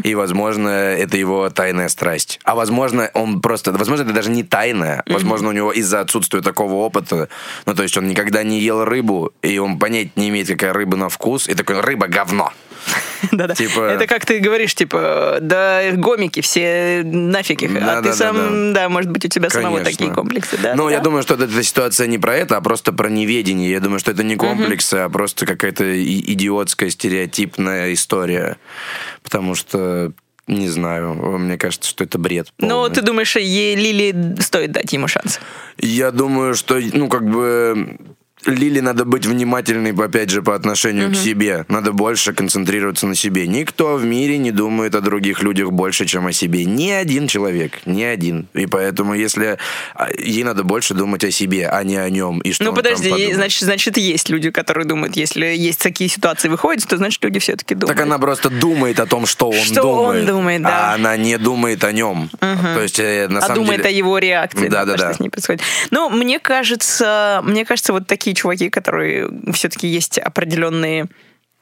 и, 0.03 0.14
возможно, 0.14 0.68
это 0.68 1.16
его 1.16 1.50
тайная 1.50 1.88
страсть. 1.88 2.40
А 2.44 2.55
возможно, 2.55 3.11
он 3.14 3.40
просто, 3.40 3.72
возможно, 3.72 4.05
это 4.05 4.12
даже 4.12 4.31
не 4.31 4.42
тайная, 4.42 5.03
возможно, 5.07 5.48
у 5.48 5.53
него 5.53 5.72
из-за 5.72 6.00
отсутствия 6.00 6.40
такого 6.40 6.74
опыта, 6.74 7.29
ну, 7.66 7.74
то 7.74 7.83
есть 7.83 7.96
он 7.96 8.09
никогда 8.09 8.42
не 8.42 8.61
ел 8.61 8.85
рыбу, 8.85 9.33
и 9.42 9.59
он 9.59 9.79
понять 9.79 10.16
не 10.16 10.29
имеет, 10.29 10.48
какая 10.48 10.72
рыба 10.72 10.96
на 10.96 11.09
вкус, 11.09 11.48
и 11.48 11.55
такой, 11.55 11.81
рыба 11.81 12.07
говно. 12.07 12.53
Да-да. 13.32 13.54
Типа- 13.54 13.80
Это 13.80 14.06
как 14.06 14.26
ты 14.26 14.38
говоришь, 14.38 14.74
типа, 14.74 15.38
да, 15.40 15.80
гомики 15.92 16.40
все 16.40 17.02
нафиг 17.04 17.62
их. 17.62 17.70
а 17.76 17.80
Да, 17.80 18.02
ты 18.02 18.08
да, 18.10 18.14
сам, 18.14 18.72
да, 18.72 18.88
может 18.88 19.10
быть, 19.10 19.24
у 19.24 19.28
тебя 19.28 19.50
самого 19.50 19.78
Конечно. 19.78 19.92
такие 19.92 20.12
комплексы, 20.12 20.58
да? 20.62 20.74
Ну, 20.74 20.86
да? 20.86 20.92
я 20.92 21.00
думаю, 21.00 21.22
что 21.22 21.34
эта 21.34 21.62
ситуация 21.62 22.06
не 22.06 22.18
про 22.18 22.36
это, 22.36 22.56
а 22.56 22.60
просто 22.60 22.92
про 22.92 23.08
неведение. 23.08 23.70
Я 23.70 23.80
думаю, 23.80 23.98
что 24.00 24.10
это 24.10 24.22
не 24.22 24.36
комплексы, 24.36 24.94
а 24.94 25.08
просто 25.08 25.46
какая-то 25.46 25.84
идиотская, 26.02 26.90
стереотипная 26.90 27.92
история. 27.92 28.56
Потому 29.22 29.54
что, 29.54 30.12
не 30.46 30.68
знаю, 30.68 31.14
мне 31.14 31.56
кажется, 31.58 31.88
что 31.88 32.04
это 32.04 32.18
бред. 32.18 32.48
Ну, 32.58 32.68
полный. 32.68 32.94
ты 32.94 33.02
думаешь, 33.02 33.36
ей 33.36 33.74
Лили 33.74 34.36
стоит 34.40 34.72
дать 34.72 34.92
ему 34.92 35.08
шанс? 35.08 35.40
Я 35.78 36.10
думаю, 36.10 36.54
что, 36.54 36.78
ну, 36.92 37.08
как 37.08 37.28
бы... 37.28 37.96
Лили 38.46 38.80
надо 38.80 39.04
быть 39.04 39.26
внимательной, 39.26 39.92
опять 39.92 40.30
же, 40.30 40.42
по 40.42 40.54
отношению 40.54 41.11
к 41.11 41.16
себе. 41.16 41.64
Надо 41.68 41.92
больше 41.92 42.33
концентрироваться 42.33 43.07
на 43.07 43.14
себе. 43.14 43.46
Никто 43.46 43.96
в 43.96 44.04
мире 44.04 44.38
не 44.38 44.50
думает 44.50 44.94
о 44.94 45.00
других 45.00 45.42
людях 45.42 45.70
больше, 45.72 46.07
чем 46.07 46.26
о 46.26 46.33
себе. 46.33 46.64
Ни 46.64 46.90
один 46.90 47.26
человек. 47.28 47.80
Ни 47.87 48.02
один. 48.02 48.48
И 48.54 48.66
поэтому, 48.66 49.14
если... 49.14 49.59
а, 49.94 50.09
Ей 50.18 50.44
надо 50.44 50.62
больше 50.64 50.94
думать 50.94 51.24
о 51.24 51.30
себе, 51.30 51.68
а 51.68 51.83
не 51.85 51.96
о 51.96 52.09
нем. 52.11 52.40
И 52.40 52.52
что 52.52 52.64
ну, 52.64 52.74
подожди, 52.74 53.11
подумает. 53.11 53.35
значит, 53.35 53.62
значит, 53.62 53.96
есть 53.96 54.28
люди, 54.28 54.50
которые 54.50 54.87
думают, 54.87 55.16
если 55.16 55.46
есть 55.46 55.80
такие 55.80 56.11
ситуации 56.11 56.48
выходят, 56.48 56.87
то 56.87 56.96
значит, 56.96 57.22
люди 57.24 57.38
все-таки 57.38 57.74
думают. 57.74 57.96
Так 57.96 58.07
она 58.07 58.18
просто 58.18 58.50
думает 58.50 59.00
о 59.00 59.07
том, 59.07 59.26
что 59.26 59.48
он 59.50 59.57
Что 59.57 59.83
думает. 59.83 60.20
он 60.20 60.26
думает, 60.26 60.62
да. 60.62 60.92
А 60.92 60.94
она 60.94 61.16
не 61.16 61.38
думает 61.38 61.85
о 61.85 61.92
нем. 61.92 62.30
То 62.40 62.83
есть, 62.83 62.98
э, 62.98 63.28
на 63.28 63.38
а 63.38 63.42
самом 63.42 63.64
думает 63.64 63.83
деле... 63.83 63.94
о 63.94 63.98
его 63.98 64.18
реакции, 64.18 64.68
Да, 64.68 64.85
да, 64.85 64.96
да. 64.96 65.09
что 65.09 65.14
с 65.14 65.20
ней 65.20 65.30
происходит. 65.30 65.62
Ну, 65.90 66.11
мне 66.11 66.38
кажется, 66.38 67.40
мне 67.44 67.64
кажется, 67.64 67.92
вот 67.92 68.07
такие 68.07 68.33
чуваки, 68.34 68.70
которые 68.70 69.28
все-таки 69.52 69.86
есть 69.86 70.18
определенные 70.18 71.06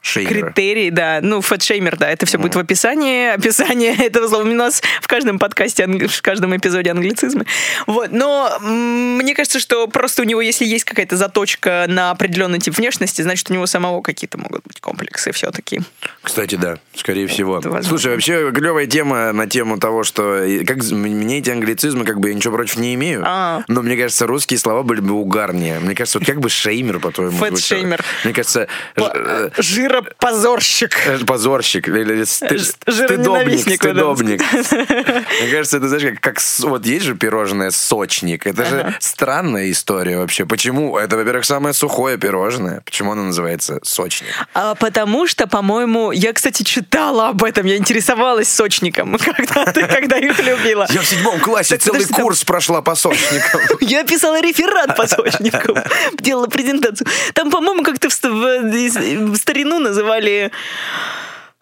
Шеймеры. 0.03 0.41
критерии, 0.51 0.89
да. 0.89 1.19
Ну, 1.21 1.39
фэтшеймер, 1.39 1.95
да, 1.95 2.09
это 2.09 2.25
все 2.25 2.37
будет 2.37 2.55
в 2.55 2.59
описании. 2.59 3.29
Описание 3.33 3.95
этого 3.95 4.27
слова. 4.27 4.43
У 4.43 4.53
нас 4.53 4.83
в 5.01 5.07
каждом 5.07 5.39
подкасте, 5.39 5.87
в 5.87 6.21
каждом 6.21 6.55
эпизоде 6.55 6.91
англицизмы. 6.91 7.45
Вот. 7.87 8.11
Но 8.11 8.59
мне 8.59 9.33
кажется, 9.33 9.59
что 9.59 9.87
просто 9.87 10.21
у 10.21 10.25
него, 10.25 10.41
если 10.41 10.65
есть 10.65 10.83
какая-то 10.83 11.15
заточка 11.15 11.85
на 11.87 12.11
определенный 12.11 12.59
тип 12.59 12.77
внешности, 12.77 13.21
значит, 13.21 13.49
у 13.49 13.53
него 13.53 13.65
самого 13.65 14.01
какие-то 14.01 14.37
могут 14.37 14.63
быть 14.65 14.81
комплексы 14.81 15.31
все-таки. 15.31 15.79
Кстати, 16.21 16.55
да, 16.55 16.79
скорее 16.95 17.27
всего. 17.27 17.61
Слушай, 17.81 18.11
вообще 18.11 18.51
клевая 18.51 18.87
тема 18.87 19.31
на 19.31 19.47
тему 19.47 19.79
того, 19.79 20.03
что 20.03 20.45
как 20.67 20.83
мне 20.83 21.39
эти 21.39 21.49
англицизмы, 21.49 22.03
как 22.03 22.19
бы 22.19 22.27
я 22.27 22.35
ничего 22.35 22.55
против 22.57 22.75
не 22.75 22.93
имею, 22.95 23.23
А. 23.25 23.63
но 23.69 23.81
мне 23.81 23.95
кажется, 23.95 24.27
русские 24.27 24.59
слова 24.59 24.83
были 24.83 24.99
бы 24.99 25.13
угарнее. 25.13 25.79
Мне 25.79 25.95
кажется, 25.95 26.19
вот 26.19 26.27
как 26.27 26.41
бы 26.41 26.49
шеймер, 26.49 26.99
по-твоему? 26.99 27.37
Фэтшеймер. 27.37 28.03
Мне 28.25 28.33
кажется, 28.33 28.67
ж- 28.97 29.01
э, 29.13 29.49
Жирный 29.57 29.92
Жиропозорщик. 29.93 31.07
Э, 31.07 31.19
Позорщик 31.25 31.87
или 31.87 32.23
сты- 32.23 32.57
Ж- 32.57 32.73
стыдобник, 33.05 33.59
стыдобник. 33.75 34.41
Мне 35.41 35.51
кажется, 35.51 35.77
это, 35.77 35.87
знаешь, 35.87 36.17
как, 36.19 36.39
вот 36.59 36.85
есть 36.85 37.05
же 37.05 37.15
пирожное 37.15 37.69
сочник. 37.71 38.47
Это 38.47 38.65
же 38.65 38.95
странная 38.99 39.69
история 39.71 40.17
вообще. 40.17 40.45
Почему? 40.45 40.97
Это, 40.97 41.15
во-первых, 41.17 41.45
самое 41.45 41.73
сухое 41.73 42.17
пирожное. 42.17 42.81
Почему 42.85 43.11
оно 43.11 43.23
называется 43.23 43.79
сочник? 43.83 44.29
А, 44.53 44.75
потому 44.75 45.27
что, 45.27 45.47
по-моему, 45.47 46.11
я, 46.11 46.33
кстати, 46.33 46.63
читала 46.63 47.29
об 47.29 47.43
этом, 47.43 47.65
я 47.65 47.77
интересовалась 47.77 48.49
сочником, 48.49 49.17
когда 49.23 49.65
ты, 49.65 49.85
когда 49.87 50.17
их 50.17 50.39
любила. 50.39 50.87
Я 50.89 51.01
в 51.01 51.05
седьмом 51.05 51.39
классе 51.39 51.75
Так 51.75 51.81
целый 51.83 51.97
подожди, 51.99 52.13
там- 52.13 52.23
курс 52.23 52.43
прошла 52.43 52.81
по 52.81 52.95
сочникам. 52.95 53.61
Я 53.81 54.03
писала 54.03 54.41
реферат 54.41 54.95
по 54.95 55.07
сочникам, 55.07 55.77
делала 56.19 56.47
презентацию. 56.47 57.07
Там, 57.33 57.51
по-моему, 57.51 57.83
как-то 57.83 58.09
в 58.09 59.35
старину 59.37 59.79
называли... 59.83 60.51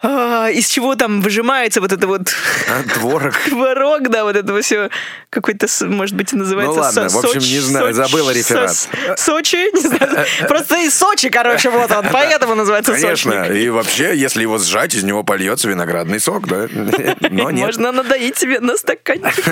а, 0.04 0.50
из 0.50 0.68
чего 0.68 0.96
там 0.96 1.22
выжимается 1.22 1.80
вот 1.82 1.92
это 1.92 2.08
вот 2.08 2.34
А, 2.70 2.84
Творог. 2.94 3.36
творог, 3.50 4.10
да, 4.10 4.24
вот 4.24 4.36
это 4.36 4.62
все 4.62 4.90
какой-то, 5.30 5.68
может 5.86 6.16
быть, 6.16 6.34
называется... 6.34 6.76
Ну 6.76 6.82
ладно, 6.82 7.10
со- 7.10 7.16
в 7.22 7.26
общем, 7.26 7.40
Соч- 7.40 7.52
не 7.54 7.60
знаю, 7.60 7.88
Соч- 7.90 7.94
забыла 7.94 8.32
реферат. 8.32 8.76
со- 8.76 8.90
Сочи, 9.18 9.56
не 9.76 9.82
знаю, 9.82 10.26
просто 10.48 10.78
из 10.86 10.98
Сочи, 10.98 11.30
короче, 11.30 11.70
вот 11.70 11.92
он, 11.92 12.06
поэтому 12.12 12.56
называется 12.56 12.94
Конечно. 12.94 13.32
сочник. 13.32 13.56
И 13.56 13.70
вообще, 13.70 14.16
если 14.16 14.42
его 14.42 14.58
сжать, 14.58 14.96
из 14.96 15.04
него 15.04 15.24
польется 15.24 15.70
виноградный 15.70 16.20
сок, 16.20 16.48
да? 16.48 16.68
Но 17.30 17.52
нет. 17.52 17.66
Можно 17.66 17.92
надоить 17.92 18.38
себе 18.38 18.60
на 18.60 18.78
стаканчик 18.78 19.46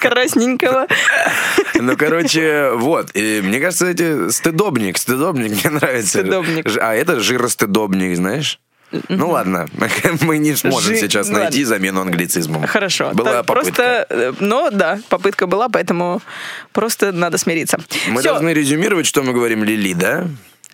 красненького. 0.00 0.86
Ну, 1.74 1.96
короче, 1.96 2.70
вот. 2.74 3.10
И 3.14 3.40
мне 3.42 3.60
кажется, 3.60 3.86
эти 3.86 4.30
стыдобник, 4.30 4.98
стыдобник 4.98 5.50
мне 5.64 5.70
нравится. 5.74 6.20
Стыдобник. 6.20 6.66
А 6.80 6.94
это 6.94 7.20
жиростыдобник, 7.20 8.16
знаешь? 8.16 8.60
Ну 9.08 9.30
ладно, 9.30 9.66
мы 10.22 10.38
не 10.38 10.54
сможем 10.54 10.94
Жи- 10.94 11.00
сейчас 11.00 11.28
ну 11.28 11.38
найти 11.38 11.58
ладно. 11.64 11.76
замену 11.76 12.00
англицизмом. 12.00 12.66
Хорошо. 12.66 13.10
Была 13.12 13.32
Так, 13.32 13.46
попытка. 13.46 13.72
Просто, 13.72 14.06
э, 14.10 14.32
но 14.40 14.70
да, 14.70 14.98
попытка 15.08 15.46
была, 15.46 15.68
поэтому 15.68 16.22
просто 16.72 17.12
надо 17.12 17.38
смириться. 17.38 17.78
Мы 18.08 18.20
Всё. 18.20 18.30
должны 18.30 18.50
резюмировать, 18.50 19.06
что 19.06 19.22
мы 19.22 19.32
говорим 19.32 19.62
Лили, 19.64 19.92
да? 19.94 20.26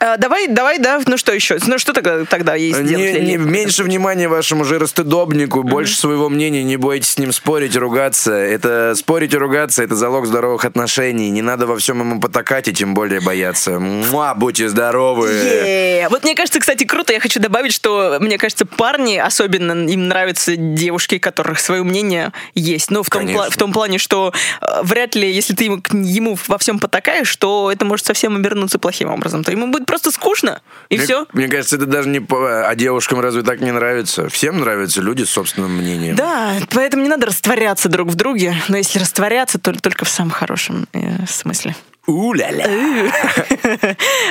Э, 0.04 0.16
давай, 0.18 0.48
давай, 0.48 0.78
да. 0.78 1.00
Ну 1.06 1.16
что 1.16 1.32
еще? 1.32 1.56
Ну 1.66 1.78
что 1.78 1.94
тогда, 1.94 2.26
тогда 2.26 2.54
есть 2.54 2.78
Не, 2.78 2.88
делать, 2.88 3.22
не- 3.22 3.36
меньше 3.38 3.82
внимания 3.84 4.28
вашему 4.28 4.64
жиростыдобнику, 4.64 5.62
больше 5.62 5.96
своего 5.96 6.28
мнения, 6.28 6.62
не 6.62 6.76
бойтесь 6.76 7.10
с 7.12 7.18
ним 7.18 7.32
спорить, 7.32 7.74
ругаться. 7.74 8.32
Это 8.34 8.94
спорить 8.96 9.32
и 9.32 9.38
ругаться, 9.38 9.82
это 9.82 9.94
залог 9.94 10.26
здоровых 10.26 10.66
отношений. 10.66 11.30
Не 11.30 11.40
надо 11.40 11.66
во 11.66 11.78
всем 11.78 12.00
ему 12.00 12.20
потакать 12.20 12.68
и 12.68 12.74
тем 12.74 12.92
более 12.92 13.22
бояться. 13.22 13.78
Муа, 13.80 14.34
будьте 14.34 14.68
здоровы. 14.68 15.28
Е-е-е. 15.30 16.08
Вот 16.10 16.24
мне 16.24 16.34
кажется, 16.34 16.60
кстати, 16.60 16.84
круто. 16.84 17.14
Я 17.14 17.20
хочу 17.20 17.40
добавить, 17.40 17.72
что 17.72 18.18
мне 18.20 18.36
кажется, 18.36 18.66
парни 18.66 19.16
особенно 19.16 19.72
им 19.88 20.08
нравятся 20.08 20.56
девушки, 20.56 21.14
у 21.16 21.20
которых 21.20 21.58
свое 21.60 21.82
мнение 21.82 22.32
есть. 22.54 22.90
Но 22.90 23.02
в 23.02 23.08
том, 23.08 23.22
пла- 23.26 23.50
в 23.50 23.56
том 23.56 23.72
плане, 23.72 23.96
что 23.98 24.34
э, 24.60 24.66
вряд 24.82 25.14
ли, 25.14 25.30
если 25.32 25.54
ты 25.54 25.64
ему, 25.64 25.80
ему 25.92 26.36
во 26.48 26.58
всем 26.58 26.78
потакаешь, 26.78 27.34
то 27.36 27.70
это 27.72 27.86
может 27.86 28.04
совсем 28.04 28.36
обернуться 28.36 28.78
плохим 28.78 29.08
образом. 29.10 29.44
То 29.44 29.50
ему 29.52 29.68
будет 29.68 29.86
просто 29.94 30.11
скучно, 30.11 30.61
и 30.88 30.96
мне, 30.96 31.04
все. 31.04 31.26
Мне 31.33 31.46
кажется, 31.46 31.76
это 31.76 31.87
даже 31.87 32.09
не 32.09 32.18
по... 32.18 32.68
А 32.68 32.74
девушкам 32.74 33.20
разве 33.20 33.42
так 33.42 33.61
не 33.61 33.70
нравится? 33.70 34.28
Всем 34.28 34.59
нравятся 34.59 35.00
люди 35.00 35.22
с 35.22 35.30
собственным 35.30 35.76
мнением. 35.76 36.16
Да, 36.16 36.54
поэтому 36.70 37.04
не 37.04 37.09
надо 37.09 37.26
растворяться 37.26 37.88
друг 37.88 38.09
в 38.09 38.16
друге, 38.16 38.57
но 38.66 38.76
если 38.76 38.98
растворяться, 38.98 39.61
то 39.61 39.72
только 39.72 40.04
в 40.04 40.09
самом 40.09 40.33
хорошем 40.33 40.88
э, 40.92 41.24
смысле. 41.28 41.76
У-ля-ля. 42.09 42.66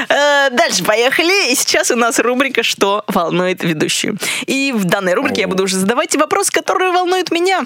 Э, 0.10 0.49
Дальше 0.52 0.84
поехали. 0.84 1.52
И 1.52 1.56
сейчас 1.56 1.89
у 1.91 1.95
нас 1.95 2.19
рубрика 2.19 2.62
«Что 2.62 3.06
волнует 3.08 3.63
ведущую». 3.63 4.17
И 4.45 4.73
в 4.76 4.84
данной 4.84 5.13
рубрике 5.13 5.41
я 5.41 5.47
буду 5.47 5.63
уже 5.63 5.78
задавать 5.78 6.13
вопросы, 6.15 6.52
которые 6.52 6.91
волнуют 6.91 7.32
меня. 7.32 7.65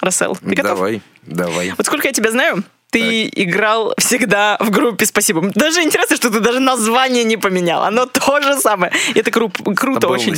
Рассел, 0.00 0.36
ты 0.36 0.54
готов? 0.54 0.78
Давай, 0.78 1.02
давай. 1.26 1.72
Вот 1.76 1.86
сколько 1.86 2.06
я 2.06 2.12
тебя 2.12 2.30
знаю, 2.30 2.62
ты 2.94 3.28
играл 3.34 3.92
всегда 3.98 4.56
в 4.60 4.70
группе 4.70 5.04
«Спасибо». 5.04 5.50
Даже 5.54 5.82
интересно, 5.82 6.14
что 6.16 6.30
ты 6.30 6.38
даже 6.38 6.60
название 6.60 7.24
не 7.24 7.36
поменял. 7.36 7.82
Оно 7.82 8.06
то 8.06 8.40
же 8.40 8.56
самое. 8.60 8.92
Это 9.16 9.30
кру- 9.30 9.74
круто 9.74 10.06
очень. 10.06 10.36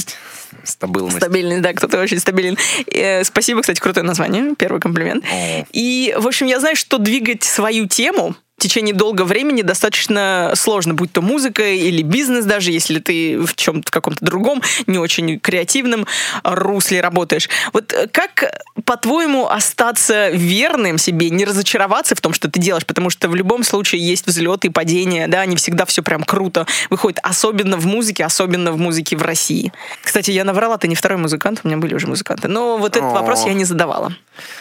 Стабильность. 0.65 1.17
Стабильный, 1.17 1.61
да, 1.61 1.75
кто-то 1.75 2.01
очень 2.01 2.19
стабилен. 2.19 2.57
Э, 2.87 3.25
спасибо, 3.25 3.61
кстати, 3.61 3.79
крутое 3.79 4.07
название, 4.07 4.55
первый 4.57 4.81
комплимент. 4.81 5.25
О. 5.31 5.67
И, 5.73 6.15
в 6.19 6.27
общем, 6.27 6.47
я 6.47 6.59
знаю, 6.59 6.77
что 6.77 6.97
двигать 6.97 7.45
свою 7.45 7.87
тему 7.87 8.35
в 8.57 8.63
течение 8.63 8.95
долгого 8.95 9.27
времени 9.27 9.61
достаточно 9.63 10.53
сложно, 10.55 10.95
будь 10.95 11.13
то 11.13 11.21
музыка 11.21 11.63
или 11.63 12.03
бизнес 12.03 12.47
даже, 12.47 12.71
если 12.73 13.01
ты 13.01 13.39
в 13.39 13.55
чем-то 13.55 13.91
каком-то 13.93 14.25
другом, 14.25 14.63
не 14.87 14.99
очень 14.99 15.39
креативном 15.39 16.07
русле 16.43 17.03
работаешь. 17.03 17.51
Вот 17.75 17.93
э, 17.93 18.09
как, 18.11 18.63
по-твоему, 18.85 19.47
остаться 19.47 20.31
верным 20.31 20.97
себе, 20.97 21.29
не 21.29 21.45
разочароваться 21.45 22.15
в 22.15 22.21
том, 22.23 22.33
что 22.33 22.51
ты 22.51 22.59
делаешь, 22.59 22.87
потому 22.87 23.11
что 23.11 23.29
в 23.29 23.35
любом 23.35 23.63
случае 23.63 24.07
есть 24.07 24.27
взлеты 24.27 24.69
и 24.69 24.71
падения, 24.71 25.29
да, 25.29 25.45
не 25.45 25.57
всегда 25.57 25.85
все 25.85 26.03
прям 26.03 26.25
круто 26.25 26.67
выходит, 26.89 27.19
особенно 27.23 27.77
в 27.77 27.85
музыке, 27.85 28.25
особенно 28.25 28.73
в 28.73 28.79
музыке 28.79 29.17
в 29.17 29.23
России. 29.23 29.71
Кстати, 30.03 30.31
я 30.31 30.45
наврала, 30.45 30.79
ты 30.79 30.89
не 30.89 30.95
второй 30.95 31.19
музыкант, 31.19 31.61
у 31.63 31.69
меня 31.69 31.77
были 31.77 31.95
уже 31.95 32.07
музыканты, 32.07 32.49
но 32.49 32.79
вот 32.79 32.97
этот 32.97 33.11
О. 33.11 33.15
вопрос 33.15 33.45
я 33.45 33.53
не 33.53 33.65
задавала. 33.65 34.15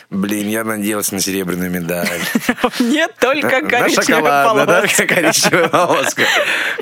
Блин, 0.09 0.47
я 0.47 0.63
надеялся 0.63 1.13
на 1.15 1.21
серебряную 1.21 1.71
медаль. 1.71 2.07
Нет, 2.79 3.13
только 3.19 3.61
Шоколадную, 3.95 4.67
да, 4.67 4.81
коричневая 4.81 5.69
полоска. 5.69 6.23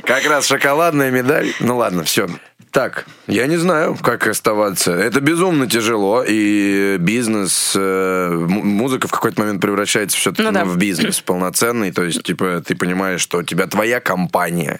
Как 0.04 0.26
раз 0.26 0.48
шоколадная 0.48 1.12
медаль. 1.12 1.54
Ну 1.60 1.78
ладно, 1.78 2.04
все. 2.04 2.28
Так, 2.74 3.06
я 3.28 3.46
не 3.46 3.58
знаю, 3.58 3.96
как 4.02 4.26
оставаться. 4.26 4.94
Это 4.94 5.22
безумно 5.22 5.70
тяжело, 5.70 6.24
и 6.28 6.98
бизнес, 7.00 7.74
э, 7.76 8.32
музыка 8.32 9.08
в 9.08 9.12
какой-то 9.12 9.42
момент 9.42 9.62
превращается 9.62 10.18
все-таки 10.18 10.42
Ну 10.42 10.52
да. 10.52 10.66
в 10.66 10.76
бизнес 10.78 11.22
полноценный. 11.22 11.92
То 11.92 12.02
есть, 12.02 12.24
типа, 12.24 12.64
ты 12.66 12.76
понимаешь, 12.76 13.22
что 13.22 13.38
у 13.38 13.44
тебя 13.44 13.68
твоя 13.68 14.00
компания, 14.00 14.80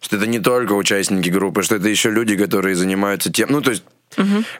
что 0.00 0.16
это 0.16 0.26
не 0.26 0.38
только 0.38 0.72
участники 0.72 1.28
группы, 1.28 1.62
что 1.62 1.76
это 1.76 1.90
еще 1.90 2.10
люди, 2.10 2.38
которые 2.38 2.74
занимаются 2.74 3.30
тем. 3.30 3.50
Ну, 3.50 3.60
то 3.60 3.70
есть, 3.70 3.84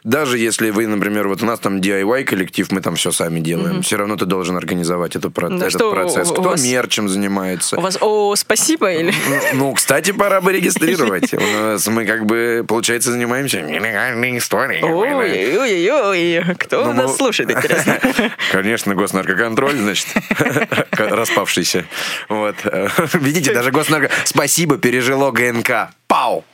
даже 0.03 0.37
если 0.37 0.69
вы, 0.69 0.87
например, 0.87 1.27
вот 1.27 1.43
у 1.43 1.45
нас 1.45 1.59
там 1.59 1.77
DIY 1.79 2.23
коллектив, 2.23 2.71
мы 2.71 2.81
там 2.81 2.95
все 2.95 3.11
сами 3.11 3.39
делаем, 3.39 3.81
все 3.81 3.97
равно 3.97 4.15
ты 4.15 4.25
должен 4.25 4.55
организовать 4.57 5.15
эту 5.15 5.29
Да, 5.29 5.47
этот 5.57 5.71
что 5.71 5.91
процесс. 5.91 6.29
у- 6.29 6.31
у 6.31 6.33
Кто 6.33 6.41
вас- 6.49 6.63
мерчем 6.63 7.09
занимается? 7.09 7.77
У 7.77 7.81
вас 7.81 7.97
о, 8.01 8.35
спасибо 8.35 8.91
или... 8.91 9.13
Ну, 9.53 9.73
кстати, 9.73 10.11
пора 10.11 10.41
бы 10.41 10.51
регистрировать. 10.53 11.33
У 11.33 11.39
нас 11.39 11.87
мы 11.87 12.05
как 12.05 12.25
бы, 12.25 12.65
получается, 12.67 13.11
занимаемся 13.11 13.61
нелегальной 13.61 14.37
историей. 14.37 14.83
Ой-ой-ой, 14.83 16.55
кто 16.55 16.85
Ну, 16.85 16.93
нас 16.93 17.11
мы- 17.11 17.17
слушает, 17.17 17.51
интересно? 17.51 17.99
Конечно, 18.51 18.95
госнаркоконтроль, 18.95 19.75
значит, 19.77 20.07
распавшийся. 20.91 21.85
Вот. 22.29 22.55
Видите, 23.13 23.53
даже 23.53 23.71
госнарко... 23.71 24.09
Спасибо, 24.23 24.77
пережило 24.77 25.31
ГНК. 25.31 25.89
Пау! 26.07 26.45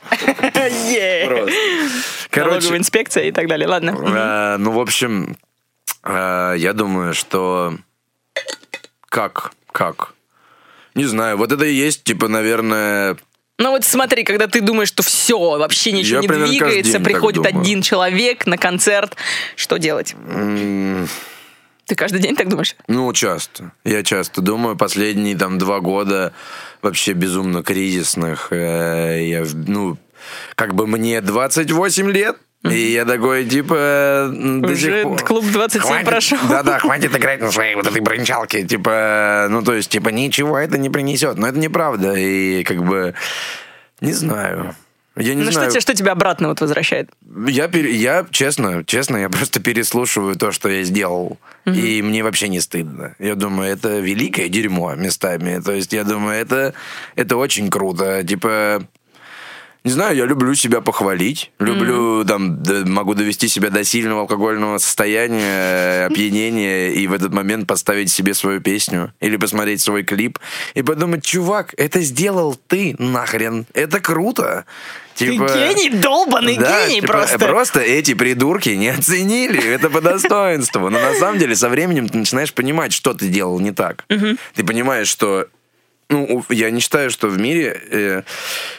Короче, 2.30 2.76
инспекция 2.76 3.24
и 3.24 3.32
так 3.32 3.46
далее. 3.48 3.68
Ладно. 3.68 3.90
э, 3.90 4.56
ну, 4.58 4.72
в 4.72 4.80
общем, 4.80 5.36
э, 6.02 6.54
я 6.58 6.72
думаю, 6.72 7.14
что... 7.14 7.74
Как? 9.08 9.52
Как? 9.70 10.14
Не 10.94 11.04
знаю, 11.04 11.36
вот 11.36 11.52
это 11.52 11.64
и 11.64 11.72
есть, 11.72 12.04
типа, 12.04 12.28
наверное, 12.28 13.16
Ну 13.58 13.70
вот 13.70 13.84
смотри, 13.84 14.24
когда 14.24 14.46
ты 14.48 14.60
думаешь, 14.60 14.88
что 14.88 15.02
все, 15.02 15.38
вообще 15.38 15.92
ничего 15.92 16.20
Я 16.20 16.28
не 16.28 16.46
двигается, 16.46 16.98
приходит 17.00 17.46
один 17.46 17.82
человек 17.82 18.46
на 18.46 18.58
концерт, 18.58 19.16
что 19.56 19.78
делать? 19.78 20.14
Ты 21.86 21.94
каждый 21.96 22.20
день 22.20 22.34
так 22.36 22.48
думаешь? 22.48 22.76
Ну, 22.88 23.12
часто. 23.12 23.72
Я 23.84 24.02
часто 24.02 24.40
думаю, 24.40 24.76
последние 24.76 25.36
там 25.36 25.58
два 25.58 25.80
года 25.80 26.32
вообще 26.82 27.12
безумно 27.12 27.62
кризисных. 27.62 28.48
Э, 28.52 29.20
Я, 29.22 29.44
ну, 29.66 29.98
как 30.54 30.74
бы 30.74 30.86
мне 30.86 31.20
28 31.20 32.10
лет, 32.10 32.36
и 32.62 32.92
я 32.92 33.04
такой, 33.04 33.44
типа, 33.44 34.30
до 34.32 34.72
Уже 34.72 34.76
сих 34.76 35.02
пор... 35.02 35.22
клуб 35.24 35.44
27 35.52 35.82
Хватит- 35.86 36.06
прошел. 36.06 36.38
Да-да, 36.48 36.78
хватит 36.78 37.14
играть 37.14 37.42
на 37.42 37.50
своей 37.52 37.74
вот 37.74 37.86
этой 37.86 38.00
брончалке. 38.00 38.62
Типа, 38.64 39.48
ну, 39.50 39.62
то 39.62 39.74
есть, 39.74 39.90
типа, 39.90 40.08
ничего 40.08 40.56
это 40.56 40.78
не 40.78 40.88
принесет. 40.88 41.36
Но 41.36 41.46
это 41.48 41.58
неправда. 41.58 42.14
И 42.14 42.64
как 42.64 42.82
бы, 42.82 43.12
не 44.00 44.14
знаю. 44.14 44.74
Я 45.16 45.34
не 45.34 45.40
Ну 45.42 45.44
что, 45.44 45.52
знаю. 45.52 45.70
тебе, 45.70 45.80
что 45.80 45.94
тебя 45.94 46.12
обратно 46.12 46.48
вот 46.48 46.60
возвращает? 46.60 47.10
Я, 47.46 47.66
я, 47.72 48.26
честно, 48.30 48.82
честно, 48.84 49.16
я 49.18 49.28
просто 49.30 49.60
переслушиваю 49.60 50.34
то, 50.34 50.50
что 50.52 50.68
я 50.68 50.82
сделал. 50.82 51.38
И 51.66 52.02
мне 52.02 52.22
вообще 52.22 52.48
не 52.48 52.60
стыдно. 52.60 53.14
Я 53.18 53.36
думаю, 53.36 53.70
это 53.72 53.98
великое 54.00 54.48
дерьмо 54.48 54.94
местами. 54.96 55.62
То 55.64 55.72
есть, 55.72 55.92
я 55.92 56.04
думаю, 56.04 56.38
это, 56.38 56.74
это 57.16 57.36
очень 57.36 57.70
круто. 57.70 58.22
Типа, 58.24 58.86
не 59.84 59.90
знаю, 59.90 60.16
я 60.16 60.24
люблю 60.24 60.54
себя 60.54 60.80
похвалить, 60.80 61.50
люблю, 61.58 62.24
там, 62.24 62.62
д- 62.62 62.86
могу 62.86 63.12
довести 63.14 63.48
себя 63.48 63.68
до 63.68 63.84
сильного 63.84 64.22
алкогольного 64.22 64.78
состояния, 64.78 66.06
опьянения, 66.06 66.90
и 66.90 67.06
в 67.06 67.12
этот 67.12 67.34
момент 67.34 67.66
поставить 67.66 68.10
себе 68.10 68.32
свою 68.32 68.60
песню 68.62 69.12
или 69.20 69.36
посмотреть 69.36 69.82
свой 69.82 70.02
клип 70.02 70.38
и 70.72 70.82
подумать, 70.82 71.22
чувак, 71.22 71.74
это 71.76 72.00
сделал 72.00 72.56
ты 72.66 72.96
нахрен, 72.98 73.66
это 73.74 74.00
круто. 74.00 74.64
Ты 75.16 75.32
Типа, 75.32 75.46
гений, 75.54 75.90
долбанный 75.90 76.56
да, 76.56 76.86
гений 76.88 77.00
типа, 77.00 77.12
просто. 77.12 77.38
Просто 77.38 77.80
эти 77.80 78.14
придурки 78.14 78.70
не 78.70 78.88
оценили 78.88 79.62
это 79.62 79.88
по 79.88 80.00
достоинству. 80.00 80.88
Но 80.90 80.98
на 80.98 81.14
самом 81.14 81.38
деле 81.38 81.54
со 81.54 81.68
временем 81.68 82.08
ты 82.08 82.18
начинаешь 82.18 82.52
понимать, 82.52 82.92
что 82.92 83.14
ты 83.14 83.28
делал 83.28 83.60
не 83.60 83.70
так. 83.70 84.04
Ты 84.08 84.64
понимаешь, 84.64 85.06
что 85.08 85.46
ну, 86.08 86.44
я 86.50 86.70
не 86.70 86.80
считаю, 86.80 87.10
что 87.10 87.28
в 87.28 87.38
мире... 87.38 87.80
э, 87.90 88.22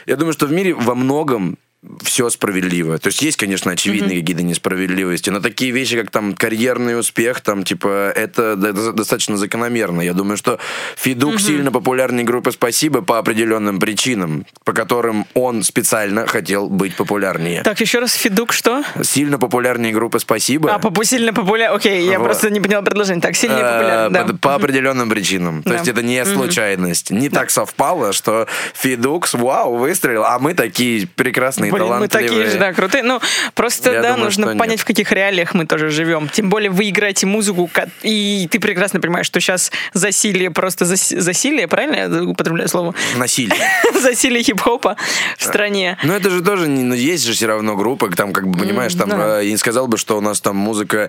я 0.06 0.16
думаю, 0.16 0.32
что 0.32 0.46
в 0.46 0.52
мире 0.52 0.74
во 0.74 0.94
многом 0.94 1.58
все 2.02 2.28
справедливо. 2.30 2.98
То 2.98 3.08
есть 3.08 3.22
есть, 3.22 3.36
конечно, 3.36 3.72
очевидные 3.72 4.20
какие-то 4.20 4.42
несправедливости, 4.42 5.30
но 5.30 5.40
такие 5.40 5.70
вещи, 5.72 5.96
как 6.00 6.10
там 6.10 6.34
карьерный 6.34 6.98
успех, 6.98 7.40
там, 7.40 7.64
типа, 7.64 8.12
это 8.14 8.56
до- 8.56 8.72
до- 8.72 8.92
достаточно 8.92 9.36
закономерно. 9.36 10.00
Я 10.00 10.12
думаю, 10.12 10.36
что 10.36 10.58
Федук 10.96 11.40
сильно 11.40 11.70
популярнее 11.72 12.24
группы 12.24 12.50
«Спасибо» 12.52 13.02
по 13.02 13.18
определенным 13.18 13.78
причинам, 13.78 14.46
по 14.64 14.72
которым 14.72 15.26
он 15.34 15.62
специально 15.62 16.26
хотел 16.26 16.68
быть 16.68 16.96
популярнее. 16.96 17.62
Так, 17.62 17.80
еще 17.80 17.98
раз, 18.00 18.12
Федук 18.14 18.52
что? 18.52 18.82
Сильно 19.02 19.38
популярнее 19.38 19.92
группы 19.92 20.18
«Спасибо». 20.18 20.72
А, 20.74 20.78
попу 20.78 21.04
сильно 21.04 21.32
популярный. 21.32 21.76
Окей, 21.76 22.08
я 22.08 22.18
Вот. 22.18 22.26
просто 22.26 22.50
не 22.50 22.60
поняла 22.60 22.82
предложение. 22.82 23.20
Так, 23.22 23.36
сильно 23.36 23.56
Э, 23.56 23.78
популярный, 23.78 24.10
да. 24.14 24.24
по, 24.24 24.36
по 24.38 24.54
определенным 24.54 25.08
причинам. 25.10 25.62
То 25.62 25.70
Да. 25.70 25.76
есть 25.76 25.88
это 25.88 26.02
не 26.02 26.24
случайность. 26.24 27.10
Не 27.10 27.28
так 27.28 27.50
совпало, 27.50 28.12
что 28.12 28.46
Фидукс, 28.74 29.34
вау, 29.34 29.76
выстрелил, 29.76 30.24
а 30.24 30.38
мы 30.38 30.54
такие 30.54 31.06
прекрасные, 31.06 31.70
Блин, 31.84 31.98
мы 31.98 32.08
такие 32.08 32.50
же, 32.50 32.58
да, 32.58 32.72
крутые. 32.72 33.02
Ну, 33.02 33.20
просто, 33.54 33.92
Я 33.92 34.02
да, 34.02 34.08
думаю, 34.10 34.24
нужно 34.24 34.46
понять, 34.56 34.76
нет. 34.76 34.80
в 34.80 34.84
каких 34.84 35.12
реалиях 35.12 35.54
мы 35.54 35.66
тоже 35.66 35.90
живем. 35.90 36.28
Тем 36.28 36.48
более 36.48 36.70
вы 36.70 36.88
играете 36.88 37.26
музыку, 37.26 37.70
и 38.02 38.48
ты 38.50 38.60
прекрасно 38.60 39.00
понимаешь, 39.00 39.26
что 39.26 39.40
сейчас 39.40 39.70
засилие, 39.92 40.50
просто 40.50 40.84
зас- 40.84 41.18
засилие, 41.18 41.68
правильно 41.68 41.96
я 41.96 42.22
употребляю 42.24 42.68
слово? 42.68 42.94
Насилие. 43.16 43.58
засилие 44.00 44.42
хип-хопа 44.42 44.96
в 45.36 45.42
стране. 45.42 45.98
Но 46.02 46.14
это 46.14 46.30
же 46.30 46.42
тоже, 46.42 46.68
ну, 46.68 46.94
есть 46.94 47.24
же 47.24 47.32
все 47.32 47.46
равно 47.46 47.76
группы, 47.76 48.10
там, 48.10 48.32
как 48.32 48.48
бы, 48.48 48.58
понимаешь, 48.58 48.94
там, 48.94 49.08
да. 49.10 49.40
э, 49.40 49.46
я 49.46 49.50
не 49.50 49.56
сказал 49.56 49.86
бы, 49.86 49.98
что 49.98 50.16
у 50.18 50.20
нас 50.20 50.40
там 50.40 50.56
музыка 50.56 51.08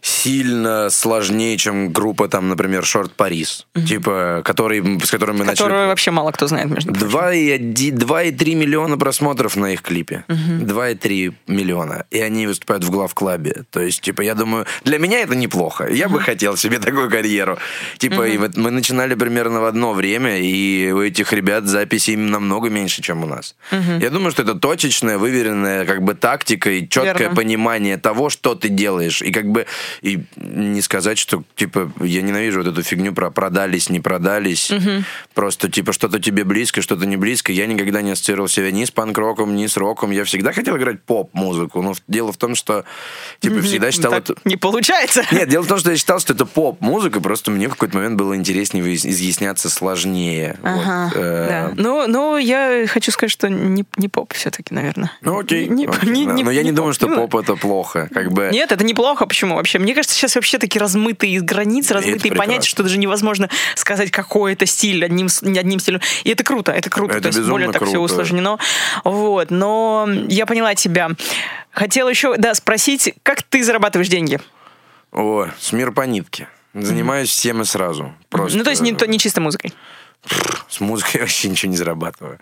сильно 0.00 0.90
сложнее, 0.90 1.56
чем 1.56 1.92
группа, 1.92 2.28
там, 2.28 2.48
например, 2.48 2.84
Шорт 2.84 3.12
Парис, 3.14 3.66
типа, 3.86 4.42
который, 4.44 4.82
с 5.00 5.10
которым 5.10 5.38
мы 5.38 5.44
начали... 5.44 5.64
Которую 5.64 5.86
вообще 5.88 6.10
мало 6.10 6.32
кто 6.32 6.46
знает, 6.46 6.70
между 6.70 6.92
прочим. 6.92 7.08
2,3 7.08 8.54
миллиона 8.54 8.98
просмотров 8.98 9.56
на 9.56 9.72
их 9.72 9.82
клипе. 9.92 10.24
2,3 10.28 11.34
миллиона. 11.46 12.04
И 12.10 12.20
они 12.20 12.46
выступают 12.46 12.84
в 12.84 12.90
главклабе. 12.90 13.64
То 13.70 13.80
есть, 13.80 14.00
типа, 14.00 14.22
я 14.22 14.34
думаю, 14.34 14.66
для 14.84 14.98
меня 14.98 15.20
это 15.20 15.34
неплохо. 15.34 15.86
Я 15.92 16.08
бы 16.08 16.20
хотел 16.20 16.56
себе 16.56 16.78
такую 16.78 17.10
карьеру. 17.10 17.58
Типа, 17.98 18.26
и 18.26 18.38
вот 18.38 18.56
мы 18.56 18.70
начинали 18.70 19.14
примерно 19.14 19.60
в 19.60 19.64
одно 19.64 19.92
время, 19.92 20.38
и 20.38 20.92
у 20.92 21.02
этих 21.02 21.32
ребят 21.32 21.64
записей 21.64 22.16
намного 22.16 22.70
меньше, 22.70 23.02
чем 23.02 23.22
у 23.22 23.26
нас. 23.26 23.54
Я 24.00 24.10
думаю, 24.10 24.30
что 24.30 24.42
это 24.42 24.54
точечная, 24.54 25.18
выверенная 25.18 25.84
как 25.84 26.02
бы 26.02 26.14
тактика 26.14 26.70
и 26.70 26.88
четкое 26.88 27.28
Верно. 27.28 27.36
понимание 27.36 27.96
того, 27.98 28.30
что 28.30 28.54
ты 28.54 28.68
делаешь. 28.68 29.22
И 29.22 29.32
как 29.32 29.46
бы 29.46 29.66
и 30.02 30.24
не 30.36 30.82
сказать, 30.82 31.18
что 31.18 31.42
типа 31.56 31.92
я 32.00 32.22
ненавижу 32.22 32.62
вот 32.62 32.72
эту 32.72 32.82
фигню 32.82 33.12
про 33.12 33.30
продались, 33.30 33.90
не 33.90 34.00
продались. 34.00 34.72
Просто 35.34 35.68
типа 35.68 35.92
что-то 35.92 36.18
тебе 36.18 36.44
близко, 36.44 36.82
что-то 36.82 37.06
не 37.06 37.16
близко. 37.16 37.52
Я 37.52 37.66
никогда 37.66 38.02
не 38.02 38.12
ассоциировал 38.12 38.48
себя 38.48 38.70
ни 38.70 38.84
с 38.84 38.90
панк-роком, 38.90 39.56
ни 39.56 39.66
с 39.66 39.76
роком. 39.82 40.10
Я 40.10 40.24
всегда 40.24 40.52
хотел 40.52 40.76
играть 40.76 41.02
поп-музыку. 41.02 41.82
Но 41.82 41.94
дело 42.08 42.32
в 42.32 42.36
том, 42.36 42.54
что 42.54 42.84
типа 43.40 43.60
всегда 43.62 43.90
считал 43.90 44.12
Так 44.12 44.30
это... 44.30 44.34
не 44.44 44.56
получается. 44.56 45.22
Нет, 45.32 45.48
дело 45.48 45.62
в 45.62 45.68
том, 45.68 45.78
что 45.78 45.90
я 45.90 45.96
считал, 45.96 46.18
что 46.20 46.32
это 46.32 46.46
поп-музыка, 46.46 47.20
просто 47.20 47.50
мне 47.50 47.68
в 47.68 47.72
какой-то 47.72 47.96
момент 47.96 48.16
было 48.16 48.34
интереснее 48.36 48.82
изъясняться 48.94 49.68
сложнее. 49.70 50.58
Ага, 50.62 51.04
Вот, 51.06 51.16
э, 51.22 51.46
да. 51.48 51.72
Ну, 51.76 52.06
ну, 52.06 52.36
я 52.38 52.86
хочу 52.86 53.10
сказать, 53.12 53.30
что 53.30 53.48
не, 53.48 53.84
не 53.96 54.08
поп 54.08 54.32
все-таки, 54.32 54.74
наверное. 54.74 55.12
Ну 55.20 55.38
окей. 55.38 55.68
Не- 55.68 55.86
окей, 55.86 56.08
не- 56.10 56.26
да. 56.26 56.32
не- 56.32 56.44
Но 56.44 56.50
я 56.50 56.62
не 56.62 56.70
не 56.70 56.76
думаю, 56.76 56.92
поп, 56.92 56.96
что 56.96 57.08
не 57.08 57.16
поп 57.16 57.34
это 57.36 57.56
плохо. 57.56 58.08
Как 58.12 58.32
бы... 58.32 58.48
Нет, 58.52 58.72
это 58.72 58.84
неплохо. 58.84 59.26
Почему 59.26 59.56
вообще? 59.56 59.78
Мне 59.78 59.94
кажется, 59.94 60.16
сейчас 60.16 60.34
вообще 60.34 60.58
такие 60.58 60.80
размытые 60.80 61.40
границы, 61.40 61.94
размытые 61.94 62.32
понятия, 62.34 62.68
что 62.68 62.82
даже 62.82 62.98
невозможно 62.98 63.48
сказать, 63.74 64.10
какой 64.10 64.52
это 64.54 64.66
стиль 64.66 65.04
одним, 65.04 65.28
одним 65.42 65.78
стилем. 65.80 66.00
И 66.24 66.30
это 66.30 66.44
круто, 66.44 66.72
это 66.72 66.90
круто. 66.90 67.14
Это 67.14 67.30
То 67.30 67.38
есть 67.38 67.48
более 67.48 67.70
так 67.72 67.84
все 67.84 67.98
усложнено. 67.98 68.58
Вот. 69.04 69.50
Но 69.50 69.71
я 70.28 70.46
поняла 70.46 70.74
тебя. 70.74 71.10
Хотела 71.70 72.08
еще, 72.08 72.36
да, 72.36 72.54
спросить, 72.54 73.14
как 73.22 73.42
ты 73.42 73.62
зарабатываешь 73.64 74.08
деньги? 74.08 74.38
О, 75.12 75.46
с 75.58 75.72
мир 75.72 75.92
по 75.92 76.02
нитке. 76.02 76.48
Занимаюсь 76.74 77.28
всем 77.28 77.60
и 77.60 77.64
сразу. 77.64 78.14
Просто 78.30 78.56
Ну, 78.58 78.64
то 78.64 78.70
есть 78.70 78.80
не, 78.82 78.92
то- 78.94 79.06
не 79.06 79.18
чисто 79.18 79.40
музыкой. 79.40 79.72
С 80.68 80.80
музыкой 80.80 81.12
я 81.14 81.20
вообще 81.20 81.48
ничего 81.48 81.70
не 81.70 81.76
зарабатываю. 81.76 82.38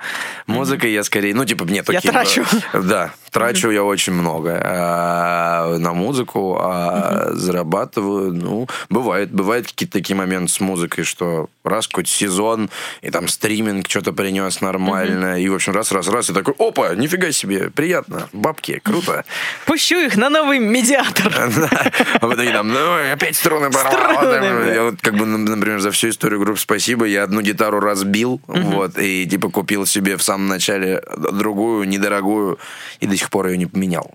Музыкой 0.47 0.93
я 0.93 1.03
скорее, 1.03 1.35
ну, 1.35 1.45
типа, 1.45 1.65
нет, 1.65 1.89
Я 1.89 1.99
окей, 1.99 2.11
трачу. 2.11 2.45
Да, 2.73 3.13
трачу 3.31 3.71
я 3.71 3.83
очень 3.83 4.13
много 4.13 4.61
а, 4.63 5.79
на 5.79 5.93
музыку, 5.93 6.59
а 6.61 7.31
зарабатываю, 7.33 8.33
ну, 8.33 8.69
бывает, 8.89 9.33
бывают 9.33 9.67
какие-то 9.67 9.95
такие 9.95 10.15
моменты 10.15 10.53
с 10.53 10.61
музыкой, 10.61 11.05
что 11.05 11.49
раз 11.65 11.89
какой-то 11.89 12.11
сезон, 12.11 12.71
и 13.03 13.11
там 13.11 13.29
стриминг 13.29 13.89
что-то 13.89 14.13
принес 14.13 14.61
нормально, 14.61 15.41
и, 15.41 15.49
в 15.49 15.55
общем, 15.55 15.73
раз, 15.73 15.91
раз, 15.91 16.07
раз, 16.09 16.31
и 16.31 16.33
такой, 16.33 16.55
опа, 16.59 16.95
нифига 16.95 17.33
себе, 17.33 17.71
приятно, 17.71 18.29
бабки, 18.33 18.81
круто. 18.83 19.25
Пущу 19.67 19.99
их 19.99 20.17
на 20.17 20.29
новый 20.29 20.59
медиатор. 20.59 21.33
А 22.21 22.27
в 22.27 22.35
итоге 22.35 22.51
там, 22.51 22.69
ну, 22.69 23.13
опять 23.13 23.37
струны 23.37 23.71
порвал. 23.71 24.33
Я 24.33 24.95
как 25.01 25.15
бы, 25.15 25.25
например, 25.25 25.81
за 25.81 25.91
всю 25.91 26.11
историю 26.11 26.41
группы 26.41 26.59
«Спасибо» 26.61 27.07
я 27.07 27.23
одну 27.23 27.41
гитару 27.41 27.70
разбил, 27.79 28.41
вот, 28.47 28.99
и, 28.99 29.27
типа, 29.27 29.51
купил 29.51 29.87
себе 29.87 30.17
в 30.17 30.23
самом 30.23 30.49
начале 30.49 31.01
другую, 31.17 31.87
недорогую, 31.87 32.59
и 32.99 33.07
до 33.07 33.17
сих 33.17 33.31
пор 33.31 33.47
ее 33.47 33.59
не 33.59 33.67
поменял. 33.67 34.15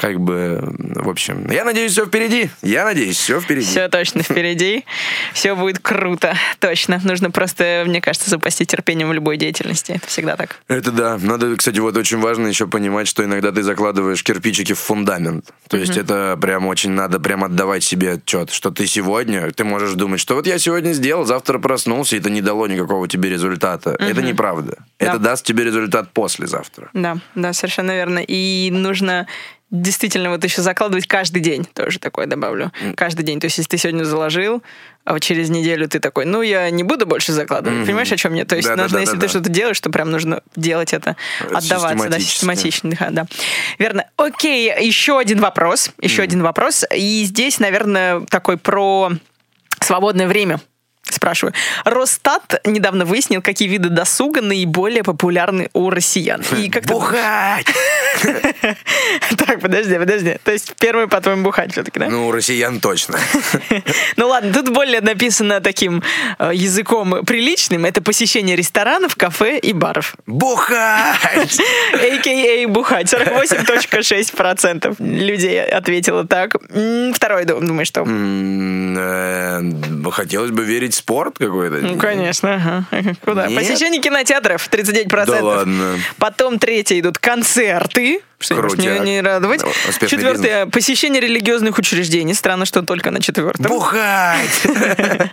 Как 0.00 0.20
бы, 0.20 0.60
в 0.78 1.08
общем, 1.08 1.50
я 1.50 1.64
надеюсь, 1.64 1.92
все 1.92 2.06
впереди. 2.06 2.50
Я 2.62 2.84
надеюсь, 2.84 3.16
все 3.16 3.40
впереди. 3.40 3.66
Все 3.66 3.88
точно 3.88 4.22
впереди. 4.22 4.84
Все 5.32 5.54
будет 5.54 5.78
круто. 5.78 6.36
Точно. 6.58 7.00
Нужно 7.04 7.30
просто, 7.30 7.84
мне 7.86 8.00
кажется, 8.00 8.30
запастись 8.30 8.66
терпением 8.66 9.08
в 9.08 9.12
любой 9.12 9.36
деятельности. 9.36 9.92
Это 9.92 10.06
всегда 10.06 10.36
так. 10.36 10.60
Это 10.68 10.90
да. 10.90 11.18
Надо, 11.20 11.56
кстати, 11.56 11.78
вот 11.78 11.96
очень 11.96 12.18
важно 12.18 12.46
еще 12.46 12.66
понимать, 12.66 13.08
что 13.08 13.24
иногда 13.24 13.52
ты 13.52 13.62
закладываешь 13.62 14.22
кирпичики 14.22 14.72
в 14.72 14.78
фундамент. 14.78 15.50
То 15.68 15.76
есть 15.76 15.96
это 15.96 16.36
прям 16.40 16.66
очень 16.66 16.90
надо 16.90 17.20
прям 17.20 17.44
отдавать 17.44 17.84
себе 17.84 18.12
отчет, 18.12 18.50
что 18.50 18.70
ты 18.70 18.86
сегодня, 18.86 19.50
ты 19.50 19.64
можешь 19.64 19.92
думать, 19.94 20.20
что 20.20 20.34
вот 20.34 20.46
я 20.46 20.58
сегодня 20.58 20.92
сделал, 20.92 21.24
завтра 21.24 21.58
проснулся, 21.58 22.16
и 22.16 22.18
это 22.18 22.30
не 22.30 22.42
дало 22.42 22.66
никакого 22.66 23.08
тебе 23.08 23.28
результата. 23.28 23.96
Это 23.98 24.22
неправда. 24.22 24.78
Это 24.98 25.18
даст 25.18 25.44
тебе 25.44 25.64
результат 25.64 26.12
послезавтра. 26.12 26.90
Да, 26.92 27.18
да, 27.34 27.52
совершенно 27.52 27.92
верно. 27.92 28.20
И 28.26 28.70
нужно 28.72 29.26
действительно 29.74 30.30
вот 30.30 30.44
еще 30.44 30.62
закладывать 30.62 31.06
каждый 31.06 31.40
день, 31.40 31.64
тоже 31.64 31.98
такое 31.98 32.26
добавлю. 32.26 32.72
Каждый 32.96 33.24
день. 33.24 33.40
То 33.40 33.46
есть, 33.46 33.58
если 33.58 33.68
ты 33.68 33.78
сегодня 33.78 34.04
заложил, 34.04 34.62
а 35.04 35.12
вот 35.12 35.22
через 35.22 35.50
неделю 35.50 35.88
ты 35.88 35.98
такой, 35.98 36.24
ну, 36.24 36.42
я 36.42 36.70
не 36.70 36.82
буду 36.82 37.06
больше 37.06 37.32
закладывать. 37.32 37.84
Понимаешь, 37.84 38.10
о 38.12 38.16
чем 38.16 38.32
мне? 38.32 38.44
То 38.44 38.56
есть, 38.56 38.68
Да-да-да-да-да. 38.68 38.98
нужно, 39.00 39.10
если 39.10 39.20
ты 39.20 39.28
что-то 39.28 39.50
делаешь, 39.50 39.80
то 39.80 39.90
прям 39.90 40.10
нужно 40.10 40.42
делать 40.56 40.92
это, 40.92 41.16
отдаваться, 41.52 42.08
да, 42.08 42.18
систематично. 42.18 42.90
Да, 42.98 43.08
да. 43.10 43.26
Верно. 43.78 44.06
Окей, 44.16 44.72
еще 44.80 45.18
один 45.18 45.40
вопрос. 45.40 45.90
Еще 46.00 46.22
один 46.22 46.42
вопрос. 46.42 46.84
И 46.94 47.24
здесь, 47.24 47.58
наверное, 47.58 48.20
такой 48.20 48.56
про 48.56 49.10
свободное 49.80 50.28
время. 50.28 50.60
Спрашиваю. 51.24 51.54
Росстат 51.86 52.60
недавно 52.66 53.06
выяснил, 53.06 53.40
какие 53.40 53.66
виды 53.66 53.88
досуга 53.88 54.42
наиболее 54.42 55.02
популярны 55.02 55.70
у 55.72 55.88
россиян. 55.88 56.42
И 56.58 56.68
как 56.68 56.84
Бухать! 56.84 57.64
Так, 59.36 59.60
подожди, 59.60 59.98
подожди. 59.98 60.36
То 60.44 60.52
есть 60.52 60.74
первый, 60.78 61.08
по-твоему, 61.08 61.42
бухать 61.42 61.72
все-таки, 61.72 61.98
да? 61.98 62.08
Ну, 62.08 62.28
у 62.28 62.32
россиян 62.32 62.78
точно. 62.80 63.18
Ну 64.16 64.28
ладно, 64.28 64.52
тут 64.52 64.68
более 64.70 65.00
написано 65.00 65.60
таким 65.60 66.02
э, 66.38 66.50
языком 66.54 67.24
приличным. 67.24 67.84
Это 67.84 68.02
посещение 68.02 68.54
ресторанов, 68.56 69.16
кафе 69.16 69.58
и 69.58 69.72
баров. 69.72 70.16
Бухать! 70.26 71.58
А.К.А. 71.94 72.68
бухать. 72.68 73.12
48.6% 73.12 74.96
людей 74.98 75.62
ответило 75.64 76.26
так. 76.26 76.56
Второй, 77.14 77.44
дум- 77.44 77.66
думаешь, 77.66 77.88
что? 77.88 78.04
Э, 78.06 79.60
Хотелось 80.10 80.50
бы 80.52 80.64
верить 80.64 80.94
в 80.94 81.04
спорт 81.14 81.38
какой-то. 81.38 81.76
Ну, 81.76 81.96
конечно. 81.96 82.54
ага. 82.54 83.14
Куда? 83.24 83.46
Нет. 83.46 83.58
Посещение 83.58 84.00
кинотеатров 84.00 84.68
39%. 84.68 85.26
Да 85.26 85.44
ладно. 85.44 85.98
Потом 86.18 86.58
третье 86.58 86.98
идут 86.98 87.18
концерты. 87.18 88.20
Что 88.38 88.54
не 88.54 88.60
может 88.60 88.78
не, 88.78 89.20
радовать. 89.20 89.62
Ну, 89.62 89.68
успешный 89.88 90.08
Четвертое. 90.08 90.66
Посещение 90.66 91.20
религиозных 91.20 91.78
учреждений. 91.78 92.34
Странно, 92.34 92.66
что 92.66 92.82
только 92.82 93.10
на 93.10 93.20
четвертом. 93.20 93.66
Бухать! 93.66 94.62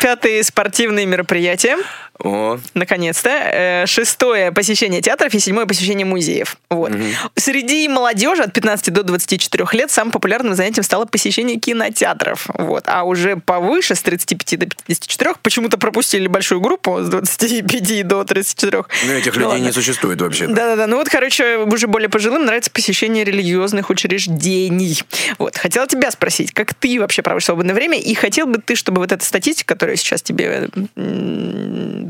Пятое. 0.00 0.42
Спортивные 0.42 1.06
мероприятия. 1.06 1.76
О, 2.18 2.58
Наконец-то. 2.74 3.30
Э, 3.30 3.86
Шестое. 3.86 4.52
Посещение 4.52 5.00
театров. 5.00 5.34
И 5.34 5.38
седьмое. 5.38 5.66
Посещение 5.66 6.04
музеев. 6.04 6.56
Вот. 6.70 6.92
Среди 7.36 7.88
молодежи 7.88 8.42
от 8.42 8.52
15 8.52 8.92
до 8.92 9.02
24 9.02 9.66
лет 9.72 9.90
самым 9.90 10.12
популярным 10.12 10.54
занятием 10.54 10.84
стало 10.84 11.04
посещение 11.04 11.58
кинотеатров. 11.58 12.46
Вот. 12.54 12.84
А 12.86 13.04
уже 13.04 13.36
повыше, 13.36 13.94
с 13.94 14.02
35 14.02 14.58
до 14.58 14.66
54, 14.66 15.34
почему-то 15.42 15.78
пропустили 15.78 16.26
большую 16.26 16.60
группу 16.60 17.00
с 17.00 17.08
25 17.08 18.06
до 18.06 18.24
34. 18.24 18.84
ну 19.06 19.12
этих 19.12 19.34
людей 19.34 19.48
ладно. 19.48 19.64
не 19.64 19.72
существует 19.72 20.20
вообще. 20.20 20.46
Да-да-да, 20.46 20.86
ну 20.86 20.96
вот, 20.96 21.08
короче, 21.08 21.58
уже 21.58 21.86
более 21.86 22.08
пожилым 22.32 22.46
нравится 22.46 22.70
посещение 22.70 23.24
религиозных 23.24 23.90
учреждений. 23.90 25.02
Вот, 25.38 25.56
хотела 25.56 25.86
тебя 25.86 26.10
спросить, 26.10 26.52
как 26.52 26.72
ты 26.74 26.98
вообще 26.98 27.20
проводишь 27.20 27.44
свободное 27.44 27.74
время, 27.74 27.98
и 28.00 28.14
хотел 28.14 28.46
бы 28.46 28.58
ты, 28.58 28.74
чтобы 28.74 29.00
вот 29.00 29.12
эта 29.12 29.22
статистика, 29.24 29.74
которую 29.74 29.94
я 29.94 29.96
сейчас 29.98 30.22
тебе 30.22 30.68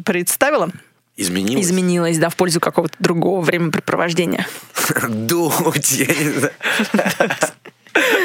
представила, 0.04 0.70
Изменилось? 1.16 1.66
изменилась, 1.66 2.18
да, 2.18 2.28
в 2.28 2.36
пользу 2.36 2.60
какого-то 2.60 2.94
другого 3.00 3.40
времяпрепровождения. 3.42 4.46
Дуть, 5.08 5.92
я 5.92 6.06
не 6.06 6.30
знаю. 6.30 6.52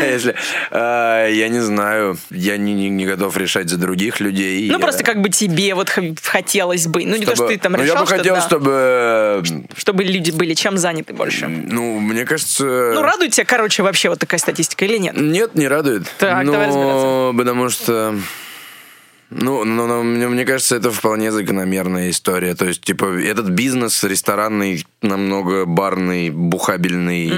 Если, 0.01 0.35
а, 0.71 1.27
я 1.27 1.49
не 1.49 1.59
знаю, 1.59 2.17
я 2.29 2.57
не, 2.57 2.73
не- 2.73 2.89
не 2.89 3.05
готов 3.05 3.35
решать 3.37 3.69
за 3.69 3.77
других 3.77 4.19
людей. 4.19 4.67
Ну, 4.67 4.73
Я- 4.73 4.79
просто 4.79 5.03
как 5.03 5.21
бы 5.21 5.29
тебе 5.29 5.75
вот 5.75 5.89
хотелось 6.23 6.87
бы, 6.87 7.03
ну, 7.05 7.15
не 7.17 7.25
то, 7.25 7.35
что 7.35 7.35
чтобы- 7.35 7.53
ты 7.53 7.59
там 7.59 7.71
ну, 7.73 7.83
решал, 7.83 7.95
я 7.95 8.01
бы 8.01 8.07
хотел, 8.07 8.35
да, 8.35 8.41
чтобы, 8.41 9.43
чтобы 9.75 10.03
люди 10.03 10.31
были 10.31 10.53
чем 10.53 10.77
заняты 10.77 11.13
больше. 11.13 11.47
ну, 11.47 11.99
мне 11.99 12.25
кажется... 12.25 12.63
Ну, 12.65 13.01
радует 13.01 13.31
тебя, 13.33 13.45
короче, 13.45 13.83
вообще 13.83 14.09
вот 14.09 14.19
такая 14.19 14.39
статистика 14.39 14.85
или 14.85 14.97
нет? 14.97 15.15
Нет, 15.17 15.55
не 15.55 15.67
радует. 15.67 16.03
Так, 16.17 16.43
но, 16.43 16.51
давай 16.53 16.67
разбираться. 16.67 17.33
Потому 17.37 17.69
что... 17.69 18.15
Ну, 19.29 19.65
ну, 19.65 19.87
ну, 19.87 20.03
мне, 20.03 20.27
мне 20.27 20.45
кажется, 20.45 20.77
это 20.77 20.89
вполне 20.89 21.31
закономерная 21.31 22.09
история. 22.09 22.55
То 22.55 22.65
есть, 22.65 22.81
типа, 22.81 23.05
этот 23.05 23.49
бизнес 23.49 24.03
ресторанный, 24.03 24.85
намного 25.01 25.65
барный, 25.65 26.29
бухабельный, 26.29 27.33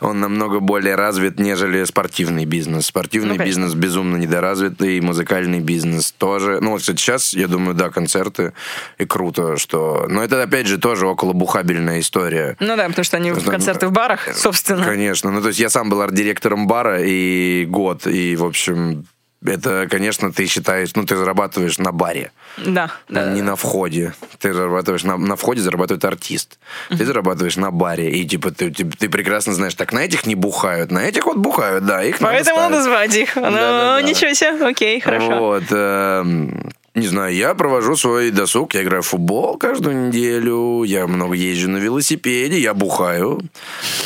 он 0.00 0.20
намного 0.20 0.60
более 0.60 0.94
развит, 0.94 1.38
нежели 1.38 1.84
спортивный 1.84 2.46
бизнес. 2.46 2.86
Спортивный 2.86 3.32
Ну, 3.32 3.36
конечно. 3.36 3.60
бизнес 3.60 3.74
безумно 3.74 4.16
недоразвитый, 4.16 5.00
музыкальный 5.00 5.60
бизнес 5.60 6.12
тоже. 6.12 6.60
Ну, 6.62 6.70
вот, 6.70 6.80
кстати, 6.80 6.98
сейчас, 6.98 7.34
я 7.34 7.46
думаю, 7.46 7.74
да, 7.74 7.90
концерты, 7.90 8.54
и 8.96 9.04
круто, 9.04 9.58
что... 9.58 10.06
Но 10.08 10.24
это, 10.24 10.42
опять 10.42 10.66
же, 10.66 10.78
тоже 10.78 11.06
около 11.06 11.34
бухабельная 11.34 12.00
история. 12.00 12.56
Ну 12.58 12.74
да, 12.76 12.88
потому 12.88 13.04
что 13.04 13.18
они 13.18 13.32
в 13.32 13.44
концерты 13.44 13.86
в 13.88 13.92
барах, 13.92 14.28
собственно. 14.34 14.84
Конечно. 14.84 15.30
Ну, 15.30 15.42
то 15.42 15.48
есть 15.48 15.60
я 15.60 15.68
сам 15.68 15.90
был 15.90 16.00
арт-директором 16.00 16.66
бара 16.66 17.02
и 17.02 17.66
год, 17.66 18.06
и, 18.06 18.34
в 18.34 18.44
общем, 18.44 19.04
это, 19.44 19.86
конечно, 19.90 20.32
ты 20.32 20.46
считаешь, 20.46 20.90
ну, 20.96 21.04
ты 21.04 21.16
зарабатываешь 21.16 21.78
на 21.78 21.92
баре, 21.92 22.32
Да, 22.56 22.90
да. 23.08 23.32
не 23.32 23.42
на 23.42 23.54
входе. 23.56 24.14
Ты 24.40 24.52
зарабатываешь 24.52 25.04
на, 25.04 25.16
на 25.16 25.36
входе 25.36 25.60
зарабатывает 25.60 26.04
артист. 26.04 26.58
Ты 26.88 27.04
зарабатываешь 27.04 27.56
на 27.56 27.70
баре, 27.70 28.10
и 28.10 28.24
типа 28.26 28.50
ты, 28.50 28.70
ты, 28.70 28.84
ты 28.84 29.08
прекрасно 29.08 29.54
знаешь, 29.54 29.74
так 29.74 29.92
на 29.92 30.00
этих 30.00 30.26
не 30.26 30.34
бухают, 30.34 30.90
на 30.90 31.00
этих 31.04 31.26
вот 31.26 31.36
бухают, 31.36 31.84
да, 31.86 32.02
их 32.02 32.18
Поэтому 32.18 32.56
надо 32.58 32.70
надо 32.70 32.82
звать 32.84 33.14
их. 33.16 33.36
Ну, 33.36 33.42
Да-да-да. 33.42 34.02
ничего 34.02 34.32
себе, 34.34 34.66
окей, 34.66 35.00
хорошо. 35.00 35.38
Вот. 35.38 35.64
эм, 35.70 36.70
не 36.98 37.06
знаю, 37.06 37.34
я 37.34 37.54
провожу 37.54 37.96
свой 37.96 38.30
досуг, 38.30 38.74
я 38.74 38.82
играю 38.82 39.02
в 39.02 39.06
футбол 39.06 39.56
каждую 39.56 40.08
неделю, 40.08 40.82
я 40.84 41.06
много 41.06 41.34
езжу 41.34 41.68
на 41.70 41.78
велосипеде, 41.78 42.58
я 42.58 42.74
бухаю. 42.74 43.40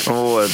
Вот. 0.06 0.50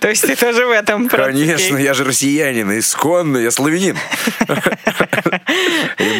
То 0.00 0.08
есть 0.08 0.22
ты 0.26 0.36
тоже 0.36 0.66
в 0.66 0.70
этом 0.70 1.08
Конечно, 1.08 1.76
я 1.76 1.94
же 1.94 2.04
россиянин, 2.04 2.78
исконный, 2.78 3.42
я 3.42 3.50
славянин. 3.50 3.96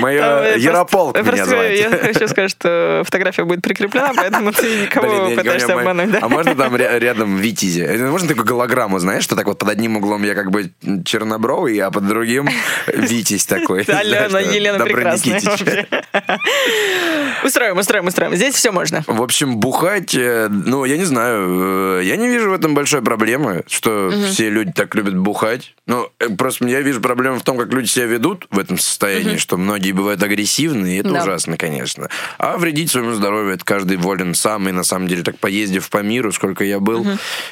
Моя 0.00 0.54
Ярополк 0.56 1.16
меня 1.20 1.46
звать. 1.46 1.78
Я 1.78 1.90
хочу 1.90 2.28
сказать, 2.28 2.50
что 2.50 3.02
фотография 3.04 3.44
будет 3.44 3.62
прикреплена, 3.62 4.12
поэтому 4.16 4.52
ты 4.52 4.82
никого 4.82 5.30
пытаешься 5.34 5.74
обмануть? 5.74 6.14
А 6.20 6.28
можно 6.28 6.54
там 6.54 6.74
ря- 6.76 6.98
рядом 6.98 7.36
Витязи? 7.36 7.80
Э, 7.80 8.10
Можно 8.10 8.28
такую 8.28 8.44
голограмму, 8.46 8.98
знаешь, 8.98 9.24
что 9.24 9.36
так 9.36 9.46
вот 9.46 9.58
под 9.58 9.68
одним 9.68 9.96
углом 9.96 10.22
я 10.24 10.34
как 10.34 10.50
бы 10.50 10.70
чернобровый, 11.04 11.78
а 11.78 11.90
под 11.90 12.06
другим 12.06 12.48
Витязь 12.86 13.46
такой. 13.46 13.82
Алена, 13.82 14.39
Елена 14.40 14.78
Добрый 14.78 14.94
прекрасная. 14.96 15.40
Устроим, 17.44 17.78
устроим, 17.78 18.06
устроим. 18.06 18.34
Здесь 18.36 18.54
все 18.54 18.70
можно. 18.70 19.02
В 19.06 19.22
общем, 19.22 19.56
бухать, 19.56 20.14
э, 20.14 20.48
ну, 20.50 20.84
я 20.84 20.98
не 20.98 21.04
знаю, 21.04 22.00
э, 22.00 22.04
я 22.04 22.16
не 22.16 22.28
вижу 22.28 22.50
в 22.50 22.54
этом 22.54 22.74
большой 22.74 23.02
проблемы, 23.02 23.62
что 23.68 24.12
все 24.30 24.50
люди 24.50 24.72
так 24.72 24.94
любят 24.94 25.16
бухать. 25.16 25.74
Ну, 25.86 26.08
э, 26.18 26.28
просто 26.28 26.66
я 26.66 26.80
вижу 26.82 27.00
проблему 27.00 27.38
в 27.38 27.42
том, 27.42 27.56
как 27.56 27.72
люди 27.72 27.86
себя 27.86 28.06
ведут 28.06 28.46
в 28.50 28.58
этом 28.58 28.78
состоянии, 28.78 29.38
что 29.38 29.56
многие 29.56 29.92
бывают 29.92 30.22
агрессивны, 30.22 30.96
и 30.96 31.00
это 31.00 31.10
Да. 31.10 31.22
ужасно, 31.22 31.56
конечно. 31.56 32.08
А 32.38 32.58
вредить 32.58 32.90
своему 32.90 33.12
здоровью 33.14 33.54
это 33.54 33.64
каждый 33.64 33.96
волен 33.96 34.34
сам, 34.34 34.68
и 34.68 34.72
на 34.72 34.84
самом 34.84 35.08
деле 35.08 35.22
так 35.22 35.38
поездив 35.38 35.88
по 35.88 35.98
миру, 35.98 36.32
сколько 36.32 36.62
я 36.64 36.78
был, 36.78 37.06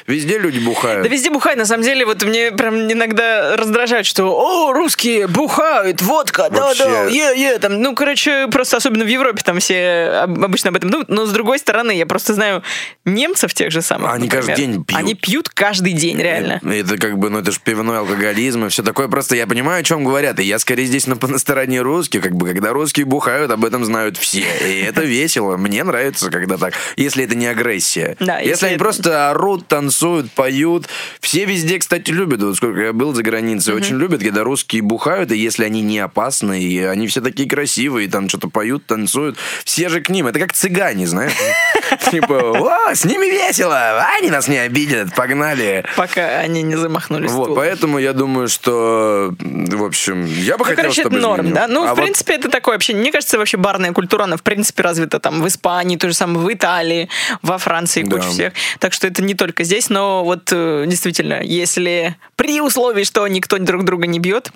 везде 0.07 0.37
люди 0.37 0.59
бухают. 0.59 1.03
Да 1.03 1.09
везде 1.09 1.29
бухают, 1.31 1.57
на 1.57 1.65
самом 1.65 1.83
деле, 1.83 2.05
вот 2.05 2.23
мне 2.23 2.51
прям 2.51 2.91
иногда 2.91 3.55
раздражает, 3.57 4.05
что 4.05 4.25
«О, 4.25 4.71
русские 4.73 5.27
бухают, 5.27 6.01
водка, 6.01 6.49
да-да, 6.85 7.03
Вообще. 7.03 7.17
е-е». 7.17 7.59
Там, 7.59 7.81
ну, 7.81 7.95
короче, 7.95 8.47
просто 8.47 8.77
особенно 8.77 9.03
в 9.03 9.07
Европе 9.07 9.41
там 9.43 9.59
все 9.59 10.21
об- 10.23 10.43
обычно 10.43 10.69
об 10.69 10.75
этом 10.77 10.89
думают. 10.89 11.09
Но, 11.09 11.25
с 11.25 11.31
другой 11.31 11.59
стороны, 11.59 11.91
я 11.91 12.05
просто 12.05 12.33
знаю 12.33 12.63
немцев 13.05 13.53
тех 13.53 13.71
же 13.71 13.81
самых, 13.81 14.11
Они 14.13 14.27
каждый 14.27 14.49
например. 14.51 14.71
день 14.73 14.83
пьют. 14.85 14.99
Они 14.99 15.13
пьют 15.15 15.49
каждый 15.49 15.93
день, 15.93 16.17
реально. 16.17 16.59
Это 16.63 16.97
как 16.97 17.17
бы, 17.17 17.29
ну 17.29 17.39
это 17.39 17.51
же 17.51 17.59
пивной 17.63 17.99
алкоголизм 17.99 18.65
и 18.65 18.69
все 18.69 18.83
такое. 18.83 19.07
Просто 19.07 19.35
я 19.35 19.47
понимаю, 19.47 19.81
о 19.81 19.83
чем 19.83 20.03
говорят. 20.03 20.39
И 20.39 20.43
я 20.43 20.59
скорее 20.59 20.85
здесь 20.85 21.07
на, 21.07 21.15
на 21.21 21.37
стороне 21.39 21.81
русских. 21.81 22.21
Как 22.23 22.33
бы, 22.35 22.47
когда 22.47 22.71
русские 22.73 23.05
бухают, 23.05 23.51
об 23.51 23.63
этом 23.65 23.85
знают 23.85 24.17
все. 24.17 24.39
И 24.65 24.81
это 24.81 25.01
весело. 25.03 25.57
Мне 25.57 25.83
нравится, 25.83 26.29
когда 26.29 26.57
так. 26.57 26.73
Если 26.97 27.23
это 27.25 27.35
не 27.35 27.47
агрессия. 27.47 28.15
Да, 28.19 28.37
если, 28.39 28.49
если 28.51 28.65
они 28.67 28.75
это- 28.75 28.83
просто 28.83 29.29
орут, 29.31 29.67
танцуют, 29.67 30.31
поют. 30.31 30.87
Все 31.19 31.45
везде, 31.45 31.79
кстати, 31.79 32.11
любят. 32.11 32.41
Вот 32.41 32.55
сколько 32.55 32.79
я 32.81 32.93
был 32.93 33.13
за 33.13 33.23
границей, 33.23 33.73
очень 33.73 33.97
любят, 33.97 34.21
когда 34.21 34.43
русские 34.43 34.81
бухают, 34.81 35.31
и 35.31 35.37
если 35.37 35.63
они 35.65 35.81
не 35.81 35.99
опасны, 35.99 36.59
и 36.69 36.83
они 36.83 37.07
все 37.07 37.21
такие 37.21 37.49
красивые, 37.49 38.09
там 38.09 38.29
что-то 38.29 38.49
поют, 38.49 38.85
танцуют. 38.85 39.37
Все 39.65 39.89
же 39.89 40.01
к 40.01 40.09
ним. 40.09 40.27
Это 40.27 40.39
как 40.39 40.53
цыгане, 40.53 41.07
знаешь? 41.07 41.33
Типа, 42.11 42.35
«О, 42.35 42.93
с 42.93 43.05
ними 43.05 43.25
весело, 43.25 44.05
они 44.19 44.29
нас 44.29 44.47
не 44.47 44.57
обидят, 44.57 45.13
погнали. 45.15 45.85
Пока 45.95 46.39
они 46.39 46.61
не 46.61 46.75
замахнулись 46.75 47.31
Вот, 47.31 47.55
поэтому 47.55 47.97
я 47.99 48.13
думаю, 48.13 48.47
что, 48.47 49.33
в 49.39 49.83
общем, 49.83 50.25
я 50.25 50.57
бы 50.57 50.59
Ну, 50.59 50.63
хотел, 50.65 50.83
короче, 50.83 51.01
это 51.01 51.09
чтобы 51.09 51.21
норм, 51.21 51.53
да? 51.53 51.67
Ну, 51.67 51.85
А 51.85 51.93
в 51.93 51.95
принципе, 51.95 52.33
это 52.35 52.49
такое 52.49 52.75
вообще. 52.75 52.93
Мне 52.93 53.11
кажется, 53.11 53.37
вообще 53.37 53.57
барная 53.57 53.91
культура, 53.91 54.23
она, 54.23 54.37
в 54.37 54.43
принципе, 54.43 54.83
развита 54.83 55.19
там 55.19 55.41
в 55.41 55.47
Испании, 55.47 55.97
то 55.97 56.07
же 56.07 56.13
самое 56.13 56.39
в 56.39 56.53
Италии, 56.53 57.09
во 57.41 57.57
Франции, 57.57 58.03
куча 58.03 58.29
всех. 58.29 58.53
Так 58.79 58.93
что 58.93 59.07
это 59.07 59.23
не 59.23 59.33
только 59.33 59.63
здесь, 59.63 59.89
но 59.89 60.23
вот 60.23 60.49
э, 60.51 60.85
действительно, 60.87 61.41
если 61.41 62.15
при 62.35 62.61
условии, 62.61 63.03
что 63.03 63.27
никто 63.27 63.57
друг 63.57 63.83
друга 63.83 64.07
не 64.07 64.19
бьет, 64.19 64.51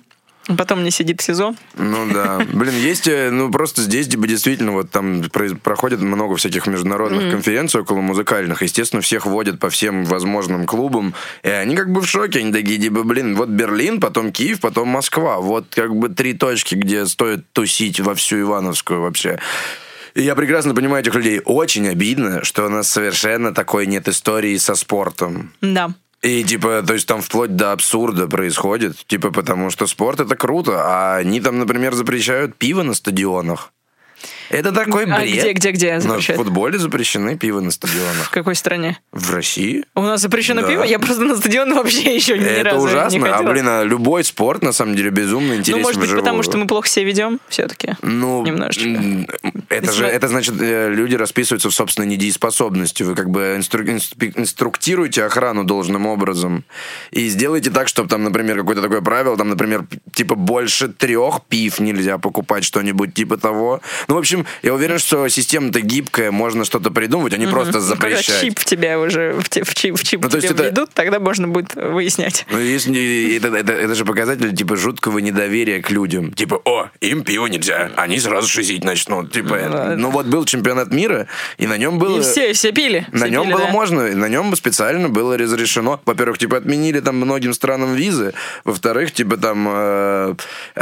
потом 0.46 0.84
не 0.84 0.90
сидит 0.90 1.20
в 1.20 1.24
СИЗО, 1.24 1.54
Ну 1.76 2.12
да. 2.12 2.40
Блин, 2.52 2.74
есть, 2.76 3.08
э, 3.08 3.30
ну 3.30 3.50
просто 3.50 3.82
здесь 3.82 4.08
типа, 4.08 4.26
действительно 4.26 4.72
вот 4.72 4.90
там 4.90 5.22
проходит 5.62 6.00
много 6.00 6.36
всяких 6.36 6.66
международных 6.66 7.30
конференций 7.30 7.80
около 7.80 8.00
музыкальных. 8.00 8.62
Естественно, 8.62 9.02
всех 9.02 9.26
водят 9.26 9.58
по 9.58 9.70
всем 9.70 10.04
возможным 10.04 10.66
клубам. 10.66 11.14
И 11.42 11.48
они 11.48 11.76
как 11.76 11.90
бы 11.90 12.00
в 12.00 12.06
шоке. 12.06 12.40
Они 12.40 12.52
такие, 12.52 12.78
типа, 12.78 13.02
блин, 13.02 13.36
вот 13.36 13.48
Берлин, 13.48 14.00
потом 14.00 14.32
Киев, 14.32 14.60
потом 14.60 14.88
Москва. 14.88 15.38
Вот 15.38 15.66
как 15.70 15.94
бы 15.94 16.08
три 16.08 16.34
точки, 16.34 16.74
где 16.74 17.06
стоит 17.06 17.50
тусить 17.52 18.00
во 18.00 18.14
всю 18.14 18.40
Ивановскую 18.40 19.00
вообще. 19.00 19.38
И 20.14 20.22
я 20.22 20.36
прекрасно 20.36 20.74
понимаю 20.74 21.02
этих 21.02 21.14
людей. 21.14 21.40
Очень 21.44 21.88
обидно, 21.88 22.44
что 22.44 22.66
у 22.66 22.68
нас 22.68 22.88
совершенно 22.88 23.52
такой 23.52 23.86
нет 23.86 24.08
истории 24.08 24.56
со 24.58 24.74
спортом. 24.74 25.52
да. 25.60 25.90
И 26.24 26.42
типа, 26.42 26.82
то 26.82 26.94
есть 26.94 27.06
там 27.06 27.20
вплоть 27.20 27.54
до 27.54 27.72
абсурда 27.72 28.26
происходит, 28.26 28.96
типа, 29.06 29.30
потому 29.30 29.68
что 29.68 29.86
спорт 29.86 30.20
это 30.20 30.36
круто, 30.36 30.82
а 30.82 31.16
они 31.16 31.38
там, 31.38 31.58
например, 31.58 31.92
запрещают 31.92 32.56
пиво 32.56 32.82
на 32.82 32.94
стадионах. 32.94 33.74
Это 34.50 34.72
такой 34.72 35.04
А 35.04 35.20
бред. 35.20 35.28
где, 35.40 35.52
где, 35.52 35.70
где 35.70 35.92
Но 35.94 35.98
в 35.98 36.02
запрещают? 36.02 36.42
футболе 36.42 36.78
запрещены 36.78 37.36
пиво 37.38 37.60
на 37.60 37.70
В 37.70 37.74
стадионах. 37.74 38.30
какой 38.30 38.54
стране? 38.54 38.98
В 39.12 39.32
России? 39.32 39.84
У 39.94 40.02
нас 40.02 40.20
запрещено 40.20 40.62
Да. 40.62 40.68
пиво? 40.68 40.82
Я 40.82 40.98
просто 40.98 41.24
на 41.24 41.36
стадион 41.36 41.74
вообще 41.74 42.14
еще 42.14 42.38
ни 42.38 42.44
это 42.44 42.64
разу 42.70 42.78
не 42.78 42.84
ужасно. 42.92 43.28
А, 43.28 43.32
ходила. 43.34 43.52
блин, 43.52 43.68
а 43.68 43.82
любой 43.84 44.24
спорт, 44.24 44.62
на 44.62 44.72
самом 44.72 44.96
деле, 44.96 45.10
безумно 45.10 45.54
интересен 45.54 45.78
ну, 45.78 45.82
может 45.82 46.00
быть, 46.00 46.10
потому 46.14 46.42
что 46.42 46.56
мы 46.58 46.66
плохо 46.66 46.88
себя 46.88 47.06
ведем 47.06 47.40
все-таки. 47.48 47.94
Ну, 48.02 48.44
Немножечко. 48.44 49.26
Это 49.68 49.92
же, 49.92 50.04
это 50.06 50.28
значит, 50.28 50.54
э, 50.60 50.90
люди 50.90 51.14
расписываются 51.14 51.70
в 51.70 51.74
собственной 51.74 52.06
недееспособности. 52.08 53.02
Вы 53.02 53.14
как 53.14 53.30
бы 53.30 53.56
инстру- 53.58 53.84
инструктируете 54.36 55.24
охрану 55.24 55.64
должным 55.64 56.06
образом. 56.06 56.64
И 57.10 57.28
сделайте 57.28 57.70
так, 57.70 57.88
чтобы 57.88 58.08
там, 58.08 58.22
например, 58.24 58.58
какое-то 58.58 58.82
такое 58.82 59.00
правило, 59.00 59.36
там, 59.36 59.48
например, 59.48 59.84
типа 60.12 60.34
больше 60.34 60.88
трех 60.88 61.42
пив 61.48 61.80
нельзя 61.80 62.18
покупать, 62.18 62.64
что-нибудь 62.64 63.14
типа 63.14 63.36
того. 63.36 63.80
Ну, 64.08 64.14
в 64.14 64.18
общем, 64.34 64.46
я 64.62 64.74
уверен, 64.74 64.98
что 64.98 65.28
система-то 65.28 65.80
гибкая, 65.80 66.30
можно 66.30 66.64
что-то 66.64 66.90
придумать, 66.90 67.32
а 67.32 67.36
не 67.36 67.46
просто 67.46 67.80
Ну, 67.80 67.96
Когда 67.96 68.22
чип 68.22 68.58
в 68.58 68.64
тебя 68.64 68.98
уже 68.98 69.34
в, 69.34 69.48
чип, 69.48 69.66
в 69.98 70.04
чип 70.04 70.22
Ну, 70.22 70.28
тебе 70.28 70.48
это- 70.48 70.64
введут, 70.64 70.90
тогда 70.92 71.18
можно 71.18 71.48
будет 71.48 71.74
выяснять. 71.74 72.46
Ну, 72.50 72.58
если, 72.58 73.36
это, 73.36 73.48
это, 73.48 73.72
это 73.72 73.94
же 73.94 74.04
показатель, 74.04 74.54
типа, 74.54 74.76
жуткого 74.76 75.18
недоверия 75.18 75.82
к 75.82 75.90
людям. 75.90 76.32
Типа, 76.32 76.60
о, 76.64 76.90
им 77.00 77.22
пиво 77.24 77.46
нельзя, 77.46 77.90
они 77.96 78.18
сразу 78.18 78.48
шизить 78.48 78.84
начнут. 78.84 79.32
Типа, 79.32 79.58
да. 79.70 79.94
ну 79.96 80.10
вот 80.10 80.26
был 80.26 80.44
чемпионат 80.44 80.92
мира, 80.92 81.26
и 81.58 81.66
на 81.66 81.78
нем 81.78 81.98
было... 81.98 82.18
И 82.18 82.22
все, 82.22 82.52
все 82.52 82.72
пили. 82.72 83.06
На 83.12 83.26
все 83.26 83.28
нем 83.28 83.44
пили, 83.44 83.52
было 83.54 83.66
да. 83.66 83.72
можно, 83.72 84.14
на 84.14 84.28
нем 84.28 84.54
специально 84.56 85.08
было 85.08 85.36
разрешено. 85.38 86.00
Во-первых, 86.04 86.38
типа 86.38 86.58
отменили 86.58 87.00
там 87.00 87.16
многим 87.16 87.52
странам 87.52 87.94
визы. 87.94 88.34
Во-вторых, 88.64 89.12
типа 89.12 89.36
там 89.36 89.66
э, 89.68 90.34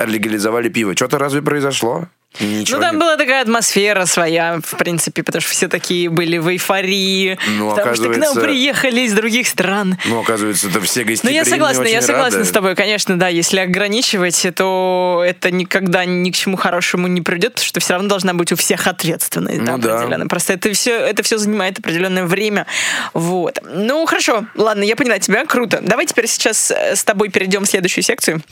легализовали 0.06 0.68
пиво. 0.68 0.94
Что-то 0.94 1.18
разве 1.18 1.42
произошло? 1.42 2.08
Ничего 2.40 2.78
Ну, 2.78 2.82
там 2.82 2.94
не- 2.96 3.00
была 3.00 3.16
такая 3.16 3.42
атмосфера 3.42 4.06
своя, 4.06 4.58
в 4.64 4.76
принципе, 4.78 5.22
потому 5.22 5.40
что 5.42 5.50
все 5.50 5.68
такие 5.68 6.08
были 6.08 6.38
в 6.38 6.48
эйфории, 6.50 7.38
Ну, 7.58 7.70
потому 7.70 7.94
что 7.94 8.04
к 8.04 8.08
нам 8.08 8.20
оказывается- 8.22 8.40
приехали 8.40 9.00
из 9.02 9.12
других 9.12 9.46
стран. 9.48 9.98
Ну, 10.06 10.20
оказывается, 10.20 10.68
это 10.68 10.80
все 10.80 11.00
Ну, 11.00 11.06
гостеприимные 11.08 11.36
я 11.36 11.44
согласна, 11.44 11.82
я 11.84 12.00
согласна 12.02 12.38
рады. 12.38 12.48
с 12.48 12.52
тобой, 12.52 12.74
конечно, 12.74 13.18
да, 13.18 13.28
если 13.28 13.58
ограничивать, 13.58 14.46
то 14.54 15.22
это 15.26 15.50
никогда 15.50 16.04
ни 16.04 16.30
к 16.30 16.34
чему 16.34 16.56
хорошему 16.56 17.06
не 17.06 17.20
придет, 17.20 17.54
потому 17.54 17.66
что 17.66 17.80
все 17.80 17.92
равно 17.94 18.08
должна 18.08 18.32
быть 18.34 18.50
у 18.52 18.56
всех 18.56 18.86
ответственность, 18.86 19.62
да, 19.64 19.72
Ну 19.72 19.78
да. 19.78 19.96
определенно. 19.98 20.26
Просто 20.26 20.54
это 20.54 20.72
все, 20.72 20.96
это 20.98 21.22
все 21.22 21.36
занимает 21.38 21.78
определенное 21.78 22.24
время, 22.24 22.66
вот. 23.12 23.58
Ну, 23.74 24.04
хорошо, 24.06 24.46
ладно, 24.54 24.82
я 24.84 24.96
поняла 24.96 25.18
тебя, 25.18 25.44
круто. 25.44 25.80
Давай 25.82 26.06
теперь 26.06 26.26
сейчас 26.26 26.70
э, 26.70 26.96
с 26.96 27.04
тобой 27.04 27.28
перейдем 27.28 27.64
в 27.64 27.66
следующую 27.68 28.04
секцию. 28.04 28.42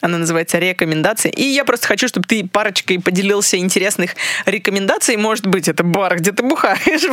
Она 0.00 0.18
называется 0.18 0.58
рекомендации. 0.58 1.30
И 1.30 1.42
я 1.42 1.64
просто 1.64 1.86
хочу, 1.88 2.06
чтобы 2.08 2.26
ты 2.26 2.46
парочкой 2.46 2.98
поделился 3.16 3.56
интересных 3.56 4.10
рекомендаций. 4.44 5.16
Может 5.16 5.46
быть, 5.46 5.68
это 5.68 5.82
бар, 5.82 6.16
где 6.16 6.32
ты 6.32 6.42
бухаешь. 6.42 7.06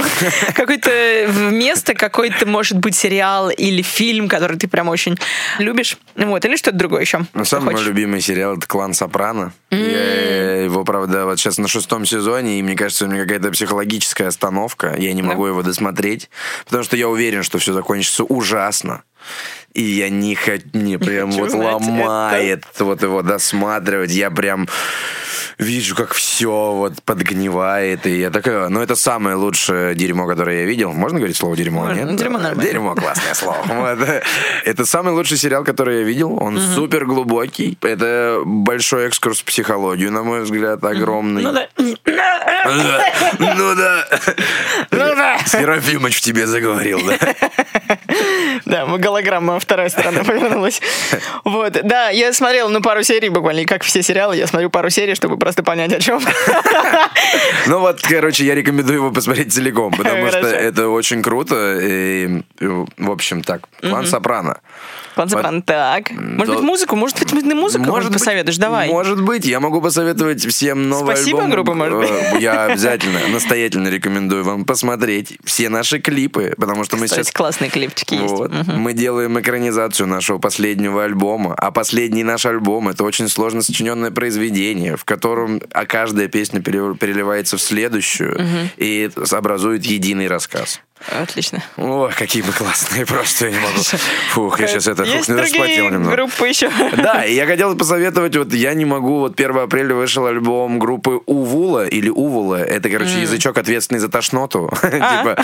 Какое-то 0.53 1.27
место, 1.51 1.93
какой-то, 1.93 2.45
может 2.45 2.77
быть, 2.77 2.95
сериал 2.95 3.49
или 3.49 3.81
фильм, 3.81 4.27
который 4.27 4.57
ты 4.57 4.67
прям 4.67 4.89
очень 4.89 5.17
любишь. 5.59 5.97
Вот, 6.15 6.43
или 6.43 6.57
что-то 6.57 6.77
другое 6.77 7.01
еще. 7.01 7.21
Ну, 7.33 7.45
самый 7.45 7.73
мой 7.73 7.83
любимый 7.83 8.19
сериал 8.19 8.57
это 8.57 8.67
«Клан 8.67 8.93
Сопрано». 8.93 9.53
Я 9.71 10.63
его, 10.63 10.83
правда, 10.83 11.25
вот 11.25 11.39
сейчас 11.39 11.57
на 11.57 11.69
шестом 11.69 12.05
сезоне, 12.05 12.59
и 12.59 12.61
мне 12.61 12.75
кажется, 12.75 13.05
у 13.05 13.07
меня 13.07 13.23
какая-то 13.23 13.51
психологическая 13.51 14.27
остановка. 14.27 14.95
Я 14.97 15.13
не 15.13 15.21
могу 15.21 15.45
его 15.45 15.63
досмотреть, 15.63 16.29
потому 16.65 16.83
что 16.83 16.97
я 16.97 17.07
уверен, 17.07 17.43
что 17.43 17.59
все 17.59 17.71
закончится 17.71 18.25
ужасно. 18.25 19.03
И 19.73 19.81
я 19.81 20.09
не 20.09 20.35
хочу, 20.35 20.65
мне 20.73 20.99
прям 20.99 21.31
вот 21.31 21.51
ломает 21.51 22.65
вот 22.79 23.01
его 23.01 23.21
досматривать. 23.21 24.11
Я 24.11 24.31
прям 24.31 24.67
вижу, 25.57 25.95
как 25.95 26.13
все 26.13 26.73
вот 26.73 27.01
подгнивает. 27.03 28.05
И 28.05 28.19
я 28.19 28.29
такая, 28.29 28.69
ну 28.69 28.81
это 28.81 28.95
самое 28.95 29.35
лучшее 29.35 29.95
дерьмо, 29.95 30.27
которое 30.27 30.61
я 30.61 30.65
видел. 30.65 30.93
Можно 30.93 31.19
говорить 31.19 31.37
слово 31.37 31.55
дерьмо? 31.55 31.85
Можно. 31.85 32.01
Нет? 32.01 32.15
Дерьмо 32.15 32.37
нормально. 32.37 32.63
Дерьмо 32.63 32.95
классное 32.95 33.33
слово. 33.33 33.61
Это 34.65 34.85
самый 34.85 35.13
лучший 35.13 35.37
сериал, 35.37 35.63
который 35.63 35.99
я 35.99 36.03
видел. 36.03 36.37
Он 36.41 36.59
супер 36.59 37.05
глубокий. 37.05 37.77
Это 37.81 38.41
большой 38.45 39.07
экскурс 39.07 39.41
в 39.41 39.45
психологию, 39.45 40.11
на 40.11 40.23
мой 40.23 40.41
взгляд, 40.41 40.83
огромный. 40.83 41.43
Ну 41.43 41.53
да. 41.53 41.67
Ну 43.39 43.75
да. 43.75 44.05
Ну 44.91 45.15
да. 45.15 45.37
Серафимыч 45.45 46.17
в 46.17 46.21
тебе 46.21 46.47
заговорил, 46.47 47.01
да? 47.05 47.17
Да, 48.65 48.85
мы 48.85 48.99
голограмма 48.99 49.59
вторая 49.63 49.89
сторона 49.89 50.23
повернулась. 50.25 50.81
Вот, 51.43 51.79
да, 51.83 52.09
я 52.09 52.33
смотрела, 52.33 52.69
ну, 52.69 52.81
пару 52.81 53.03
серий 53.03 53.29
буквально, 53.29 53.65
как 53.65 53.83
все 53.83 54.03
сериалы, 54.03 54.35
я 54.35 54.47
смотрю 54.47 54.69
пару 54.69 54.89
серий, 54.89 55.15
чтобы 55.15 55.37
просто 55.37 55.63
понять, 55.63 55.93
о 55.93 55.99
чем. 55.99 56.21
Ну 57.67 57.79
вот, 57.79 58.01
короче, 58.01 58.45
я 58.45 58.55
рекомендую 58.55 58.97
его 58.97 59.11
посмотреть 59.11 59.53
целиком, 59.53 59.93
потому 59.93 60.27
что 60.27 60.39
это 60.39 60.89
очень 60.89 61.21
круто. 61.21 61.77
И, 61.81 62.43
в 62.59 63.11
общем, 63.11 63.41
так, 63.41 63.61
«Клан 63.81 64.05
Сопрано». 64.05 64.59
Сопрано. 65.15 65.61
Так. 65.61 66.11
Может 66.11 66.55
быть, 66.55 66.63
музыку? 66.63 66.95
Может 66.95 67.19
быть, 67.19 67.43
ты 67.43 67.55
музыку 67.55 67.85
может 67.85 68.09
быть, 68.11 68.19
посоветуешь? 68.19 68.57
Давай. 68.57 68.89
Может 68.89 69.21
быть, 69.23 69.45
я 69.45 69.59
могу 69.59 69.81
посоветовать 69.81 70.45
всем 70.45 70.89
новый 70.89 71.15
Спасибо, 71.15 71.39
альбом. 71.39 71.51
группа, 71.51 71.73
может 71.73 71.97
быть. 71.99 72.09
Э, 72.09 72.37
Я 72.39 72.65
обязательно, 72.65 73.19
настоятельно 73.29 73.87
рекомендую 73.89 74.43
вам 74.43 74.65
посмотреть 74.65 75.37
все 75.43 75.69
наши 75.69 75.99
клипы, 75.99 76.53
потому 76.57 76.83
что 76.83 76.97
мы 76.97 77.07
сейчас 77.07 77.31
классные 77.31 77.69
клипчики 77.69 78.15
есть. 78.15 78.67
Мы 78.75 78.93
делаем 78.93 79.39
экранизацию 79.39 80.07
нашего 80.07 80.37
последнего 80.39 81.03
альбома, 81.03 81.53
а 81.57 81.71
последний 81.71 82.23
наш 82.23 82.45
альбом 82.45 82.89
это 82.89 83.03
очень 83.03 83.29
сложно 83.29 83.61
сочиненное 83.61 84.11
произведение, 84.11 84.97
в 84.97 85.05
котором 85.05 85.61
а 85.71 85.85
каждая 85.85 86.27
песня 86.27 86.61
пере- 86.61 86.95
переливается 86.95 87.57
в 87.57 87.61
следующую 87.61 88.39
и 88.77 89.09
образует 89.31 89.85
единый 89.85 90.27
рассказ. 90.27 90.81
Отлично. 91.09 91.63
О, 91.77 92.09
какие 92.15 92.41
мы 92.43 92.51
классные, 92.53 93.05
просто 93.05 93.45
я 93.47 93.51
не 93.51 93.59
могу. 93.59 93.81
Фух, 94.31 94.59
я 94.59 94.67
сейчас 94.67 94.87
это, 94.87 95.05
фух, 95.05 95.27
не 95.27 95.35
распотел 95.35 95.89
немного. 95.89 96.15
группы 96.15 96.47
еще. 96.47 96.69
Да, 96.97 97.25
и 97.25 97.33
я 97.33 97.45
хотел 97.45 97.75
посоветовать, 97.75 98.35
вот 98.37 98.53
я 98.53 98.73
не 98.73 98.85
могу, 98.85 99.19
вот 99.19 99.39
1 99.39 99.57
апреля 99.57 99.95
вышел 99.95 100.25
альбом 100.25 100.79
группы 100.79 101.21
Увула 101.25 101.85
или 101.85 102.09
Увула, 102.09 102.55
это, 102.63 102.89
короче, 102.89 103.21
язычок 103.21 103.57
ответственный 103.57 103.99
за 103.99 104.09
тошноту, 104.09 104.71
типа, 104.81 105.37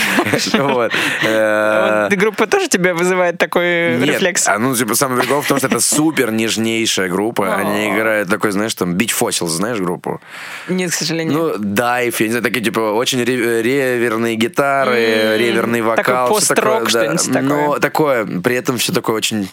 вот. 0.54 0.92
Вот 1.24 2.14
Группа 2.20 2.48
тоже 2.48 2.68
тебя 2.68 2.94
вызывает 2.94 3.38
такой 3.38 3.98
нет, 3.98 4.10
рефлекс? 4.10 4.48
а 4.48 4.58
ну, 4.60 4.76
типа, 4.76 4.96
самый 4.96 5.20
прикол 5.22 5.42
в 5.42 5.48
том, 5.48 5.58
что 5.58 5.68
это 5.68 5.80
супер 5.80 6.32
нежнейшая 6.32 7.10
группа. 7.10 7.56
Они 7.56 7.90
играют 7.94 8.30
такой, 8.30 8.52
знаешь, 8.52 8.74
там, 8.76 8.96
Beach 8.96 9.14
Fossils, 9.20 9.48
знаешь 9.48 9.78
группу? 9.80 10.22
Нет, 10.68 10.92
к 10.92 10.94
сожалению. 10.94 11.38
Ну, 11.38 11.54
дайв, 11.58 12.20
я 12.20 12.26
не 12.28 12.32
знаю, 12.32 12.44
такие, 12.44 12.64
типа, 12.64 12.80
очень 12.80 13.24
ре- 13.24 13.62
реверные 13.62 14.36
гитары, 14.36 15.38
реверный 15.52 15.82
вокал. 15.82 16.28
Такой 16.28 16.40
пост-рок, 16.40 16.84
да. 16.84 16.90
что-нибудь 16.90 17.26
такое. 17.28 17.68
Но 17.68 17.80
такое, 17.80 18.26
при 18.42 18.56
этом 18.56 18.78
все 18.78 18.94
такое 18.94 19.16
очень 19.16 19.50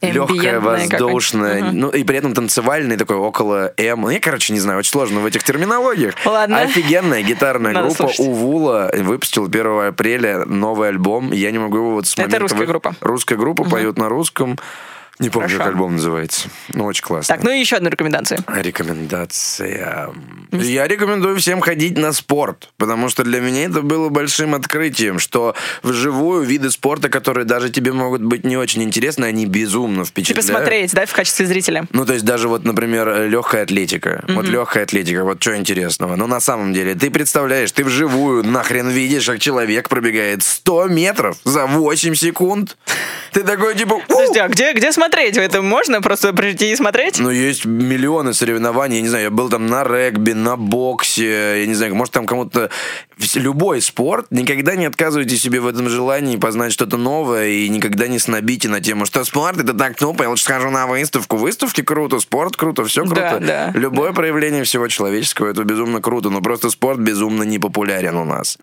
легкое, 0.00 0.60
воздушное, 0.60 1.70
ну 1.72 1.88
и 1.90 2.02
при 2.04 2.18
этом 2.18 2.34
танцевальный 2.34 2.96
такой 2.96 3.16
около 3.16 3.72
М. 3.76 4.02
Ну, 4.02 4.10
я, 4.10 4.20
короче, 4.20 4.52
не 4.52 4.60
знаю, 4.60 4.78
очень 4.80 4.90
сложно 4.90 5.20
в 5.20 5.26
этих 5.26 5.42
терминологиях. 5.44 6.14
Ладно. 6.24 6.60
Офигенная 6.60 7.22
гитарная 7.22 7.72
Надо 7.72 7.86
группа 7.86 8.04
слушать. 8.04 8.20
Увула 8.20 8.90
выпустил 8.98 9.46
1 9.46 9.88
апреля 9.88 10.44
новый 10.44 10.88
альбом. 10.88 11.32
Я 11.32 11.50
не 11.50 11.58
могу 11.58 11.76
его 11.76 11.90
вот 11.92 12.06
с 12.06 12.12
Это 12.14 12.22
момента 12.22 12.38
русская 12.40 12.58
вы- 12.58 12.66
группа. 12.66 12.94
Русская 13.00 13.36
группа 13.36 13.64
поют 13.64 13.98
на 13.98 14.08
русском. 14.08 14.58
Не 15.18 15.30
помню, 15.30 15.48
как 15.48 15.58
Хорошо. 15.58 15.70
альбом 15.72 15.92
называется. 15.96 16.48
Ну, 16.72 16.84
очень 16.84 17.02
классно. 17.04 17.34
Так, 17.34 17.44
ну 17.44 17.50
и 17.50 17.60
еще 17.60 17.76
одну 17.76 17.90
рекомендацию. 17.90 18.40
Рекомендация. 18.48 20.10
Я 20.52 20.86
рекомендую 20.86 21.38
всем 21.38 21.60
ходить 21.60 21.96
на 21.96 22.12
спорт, 22.12 22.72
потому 22.76 23.08
что 23.08 23.22
для 23.22 23.40
меня 23.40 23.64
это 23.64 23.82
было 23.82 24.08
большим 24.08 24.54
открытием, 24.54 25.18
что 25.18 25.54
вживую 25.82 26.42
виды 26.44 26.70
спорта, 26.70 27.08
которые 27.08 27.44
даже 27.44 27.70
тебе 27.70 27.92
могут 27.92 28.22
быть 28.22 28.44
не 28.44 28.56
очень 28.56 28.82
интересны, 28.82 29.26
они 29.26 29.46
безумно 29.46 30.04
Типа 30.04 30.10
впечатляют. 30.10 30.46
смотреть, 30.46 30.92
да, 30.92 31.06
в 31.06 31.12
качестве 31.12 31.46
зрителя. 31.46 31.84
Ну, 31.92 32.04
то 32.04 32.12
есть 32.12 32.24
даже 32.24 32.48
вот, 32.48 32.64
например, 32.64 33.28
легкая 33.28 33.62
атлетика. 33.62 34.24
Вот 34.28 34.46
легкая 34.46 34.84
атлетика, 34.84 35.24
вот 35.24 35.40
что 35.40 35.56
интересного. 35.56 36.16
Но 36.16 36.26
на 36.26 36.40
самом 36.40 36.72
деле, 36.72 36.94
ты 36.94 37.10
представляешь, 37.10 37.72
ты 37.72 37.84
вживую 37.84 38.44
нахрен 38.44 38.88
видишь, 38.88 39.26
как 39.26 39.38
человек 39.40 39.88
пробегает 39.88 40.42
100 40.42 40.88
метров 40.88 41.36
за 41.44 41.66
8 41.66 42.14
секунд. 42.14 42.76
Ты 43.32 43.42
такой, 43.42 43.74
типа, 43.74 43.94
«У!» 43.94 44.00
Подожди, 44.06 44.38
а 44.38 44.48
где, 44.48 44.72
где 44.74 44.92
смотреть? 45.02 45.36
Это 45.36 45.62
можно 45.62 46.00
просто 46.00 46.32
прийти 46.32 46.70
и 46.70 46.76
смотреть? 46.76 47.18
Ну, 47.18 47.30
есть 47.30 47.64
миллионы 47.64 48.34
соревнований, 48.34 48.96
я 48.96 49.02
не 49.02 49.08
знаю, 49.08 49.24
я 49.24 49.30
был 49.30 49.48
там 49.48 49.66
на 49.66 49.82
регби, 49.84 50.32
на 50.32 50.56
боксе, 50.56 51.60
я 51.60 51.66
не 51.66 51.74
знаю, 51.74 51.94
может 51.94 52.14
там 52.14 52.26
кому-то... 52.26 52.70
Любой 53.34 53.80
спорт, 53.80 54.26
никогда 54.30 54.74
не 54.74 54.84
отказывайте 54.86 55.36
себе 55.36 55.60
в 55.60 55.66
этом 55.68 55.88
желании 55.88 56.36
познать 56.36 56.72
что-то 56.72 56.96
новое 56.96 57.48
и 57.48 57.68
никогда 57.68 58.08
не 58.08 58.18
снобите 58.18 58.68
на 58.68 58.80
тему, 58.80 59.06
что 59.06 59.24
спорт 59.24 59.58
это 59.58 59.74
так 59.74 59.96
тупо, 59.96 60.24
я 60.24 60.28
лучше 60.28 60.44
схожу 60.44 60.70
на 60.70 60.86
выставку. 60.86 61.36
Выставки 61.36 61.82
круто, 61.82 62.18
спорт 62.18 62.56
круто, 62.56 62.84
все 62.84 63.04
круто. 63.04 63.38
Да, 63.40 63.70
да. 63.72 63.78
Любое 63.78 64.12
проявление 64.12 64.64
всего 64.64 64.88
человеческого, 64.88 65.48
это 65.50 65.62
безумно 65.62 66.00
круто, 66.00 66.30
но 66.30 66.40
просто 66.40 66.70
спорт 66.70 66.98
безумно 66.98 67.44
не 67.44 67.58
популярен 67.58 68.16
у 68.16 68.24
нас. 68.24 68.58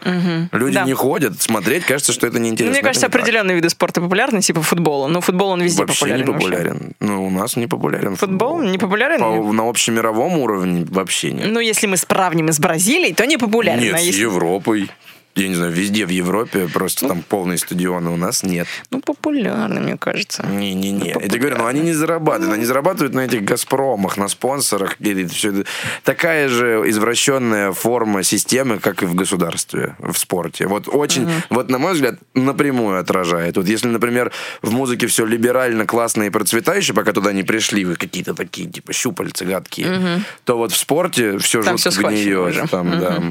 Люди 0.52 0.76
Да. 0.76 0.84
не 0.84 0.94
ходят, 0.94 1.42
смотреть, 1.42 1.86
кажется, 1.86 2.12
что 2.12 2.28
это 2.28 2.40
неинтересно. 2.40 2.72
Мне 2.72 2.80
Это 2.80 2.88
кажется, 2.88 3.08
так. 3.08 3.16
определенные 3.16 3.56
виды 3.56 3.70
спорта 3.70 4.02
популярны, 4.02 4.42
типа 4.42 4.62
футбола. 4.62 5.08
Но 5.08 5.22
футбол, 5.22 5.52
он 5.52 5.62
везде 5.62 5.84
Вообще 5.84 6.00
популярен. 6.00 6.26
Популярен. 6.34 6.94
Ну, 7.00 7.26
у 7.28 7.30
нас 7.30 7.56
не 7.56 7.68
популярен. 7.68 8.16
Футбол 8.16 8.62
не 8.62 8.78
популярен? 8.78 9.20
По- 9.20 9.54
на 9.54 9.70
общемировом 9.70 10.38
уровне 10.38 10.86
вообще 10.90 11.32
нет. 11.32 11.48
Ну, 11.52 11.60
если 11.60 11.88
мы 11.88 11.98
сравним 11.98 12.50
с 12.52 12.60
Бразилией, 12.60 13.14
то 13.14 13.26
не 13.26 13.38
популярен. 13.38 13.82
Нет, 13.82 13.96
а 13.96 13.98
с 13.98 14.04
если- 14.04 14.22
Европой. 14.22 14.90
я 15.36 15.48
не 15.48 15.56
знаю, 15.56 15.72
везде 15.72 16.06
в 16.06 16.10
Европе 16.10 16.68
просто 16.68 17.08
там 17.08 17.22
полные 17.22 17.58
стадионы, 17.58 18.10
у 18.10 18.18
нас 18.18 18.44
нет. 18.44 18.68
Ну, 18.92 19.00
популярно, 19.20 19.80
мне 19.80 19.98
кажется. 19.98 20.46
Не-не-не. 20.48 21.10
Я 21.10 21.28
тебе 21.28 21.40
говорю, 21.40 21.58
ну 21.58 21.66
они 21.66 21.82
не 21.82 21.94
зарабатывают. 21.94 22.54
Они 22.54 22.66
зарабатывают 22.66 23.14
на 23.14 23.22
этих 23.22 23.44
«Газпромах», 23.44 24.18
на 24.18 24.28
спонсорах. 24.28 24.96
Или 25.00 25.26
все 25.28 25.50
это. 25.50 25.66
Такая 26.04 26.48
же 26.48 26.84
извращенная 26.88 27.72
форма 27.72 28.24
системы, 28.24 28.80
как 28.80 29.04
и 29.04 29.06
в 29.06 29.16
государстве, 29.16 29.96
в 30.00 30.18
спорте. 30.18 30.68
Вот 30.68 30.88
очень, 30.88 31.30
вот 31.50 31.70
на 31.70 31.78
мой 31.78 31.94
взгляд, 31.94 32.16
напрямую 32.34 33.00
отражает. 33.00 33.58
Вот 33.58 33.68
если, 33.68 33.88
например, 33.88 34.32
в 34.62 34.72
музыке 34.72 35.08
все 35.08 35.26
либерально, 35.26 35.86
классно 35.86 36.24
и 36.24 36.30
процветающе, 36.30 36.94
пока 36.94 37.12
туда 37.12 37.34
не 37.34 37.44
пришли 37.44 37.86
вы 37.86 37.96
какие-то 37.96 38.34
такие, 38.34 38.70
типа, 38.70 38.94
щупальца 38.94 39.46
гадкие, 39.46 40.24
то 40.46 40.58
вот 40.58 40.72
в 40.72 40.78
спорте 40.78 41.38
все 41.38 41.62
Там 41.62 41.78
жестко 41.78 41.92
всё 41.92 42.02
схвачено 42.02 42.50
гниет. 42.50 42.72
Там, 42.72 43.00
да. 43.00 43.24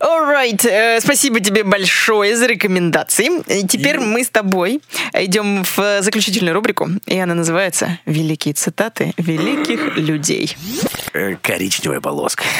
Alright, 0.00 0.66
э, 0.68 1.00
спасибо 1.00 1.40
тебе 1.40 1.64
большое 1.64 2.36
за 2.36 2.46
рекомендации. 2.46 3.30
И 3.46 3.66
теперь 3.66 3.98
мы 4.00 4.24
с 4.24 4.28
тобой 4.28 4.80
идем 5.14 5.64
в 5.64 6.02
заключительную 6.02 6.54
рубрику, 6.54 6.90
и 7.06 7.18
она 7.18 7.34
называется 7.34 7.98
«Великие 8.06 8.54
цитаты 8.54 9.14
великих 9.16 9.96
людей». 9.96 10.56
Э, 11.12 11.36
Коричневая 11.40 12.00
полоска. 12.00 12.44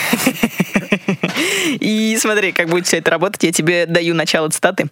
И 1.81 2.17
смотри, 2.21 2.53
как 2.53 2.69
будет 2.69 2.87
все 2.87 2.99
это 2.99 3.11
работать. 3.11 3.43
Я 3.43 3.53
тебе 3.53 3.87
даю 3.87 4.15
начало 4.15 4.49
цитаты, 4.49 4.87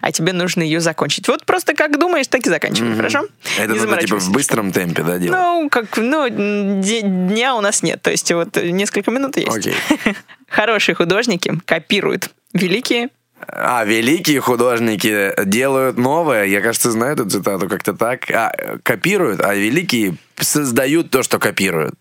а 0.00 0.12
тебе 0.12 0.32
нужно 0.32 0.62
ее 0.62 0.80
закончить. 0.80 1.28
Вот 1.28 1.44
просто 1.44 1.74
как 1.74 1.98
думаешь, 1.98 2.28
так 2.28 2.46
и 2.46 2.48
заканчивай, 2.48 2.94
хорошо? 2.94 3.26
Это 3.58 3.74
надо, 3.74 4.00
типа, 4.02 4.18
в 4.18 4.30
быстром 4.30 4.72
темпе, 4.72 5.02
да, 5.02 5.18
делать? 5.18 5.38
Ну, 5.38 5.68
как, 5.68 5.96
ну, 5.96 6.28
дня 6.28 7.54
у 7.56 7.60
нас 7.60 7.82
нет. 7.82 8.00
То 8.02 8.10
есть 8.10 8.30
вот 8.32 8.56
несколько 8.56 9.10
минут 9.10 9.36
есть. 9.36 9.56
Окей. 9.56 9.74
Хорошие 10.48 10.94
художники 10.94 11.52
копируют 11.66 12.30
великие 12.54 13.08
А, 13.46 13.84
великие 13.84 14.40
художники 14.40 15.32
делают 15.44 15.96
новое. 15.98 16.44
Я, 16.44 16.60
кажется, 16.60 16.90
знаю 16.90 17.14
эту 17.14 17.28
цитату 17.28 17.68
как-то 17.68 17.92
так. 17.94 18.30
А, 18.30 18.52
копируют, 18.82 19.40
а 19.40 19.54
великие 19.54 20.16
создают 20.36 21.10
то, 21.10 21.22
что 21.22 21.38
копируют. 21.38 21.94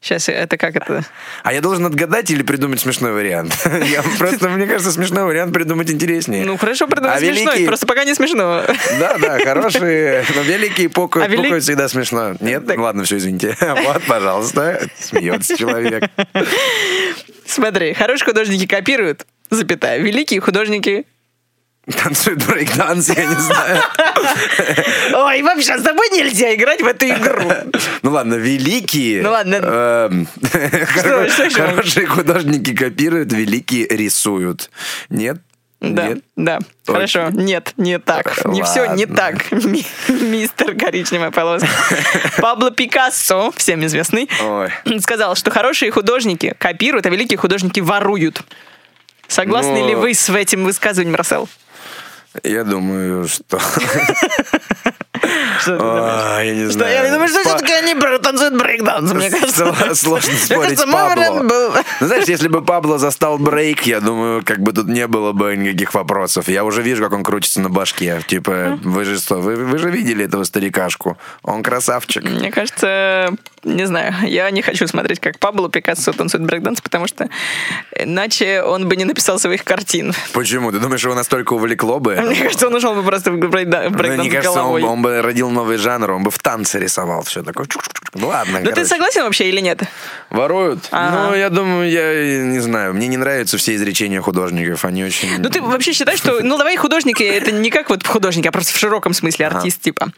Сейчас 0.00 0.28
это 0.28 0.56
как 0.58 0.76
это? 0.76 1.04
А 1.42 1.52
я 1.52 1.60
должен 1.60 1.86
отгадать 1.86 2.30
или 2.30 2.42
придумать 2.42 2.80
смешной 2.80 3.12
вариант? 3.12 3.56
Я 3.90 4.02
просто, 4.18 4.50
мне 4.50 4.66
кажется, 4.66 4.92
смешной 4.92 5.24
вариант 5.24 5.52
придумать 5.54 5.90
интереснее. 5.90 6.44
Ну 6.44 6.56
хорошо, 6.58 6.86
придумай 6.86 7.16
А 7.16 7.18
смешно, 7.18 7.50
великие- 7.52 7.66
просто 7.66 7.86
пока 7.86 8.04
не 8.04 8.14
смешно. 8.14 8.62
Да, 9.00 9.16
да, 9.18 9.38
хорошие, 9.40 10.24
но 10.34 10.42
великие 10.42 10.90
пукают, 10.90 11.26
А 11.28 11.32
велик- 11.32 11.44
пукают 11.44 11.64
всегда 11.64 11.88
смешно. 11.88 12.36
Нет? 12.40 12.66
Так. 12.66 12.78
Ладно, 12.78 13.04
все, 13.04 13.16
извините. 13.16 13.56
Вот, 13.84 14.02
пожалуйста, 14.06 14.86
смеется 15.00 15.56
человек. 15.56 16.04
Смотри, 17.46 17.94
хорошие 17.94 18.26
художники 18.26 18.66
копируют, 18.66 19.26
запятая, 19.50 19.98
великие 19.98 20.40
художники... 20.40 21.06
Танцует 22.02 22.44
брейкданс, 22.44 23.10
я 23.10 23.26
не 23.26 23.36
знаю. 23.36 23.80
Ой, 25.14 25.42
вообще, 25.42 25.78
с 25.78 25.82
тобой 25.82 26.08
нельзя 26.10 26.52
играть 26.52 26.82
в 26.82 26.86
эту 26.86 27.06
игру. 27.06 27.52
Ну 28.02 28.10
ладно, 28.10 28.34
великие... 28.34 29.22
Ну 29.22 29.30
ладно. 29.30 29.54
эм? 29.62 30.28
Хорошие 31.52 32.06
художники 32.06 32.74
копируют, 32.74 33.32
великие 33.32 33.86
рисуют. 33.86 34.68
Нет? 35.10 35.38
Да, 35.80 36.08
Нет? 36.08 36.24
да, 36.36 36.58
хорошо. 36.86 37.28
Нет, 37.30 37.74
не 37.76 37.98
так. 37.98 38.44
Не 38.46 38.62
все 38.62 38.86
не 38.94 39.06
так, 39.06 39.50
ми- 39.52 39.86
мистер 40.08 40.74
коричневая 40.74 41.30
полоска. 41.30 41.68
Пабло 42.38 42.70
Пикассо, 42.70 43.52
всем 43.56 43.84
известный, 43.84 44.28
Ой. 44.42 44.70
сказал, 45.00 45.36
что 45.36 45.50
хорошие 45.50 45.90
художники 45.92 46.54
копируют, 46.58 47.04
а 47.06 47.10
великие 47.10 47.36
художники 47.38 47.80
воруют. 47.80 48.40
Согласны 49.28 49.80
Ну, 49.80 49.88
ли 49.88 49.94
вы 49.94 50.14
с 50.14 50.28
этим 50.30 50.64
высказыванием, 50.64 51.12
Марсел? 51.12 51.48
Я 52.42 52.64
думаю, 52.64 53.26
что... 53.28 53.58
Что? 55.60 55.78
А, 55.80 56.40
Я 56.42 56.54
не 56.54 56.64
Что, 56.64 56.72
знаю. 56.72 57.04
я 57.04 57.10
думаю, 57.12 57.28
что 57.28 57.40
все-таки 57.40 57.72
они 57.72 57.94
танцуют 58.18 58.56
брейкданс, 58.56 59.12
мне 59.12 59.30
кажется. 59.30 59.64
Сл- 59.64 59.94
Сложно 59.94 60.32
спорить 60.36 60.80
Пабло. 60.90 61.42
Ну, 62.00 62.06
знаешь, 62.06 62.24
если 62.28 62.48
бы 62.48 62.62
Пабло 62.62 62.98
застал 62.98 63.38
брейк, 63.38 63.82
я 63.82 64.00
думаю, 64.00 64.42
как 64.44 64.58
бы 64.60 64.72
тут 64.72 64.88
не 64.88 65.06
было 65.06 65.32
бы 65.32 65.56
никаких 65.56 65.94
вопросов. 65.94 66.48
Я 66.48 66.64
уже 66.64 66.82
вижу, 66.82 67.02
как 67.02 67.12
он 67.12 67.22
крутится 67.24 67.60
на 67.60 67.68
башке. 67.70 68.20
Типа, 68.26 68.78
вы 68.82 69.04
же 69.04 69.18
что, 69.18 69.36
вы, 69.36 69.78
же 69.78 69.90
видели 69.90 70.24
этого 70.24 70.44
старикашку? 70.44 71.16
Он 71.42 71.62
красавчик. 71.62 72.22
Мне 72.24 72.50
кажется, 72.50 73.30
не 73.64 73.86
знаю, 73.86 74.14
я 74.26 74.50
не 74.50 74.62
хочу 74.62 74.86
смотреть, 74.86 75.20
как 75.20 75.38
Пабло 75.38 75.68
Пикассо 75.68 76.12
танцует 76.12 76.44
брейкданс, 76.44 76.80
потому 76.80 77.06
что 77.06 77.28
иначе 77.98 78.62
он 78.62 78.88
бы 78.88 78.96
не 78.96 79.04
написал 79.04 79.38
своих 79.38 79.64
картин. 79.64 80.12
Почему? 80.32 80.72
Ты 80.72 80.78
думаешь, 80.78 81.02
его 81.04 81.14
настолько 81.14 81.54
увлекло 81.54 81.98
бы? 82.00 82.14
Мне 82.16 82.36
кажется, 82.42 82.66
он 82.68 82.74
ушел 82.74 82.94
бы 82.94 83.02
просто 83.02 83.30
в 83.32 83.36
Ну, 83.36 83.48
брейкданс 83.48 83.92
Мне 84.18 84.30
кажется, 84.30 84.58
головой. 84.58 84.82
он 84.82 85.02
бы 85.06 85.22
родил 85.22 85.50
новый 85.50 85.76
жанр, 85.76 86.10
он 86.10 86.22
бы 86.24 86.30
в 86.30 86.38
танце 86.38 86.78
рисовал 86.78 87.22
все 87.22 87.42
такое. 87.42 87.66
Ну 88.14 88.28
ладно, 88.28 88.60
Но 88.60 88.72
ты 88.72 88.84
согласен 88.84 89.22
вообще 89.22 89.48
или 89.48 89.60
нет? 89.60 89.82
Воруют? 90.30 90.88
Ну, 90.90 91.34
я 91.34 91.48
думаю, 91.48 91.88
я 91.88 92.42
не 92.44 92.60
знаю. 92.60 92.94
Мне 92.94 93.06
не 93.06 93.16
нравятся 93.16 93.56
все 93.56 93.74
изречения 93.76 94.20
художников. 94.20 94.84
Они 94.84 95.04
очень... 95.04 95.40
Ну 95.40 95.48
ты 95.48 95.60
вообще 95.60 95.92
считаешь, 95.92 96.18
что, 96.18 96.40
ну 96.42 96.58
давай 96.58 96.76
художники, 96.76 97.22
это 97.22 97.52
не 97.52 97.70
как 97.70 97.90
вот 97.90 98.06
художники, 98.06 98.48
а 98.48 98.52
просто 98.52 98.72
в 98.72 98.76
широком 98.76 99.12
смысле 99.12 99.46
артист 99.46 99.82
типа. 99.82 100.08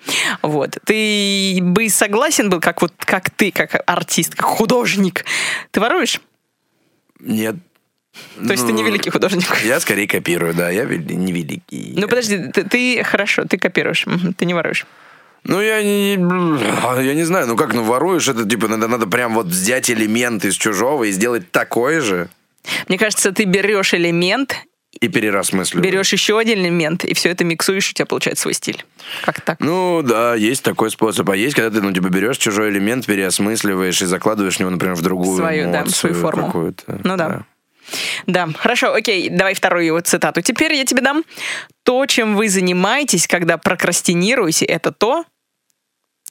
Вот. 0.42 0.78
Ты 0.84 1.58
бы 1.60 1.88
согласен 1.90 2.48
был, 2.48 2.60
как 2.60 2.80
вот, 2.80 2.92
как 2.98 3.30
ты, 3.30 3.50
как 3.50 3.82
артист, 3.86 4.34
как 4.34 4.46
художник, 4.46 5.24
ты 5.70 5.80
воруешь? 5.80 6.20
Нет. 7.20 7.56
То 8.46 8.52
есть 8.52 8.66
ты 8.66 8.72
не 8.72 8.82
Ну, 8.82 8.88
великий 8.88 9.10
художник? 9.10 9.44
Я 9.64 9.80
скорее 9.80 10.06
копирую, 10.06 10.54
да. 10.54 10.70
Я 10.70 10.84
не 10.84 11.32
великий. 11.32 11.94
Ну 11.96 12.06
подожди, 12.08 12.38
ты, 12.52 12.64
ты- 12.64 13.02
хорошо, 13.04 13.44
ты 13.44 13.58
копируешь, 13.58 14.06
ты 14.36 14.44
не 14.46 14.54
воруешь. 14.54 14.86
Ну, 15.44 15.60
я 15.60 15.82
не, 15.82 16.12
я 16.14 17.14
не 17.14 17.24
знаю, 17.24 17.46
ну 17.46 17.56
как, 17.56 17.72
ну 17.72 17.82
воруешь, 17.82 18.28
это 18.28 18.44
типа 18.48 18.68
надо, 18.68 18.88
надо 18.88 19.06
прям 19.06 19.34
вот 19.34 19.46
взять 19.46 19.90
элемент 19.90 20.44
из 20.44 20.54
чужого 20.56 21.04
и 21.04 21.10
сделать 21.12 21.50
такое 21.52 22.00
же 22.00 22.28
Мне 22.88 22.98
кажется, 22.98 23.32
ты 23.32 23.44
берешь 23.44 23.94
элемент, 23.94 24.56
и 25.00 25.06
переосмысливать. 25.08 25.84
берешь 25.84 26.12
еще 26.12 26.38
один 26.38 26.58
элемент, 26.58 27.04
и 27.04 27.14
все 27.14 27.28
это 27.30 27.44
миксуешь, 27.44 27.90
у 27.90 27.92
тебя 27.92 28.06
получается 28.06 28.42
свой 28.42 28.54
стиль. 28.54 28.84
Как 29.24 29.40
так? 29.40 29.60
Ну, 29.60 30.02
да, 30.02 30.34
есть 30.34 30.64
такой 30.64 30.90
способ. 30.90 31.30
А 31.30 31.36
есть, 31.36 31.54
когда 31.54 31.70
ты, 31.70 31.80
ну, 31.80 31.92
типа, 31.92 32.08
берешь 32.08 32.36
чужой 32.38 32.70
элемент, 32.70 33.06
переосмысливаешь 33.06 34.02
и 34.02 34.06
закладываешь 34.06 34.56
в 34.56 34.60
него, 34.60 34.70
например, 34.70 34.96
в 34.96 35.02
другую 35.02 35.36
Свою, 35.36 35.64
да, 35.70 35.78
эмоцию 35.82 35.94
свою 35.94 36.14
форму. 36.16 36.46
какую-то. 36.46 37.00
Ну 37.04 37.16
да. 37.16 37.28
Да, 37.28 37.44
хорошо, 38.56 38.94
окей, 38.94 39.28
давай 39.28 39.54
вторую 39.54 40.00
цитату. 40.02 40.42
Теперь 40.42 40.74
я 40.74 40.84
тебе 40.84 41.02
дам. 41.02 41.24
То, 41.84 42.06
чем 42.06 42.36
вы 42.36 42.48
занимаетесь, 42.48 43.26
когда 43.26 43.56
прокрастинируете, 43.58 44.64
это 44.64 44.92
то, 44.92 45.24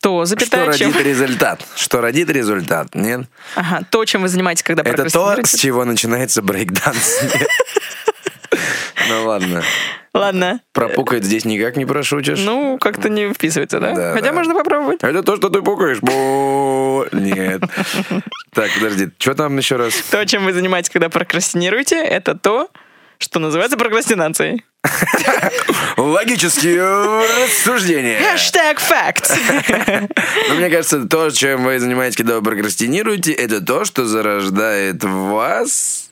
то, 0.02 0.26
Что 0.26 0.26
запятая, 0.26 0.74
чем... 0.74 0.92
родит 0.92 1.06
результат? 1.06 1.66
Что 1.76 2.02
родит 2.02 2.30
результат? 2.30 2.94
Нет? 2.94 3.22
Ага, 3.56 3.84
то, 3.90 4.06
чем 4.06 4.22
вы 4.22 4.28
занимаетесь, 4.28 4.64
когда 4.64 4.84
Это 4.84 5.10
то, 5.10 5.36
с 5.44 5.56
чего 5.56 5.86
начинается 5.86 6.42
брейкданс. 6.42 7.22
Ну 9.10 9.26
ладно. 9.26 9.64
Ладно. 10.14 10.62
Пропукать 10.74 11.24
здесь 11.24 11.46
никак 11.46 11.78
не 11.78 11.86
прошутишь. 11.86 12.40
Ну, 12.40 12.78
как-то 12.80 13.10
не 13.10 13.32
вписывается, 13.34 13.80
да? 13.80 13.94
Да, 13.94 14.14
Хотя 14.14 14.28
да. 14.28 14.34
можно 14.34 14.56
попробовать. 14.56 15.04
Это 15.04 15.22
то, 15.22 15.36
что 15.36 15.50
ты 15.50 15.62
пукаешь. 15.62 16.00
Нет. 17.12 17.62
Так, 18.54 18.72
подожди, 18.74 19.10
что 19.20 19.36
там 19.36 19.56
еще 19.56 19.76
раз? 19.76 19.94
То, 20.10 20.26
чем 20.26 20.44
вы 20.46 20.52
занимаетесь, 20.52 20.90
когда 20.90 21.10
прокрастинируете, 21.10 21.98
это 21.98 22.34
то, 22.34 22.72
что 23.20 23.38
называется 23.38 23.78
прокрастинацией. 23.78 24.66
Логические 25.98 26.82
рассуждения. 27.44 28.20
Хэштег 28.20 28.80
факт. 28.80 29.32
Но 30.50 30.56
мне 30.56 30.72
кажется, 30.72 31.06
то, 31.08 31.30
чем 31.30 31.66
вы 31.66 31.80
занимаетесь, 31.80 32.18
когда 32.18 32.38
вы 32.38 32.42
прокрастинируете, 32.42 33.32
это 33.32 33.62
то, 33.62 33.86
что 33.86 34.06
зарождает 34.06 35.04
в 35.04 35.30
вас 35.30 36.10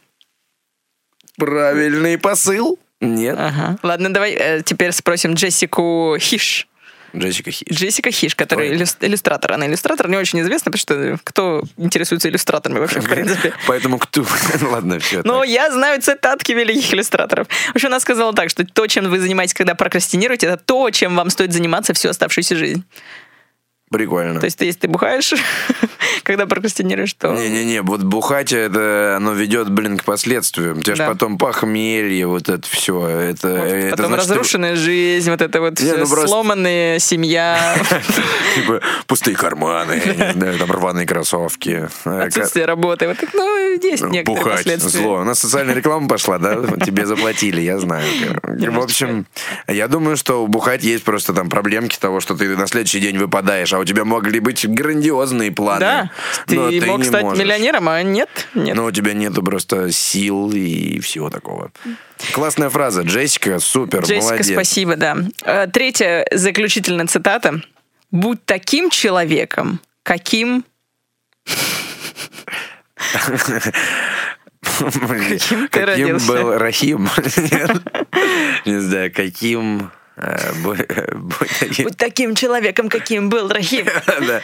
правильный 1.38 2.20
посыл. 2.20 2.78
Нет? 3.06 3.36
Ага. 3.38 3.78
Ладно, 3.84 4.14
давай 4.14 4.32
э, 4.32 4.62
теперь 4.64 4.91
спросим 4.91 5.34
Джессику 5.34 6.18
Хиш. 6.20 6.68
Джессика 7.16 7.51
Хиш. 7.51 7.68
Джессика 7.72 8.12
Хиш, 8.12 8.36
которая 8.36 8.70
иллюс- 8.70 8.97
иллюстратор. 8.99 9.53
Она 9.53 9.68
иллюстратор, 9.68 10.10
не 10.10 10.18
очень 10.18 10.41
известна, 10.41 10.72
потому 10.72 10.80
что 10.80 11.18
кто 11.24 11.64
интересуется 11.78 12.30
иллюстраторами 12.30 12.80
вообще, 12.80 12.99
в 12.99 13.10
принципе. 13.10 13.53
Поэтому 13.68 13.99
кто... 13.99 14.26
Ладно, 14.62 14.99
все. 14.99 15.22
Но 15.24 15.43
я 15.43 15.72
знаю 15.72 16.01
цитатки 16.01 16.51
великих 16.51 16.93
иллюстраторов. 16.93 17.47
В 17.47 17.76
общем, 17.76 17.88
она 17.88 17.99
сказала 17.99 18.34
так, 18.34 18.49
что 18.49 18.66
то, 18.66 18.88
чем 18.88 19.10
вы 19.10 19.20
занимаетесь, 19.20 19.53
когда 19.53 19.76
прокрастинируете, 19.76 20.47
это 20.47 20.58
то, 20.58 20.89
чем 20.89 21.16
вам 21.16 21.30
стоит 21.30 21.53
заниматься 21.53 21.93
всю 21.93 22.10
оставшуюся 22.10 22.56
жизнь. 22.56 22.84
Прикольно. 23.92 24.40
То 24.40 24.46
есть, 24.46 24.58
ты, 24.58 24.66
если 24.66 24.82
ты 24.82 24.88
бухаешь, 24.88 25.34
когда 26.24 26.48
прокрастинируешь, 26.48 27.14
то... 27.14 27.34
Не-не-не, 27.34 27.82
вот 27.84 28.02
бухать, 28.02 28.52
это 28.52 29.16
оно 29.18 29.34
ведет, 29.34 29.70
блин, 29.70 29.98
к 29.98 30.04
последствиям. 30.04 30.80
У 30.80 30.82
тебя 30.82 30.96
Да. 30.96 31.06
же 31.06 31.12
потом 31.14 31.38
похмелье, 31.38 32.26
вот 32.28 32.50
это 32.50 32.68
все. 32.68 33.08
Это, 33.08 33.48
это 33.50 33.92
Потом 33.98 34.08
значит, 34.14 34.30
разрушенная 34.32 34.76
жизнь, 34.76 35.30
вот 35.30 35.42
это 35.42 35.62
вот 35.62 35.80
Не, 35.80 35.86
всё, 35.86 35.98
ну 36.00 36.08
просто- 36.08 36.28
сломанная 36.28 37.00
семья, 37.00 37.76
Типа 38.56 38.82
пустые 39.08 39.36
карманы, 39.38 40.02
там 40.60 40.72
рваные 40.72 41.06
кроссовки. 41.06 41.88
Э, 42.06 42.22
отсутствие 42.24 42.66
работы. 42.66 43.08
Вот 43.08 43.18
так, 43.18 43.30
ну, 43.34 43.74
есть 43.82 44.02
ка- 44.02 44.10
некоторые 44.10 44.24
Бухать, 44.64 44.82
зло. 44.82 45.20
У 45.22 45.24
нас 45.24 45.40
социальная 45.40 45.76
реклама 45.76 46.08
пошла, 46.08 46.40
да? 46.40 46.56
Тебе 46.84 47.06
заплатили, 47.06 47.62
я 47.62 47.78
знаю. 47.80 48.06
В 48.44 48.80
общем, 48.80 49.26
я 49.68 49.88
думаю, 49.88 50.18
что 50.18 50.44
у 50.44 50.48
бухать 50.48 50.84
есть 50.84 51.04
просто 51.04 51.34
там 51.34 51.50
проблемки 51.50 51.98
того, 52.00 52.20
что 52.20 52.36
ты 52.36 52.56
на 52.58 52.68
следующий 52.68 53.00
день 53.00 53.18
выпадаешь, 53.18 53.74
а 53.74 53.80
у 53.86 53.88
тебя 53.88 54.04
могли 54.04 54.40
быть 54.40 54.68
грандиозные 54.68 55.52
планы. 55.52 55.80
Да, 55.80 56.12
но 56.48 56.72
ты 56.72 56.82
мог 56.88 56.98
не 56.98 57.06
стать 57.06 57.22
можешь. 57.22 57.44
миллионером, 57.44 57.88
а 57.88 58.02
нет, 58.02 58.30
нет. 58.56 58.76
Но 58.76 58.86
у 58.86 58.92
тебя 58.92 59.14
нету 59.14 59.44
просто 59.44 59.92
сил 59.92 60.52
и 60.52 61.00
всего 61.02 61.30
такого. 61.30 61.72
Классная 62.34 62.72
фраза. 62.72 63.04
Джессика, 63.04 63.60
супер, 63.60 64.02
Джессика, 64.02 64.24
молодец. 64.24 64.52
спасибо, 64.52 64.96
да. 64.96 65.18
Э, 65.44 65.68
Третья 65.68 66.26
заключительная 66.32 67.06
цитата. 67.06 67.62
«Будь 68.10 68.44
таким 68.46 68.90
человеком, 68.90 69.80
каким...» 70.02 70.66
Каким 74.80 75.68
ты 75.68 75.86
родился? 75.86 76.28
был 76.28 76.58
Рахим? 76.58 77.08
Не 78.66 78.82
знаю, 78.82 79.14
каким... 79.14 79.92
э, 80.18 80.51
бу- 80.63 81.13
будь 81.16 81.49
таким- 81.59 81.86
«Будь 81.86 81.97
таким 81.97 82.36
человеком, 82.36 82.89
каким 82.89 83.30
был 83.30 83.47
Рахим». 83.49 83.86
Да. 84.28 84.41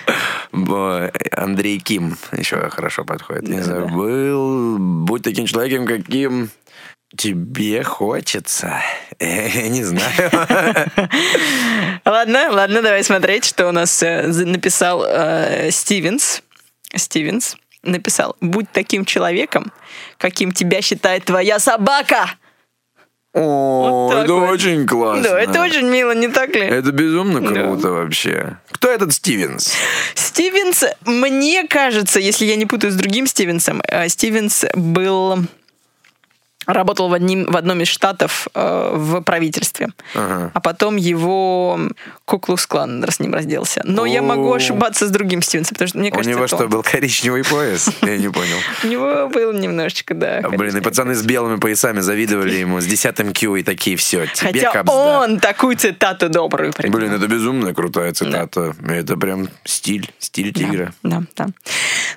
Бо- 0.51 1.11
Андрей 1.31 1.79
Ким 1.79 2.17
еще 2.37 2.69
хорошо 2.69 3.05
подходит. 3.05 3.47
Не 3.47 3.61
знаю, 3.61 3.87
был... 3.87 4.77
Будь 4.77 5.23
таким 5.23 5.45
человеком, 5.45 5.85
каким 5.85 6.49
тебе 7.17 7.83
хочется. 7.83 8.81
Э, 9.19 9.67
Не 9.67 9.83
знаю. 9.83 10.31
Ладно, 12.05 12.49
ладно, 12.51 12.81
давай 12.81 13.03
смотреть, 13.03 13.45
что 13.45 13.67
у 13.67 13.71
нас 13.71 14.01
э, 14.03 14.27
написал 14.27 15.03
э, 15.05 15.69
Стивенс. 15.71 16.41
Стивенс 16.95 17.57
написал, 17.83 18.35
будь 18.41 18.71
таким 18.71 19.05
человеком, 19.05 19.71
каким 20.17 20.51
тебя 20.51 20.81
считает 20.81 21.25
твоя 21.25 21.59
собака. 21.59 22.29
О, 23.33 24.09
Вот 24.09 24.23
это 24.23 24.33
вот. 24.33 24.49
очень 24.51 24.85
классно. 24.85 25.23
Да, 25.23 25.39
это 25.41 25.61
очень 25.61 25.87
мило, 25.87 26.13
не 26.13 26.27
так 26.27 26.53
ли? 26.53 26.61
Это 26.63 26.91
безумно 26.91 27.39
Да. 27.39 27.47
круто 27.63 27.91
вообще. 27.91 28.57
Кто 28.71 28.89
этот 28.89 29.13
Стивенс? 29.13 29.73
Стивенс, 30.15 30.83
мне 31.05 31.65
кажется, 31.67 32.19
если 32.19 32.45
я 32.45 32.57
не 32.57 32.65
путаю 32.65 32.91
с 32.91 32.95
другим 32.95 33.27
Стивенсом, 33.27 33.81
э, 33.87 34.09
Стивенс 34.09 34.65
был 34.75 35.37
работал 36.67 37.09
в, 37.09 37.13
одним, 37.13 37.45
в 37.45 37.57
одном 37.57 37.81
из 37.81 37.87
штатов 37.87 38.47
э, 38.53 38.91
в 38.93 39.21
правительстве. 39.21 39.89
Ага. 40.13 40.51
А 40.53 40.59
потом 40.59 40.95
его 40.95 41.79
Куклукс-клан 42.25 43.03
с 43.09 43.19
ним 43.19 43.33
разделся. 43.33 43.81
Но 43.83 44.05
я 44.05 44.21
могу 44.21 44.53
ошибаться 44.53 45.07
с 45.07 45.09
другим 45.09 45.41
Стивенсом, 45.41 45.75
потому 45.75 45.87
что 45.87 45.97
мне 45.97 46.09
У 46.09 46.13
кажется, 46.13 46.29
него 46.29 46.45
это 46.45 46.55
что, 46.55 46.67
был 46.67 46.83
коричневый 46.83 47.43
пояс? 47.43 47.89
Я 48.01 48.17
не 48.17 48.29
понял. 48.29 48.57
У 48.83 48.87
него 48.87 49.27
был 49.27 49.53
немножечко, 49.53 50.13
да. 50.13 50.41
Блин, 50.41 50.77
и 50.77 50.81
пацаны 50.81 51.15
с 51.15 51.23
белыми 51.23 51.57
поясами 51.57 51.99
завидовали 51.99 52.55
ему 52.55 52.79
с 52.79 52.85
десятым 52.85 53.33
Q 53.33 53.55
и 53.57 53.63
такие, 53.63 53.97
все, 53.97 54.27
тебе 54.27 54.69
Хотя 54.69 54.83
он 54.91 55.39
такую 55.39 55.75
цитату 55.75 56.29
добрую 56.29 56.73
придумал. 56.73 56.99
Блин, 56.99 57.13
это 57.13 57.27
безумно 57.27 57.73
крутая 57.73 58.13
цитата. 58.13 58.75
Это 58.87 59.17
прям 59.17 59.49
стиль, 59.63 60.11
стиль 60.19 60.53
тигра. 60.53 60.93
Да, 61.03 61.23
да. 61.35 61.47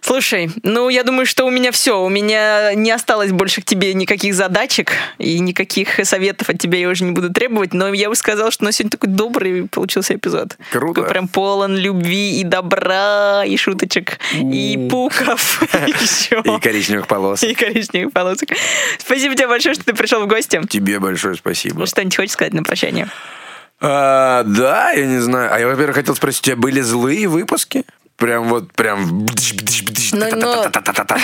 Слушай, 0.01 0.51
ну 0.63 0.89
я 0.89 1.03
думаю, 1.03 1.27
что 1.27 1.47
у 1.47 1.51
меня 1.51 1.73
все. 1.73 2.03
У 2.03 2.09
меня 2.09 2.75
не 2.75 2.91
осталось 2.91 3.33
больше 3.33 3.63
к 3.63 3.65
тебе 3.65 3.95
никаких 3.95 4.34
задачек 4.35 4.93
и 5.19 5.39
никаких 5.39 6.05
советов 6.05 6.51
от 6.51 6.59
тебя 6.59 6.79
я 6.79 6.89
уже 6.89 7.05
не 7.05 7.13
буду 7.13 7.31
требовать. 7.31 7.73
Но 7.73 7.93
я 7.93 8.09
бы 8.09 8.17
сказала, 8.17 8.51
что 8.51 8.65
у 8.65 8.67
нас 8.67 8.77
сегодня 8.77 8.91
такой 8.91 9.09
добрый 9.09 9.67
получился 9.69 10.15
эпизод. 10.15 10.57
Круто. 10.71 11.01
Такой 11.01 11.11
прям 11.11 11.29
полон 11.29 11.77
любви 11.77 12.41
и 12.41 12.45
добра, 12.45 13.45
и 13.45 13.57
шуточек, 13.57 14.19
и 14.33 14.89
пуков, 14.91 15.63
и 15.87 15.93
все. 16.05 16.41
И 16.41 16.61
коричневых 16.61 17.07
полос. 17.07 17.43
И 17.43 17.55
коричневых 17.55 18.13
полосок. 18.13 18.51
Спасибо 18.99 19.35
тебе 19.35 19.49
большое, 19.49 19.75
что 19.75 19.85
ты 19.85 19.95
пришел 19.95 20.23
в 20.23 20.27
гости. 20.27 20.61
Тебе 20.69 20.99
большое 21.01 21.35
спасибо. 21.35 21.81
Ну, 21.81 21.87
что-нибудь 21.87 22.17
хочешь 22.17 22.33
сказать 22.33 22.53
на 22.53 22.63
прощание? 22.63 23.09
А, 23.81 24.45
да, 24.45 24.93
я 24.93 25.07
не 25.07 25.19
знаю. 25.19 25.53
А 25.53 25.59
я, 25.59 25.67
во-первых, 25.67 25.97
хотел 25.97 26.15
спросить, 26.15 26.43
у 26.43 26.45
тебя 26.47 26.57
были 26.57 26.81
злые 26.81 27.29
выпуски? 27.29 27.85
Прям 28.17 28.45
вот, 28.49 28.73
прям... 28.73 29.27
Ну, 30.13 30.21
та-та-та-та-та-та. 30.31 31.19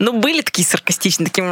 Ну, 0.00 0.12
были 0.18 0.40
такие 0.42 0.66
саркастичные, 0.66 1.26
такие, 1.28 1.46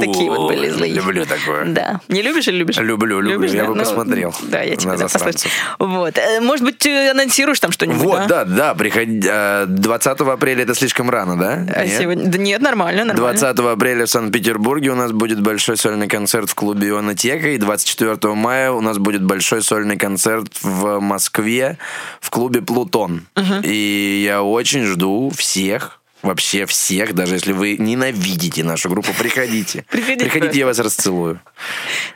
такие 0.00 0.30
вот 0.30 0.48
были 0.48 0.70
злые. 0.70 0.92
люблю 0.94 1.26
такое. 1.26 1.66
Да. 1.66 2.00
Не 2.08 2.22
любишь 2.22 2.46
или 2.46 2.58
любишь? 2.58 2.76
Люблю, 2.78 3.20
люблю. 3.20 3.48
Я 3.48 3.64
бы 3.64 3.74
Ну, 3.74 3.82
посмотрел 3.82 4.34
Да, 4.42 4.62
я 4.62 4.76
тебя 4.76 4.96
послушаю. 4.96 5.50
Вот. 5.78 6.16
Э, 6.16 6.40
Может 6.40 6.64
быть, 6.64 6.86
анонсируешь 6.86 7.58
там 7.58 7.72
что-нибудь, 7.72 8.00
Вот, 8.02 8.28
да? 8.28 8.44
да, 8.44 8.44
да, 8.44 8.74
приходи. 8.74 9.20
а, 9.28 9.66
20 9.66 10.20
апреля 10.20 10.62
это 10.62 10.74
слишком 10.74 11.10
рано, 11.10 11.36
да? 11.36 11.66
А 11.74 11.86
сегодня... 11.86 12.26
Да 12.26 12.38
нет, 12.38 12.60
нормально, 12.62 13.04
нормально. 13.04 13.38
20 13.38 13.58
апреля 13.58 14.06
в 14.06 14.10
Санкт-Петербурге 14.10 14.90
у 14.90 14.94
нас 14.96 15.10
будет 15.12 15.40
большой 15.40 15.76
сольный 15.76 16.06
концерт 16.08 16.48
в 16.48 16.54
клубе 16.54 16.88
Ионотека, 16.88 17.48
и 17.48 17.58
24 17.58 18.34
мая 18.34 18.70
у 18.70 18.80
нас 18.80 18.98
будет 18.98 19.22
большой 19.24 19.62
сольный 19.62 19.96
концерт 19.96 20.48
в 20.62 21.00
Москве 21.00 21.78
в 22.20 22.30
клубе 22.30 22.62
Плутон. 22.62 23.26
И 23.72 24.22
я 24.24 24.42
очень 24.42 24.84
жду 24.84 25.30
всех, 25.30 26.00
вообще 26.20 26.66
всех, 26.66 27.14
даже 27.14 27.34
если 27.34 27.52
вы 27.52 27.76
ненавидите 27.78 28.62
нашу 28.64 28.90
группу, 28.90 29.12
приходите. 29.18 29.86
Приходите 29.90 30.30
Приходите, 30.30 30.58
я 30.58 30.66
вас 30.66 30.78
расцелую. 30.78 31.40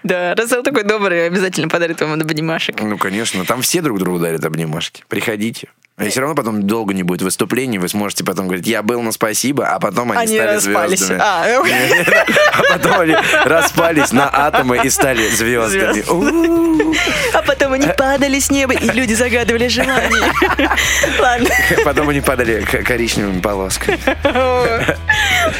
Да, 0.02 0.34
Рассел 0.34 0.62
такой 0.62 0.84
добрый, 0.84 1.26
обязательно 1.26 1.68
подарит 1.68 2.00
вам 2.02 2.12
обнимашек. 2.12 2.80
Ну, 2.82 2.98
конечно, 2.98 3.44
там 3.46 3.62
все 3.62 3.80
друг 3.80 3.98
другу 3.98 4.18
дарят 4.18 4.44
обнимашки. 4.44 5.04
Приходите. 5.09 5.68
И 5.99 6.11
все 6.11 6.20
равно 6.20 6.34
потом 6.34 6.66
долго 6.66 6.92
не 6.92 7.03
будет 7.03 7.22
выступлений, 7.22 7.78
вы 7.78 7.88
сможете 7.88 8.22
потом 8.22 8.49
говорить, 8.49 8.66
я 8.66 8.82
был, 8.82 9.01
но 9.01 9.12
спасибо, 9.12 9.66
а 9.66 9.80
потом 9.80 10.12
они, 10.12 10.20
Они 10.20 10.36
стали 10.36 10.57
распались. 10.57 10.99
звездами. 10.99 11.22
А, 11.22 11.47
А 12.59 12.62
потом 12.74 13.01
они 13.01 13.16
распались 13.44 14.12
на 14.12 14.28
атомы 14.30 14.78
и 14.84 14.90
стали 14.90 15.26
звездами. 15.28 16.05
А 17.32 17.40
потом 17.40 17.72
они 17.72 17.86
падали 17.97 18.38
с 18.38 18.51
неба, 18.51 18.74
и 18.74 18.90
люди 18.90 19.14
загадывали 19.14 19.68
желания. 19.68 20.32
Ладно. 21.18 21.49
Потом 21.82 22.11
они 22.11 22.20
падали 22.20 22.62
коричневыми 22.62 23.40
полосками. 23.40 23.99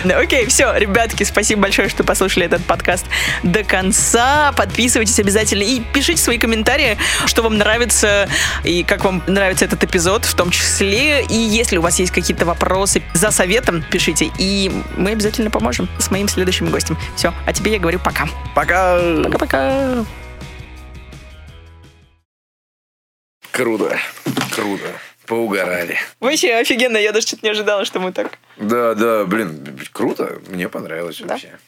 Ну, 0.05 0.19
Окей, 0.19 0.47
все, 0.47 0.77
ребятки, 0.77 1.25
спасибо 1.25 1.63
большое, 1.63 1.89
что 1.89 2.05
послушали 2.05 2.45
этот 2.45 2.63
подкаст 2.65 3.07
до 3.43 3.65
конца. 3.65 4.53
Подписывайтесь 4.53 5.19
обязательно 5.19 5.63
и 5.63 5.81
пишите 5.81 6.21
свои 6.21 6.37
комментарии, 6.37 6.99
что 7.25 7.43
вам 7.43 7.57
нравится 7.57 8.29
и 8.65 8.85
как 8.85 9.05
вам 9.05 9.23
нравится 9.27 9.65
этот 9.65 9.83
эпизод 9.83 10.26
в 10.27 10.35
том 10.35 10.51
числе. 10.51 11.25
И 11.25 11.35
если 11.35 11.77
у 11.77 11.83
вас 11.83 11.99
есть 11.99 12.13
какие-то 12.13 12.45
вопросы 12.45 13.03
за 13.15 13.31
советом, 13.31 13.85
пишите, 13.91 14.31
и 14.39 14.71
мы 14.97 15.11
обязательно 15.11 15.51
поможем 15.51 15.89
с 15.99 16.11
моим 16.11 16.29
следующим 16.29 16.71
гостем. 16.71 16.97
Все, 17.17 17.33
а 17.47 17.53
тебе 17.53 17.73
я 17.73 17.79
говорю 17.79 17.99
пока. 17.99 18.29
Пока. 18.55 18.99
Пока-пока. 19.25 20.05
Круто. 23.53 23.99
Круто. 24.55 24.85
Поугорали. 25.27 25.97
Вообще 26.21 26.55
офигенно, 26.55 26.97
я 26.97 27.13
даже 27.13 27.27
что-то 27.27 27.45
не 27.45 27.51
ожидала, 27.51 27.85
что 27.85 27.99
мы 27.99 28.13
так... 28.13 28.39
Да, 28.57 28.95
да, 28.95 29.25
блин, 29.25 29.79
круто. 29.93 30.39
Мне 30.49 30.69
понравилось 30.69 31.21
вообще. 31.21 31.59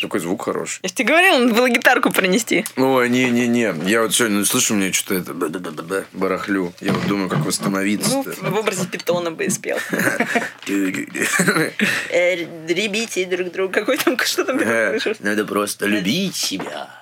Такой 0.00 0.20
звук 0.20 0.42
хороший. 0.44 0.80
Я 0.82 0.88
же 0.88 0.94
тебе 0.94 1.08
говорила, 1.08 1.38
надо 1.38 1.54
было 1.54 1.68
гитарку 1.68 2.10
принести. 2.12 2.64
Ой, 2.76 3.08
не-не-не. 3.08 3.74
Я 3.86 4.02
вот 4.02 4.14
сегодня 4.14 4.44
слышу, 4.44 4.74
мне 4.74 4.92
что-то 4.92 5.14
это 5.14 6.04
барахлю. 6.12 6.72
Я 6.80 6.92
вот 6.92 7.06
думаю, 7.06 7.28
как 7.28 7.38
Ну, 7.40 7.44
восстановиться. 7.44 8.22
в 8.40 8.56
образе 8.56 8.86
питона 8.86 9.30
бы 9.30 9.44
и 9.44 9.50
спел. 9.50 9.78
Э, 12.10 12.34
Ребите 12.68 13.24
друг 13.26 13.50
друга. 13.52 13.72
Какой 13.80 13.96
там, 13.96 14.18
что 14.18 14.44
там? 14.44 14.58
Надо 15.20 15.44
просто 15.44 15.86
любить 15.86 16.36
себя. 16.36 16.97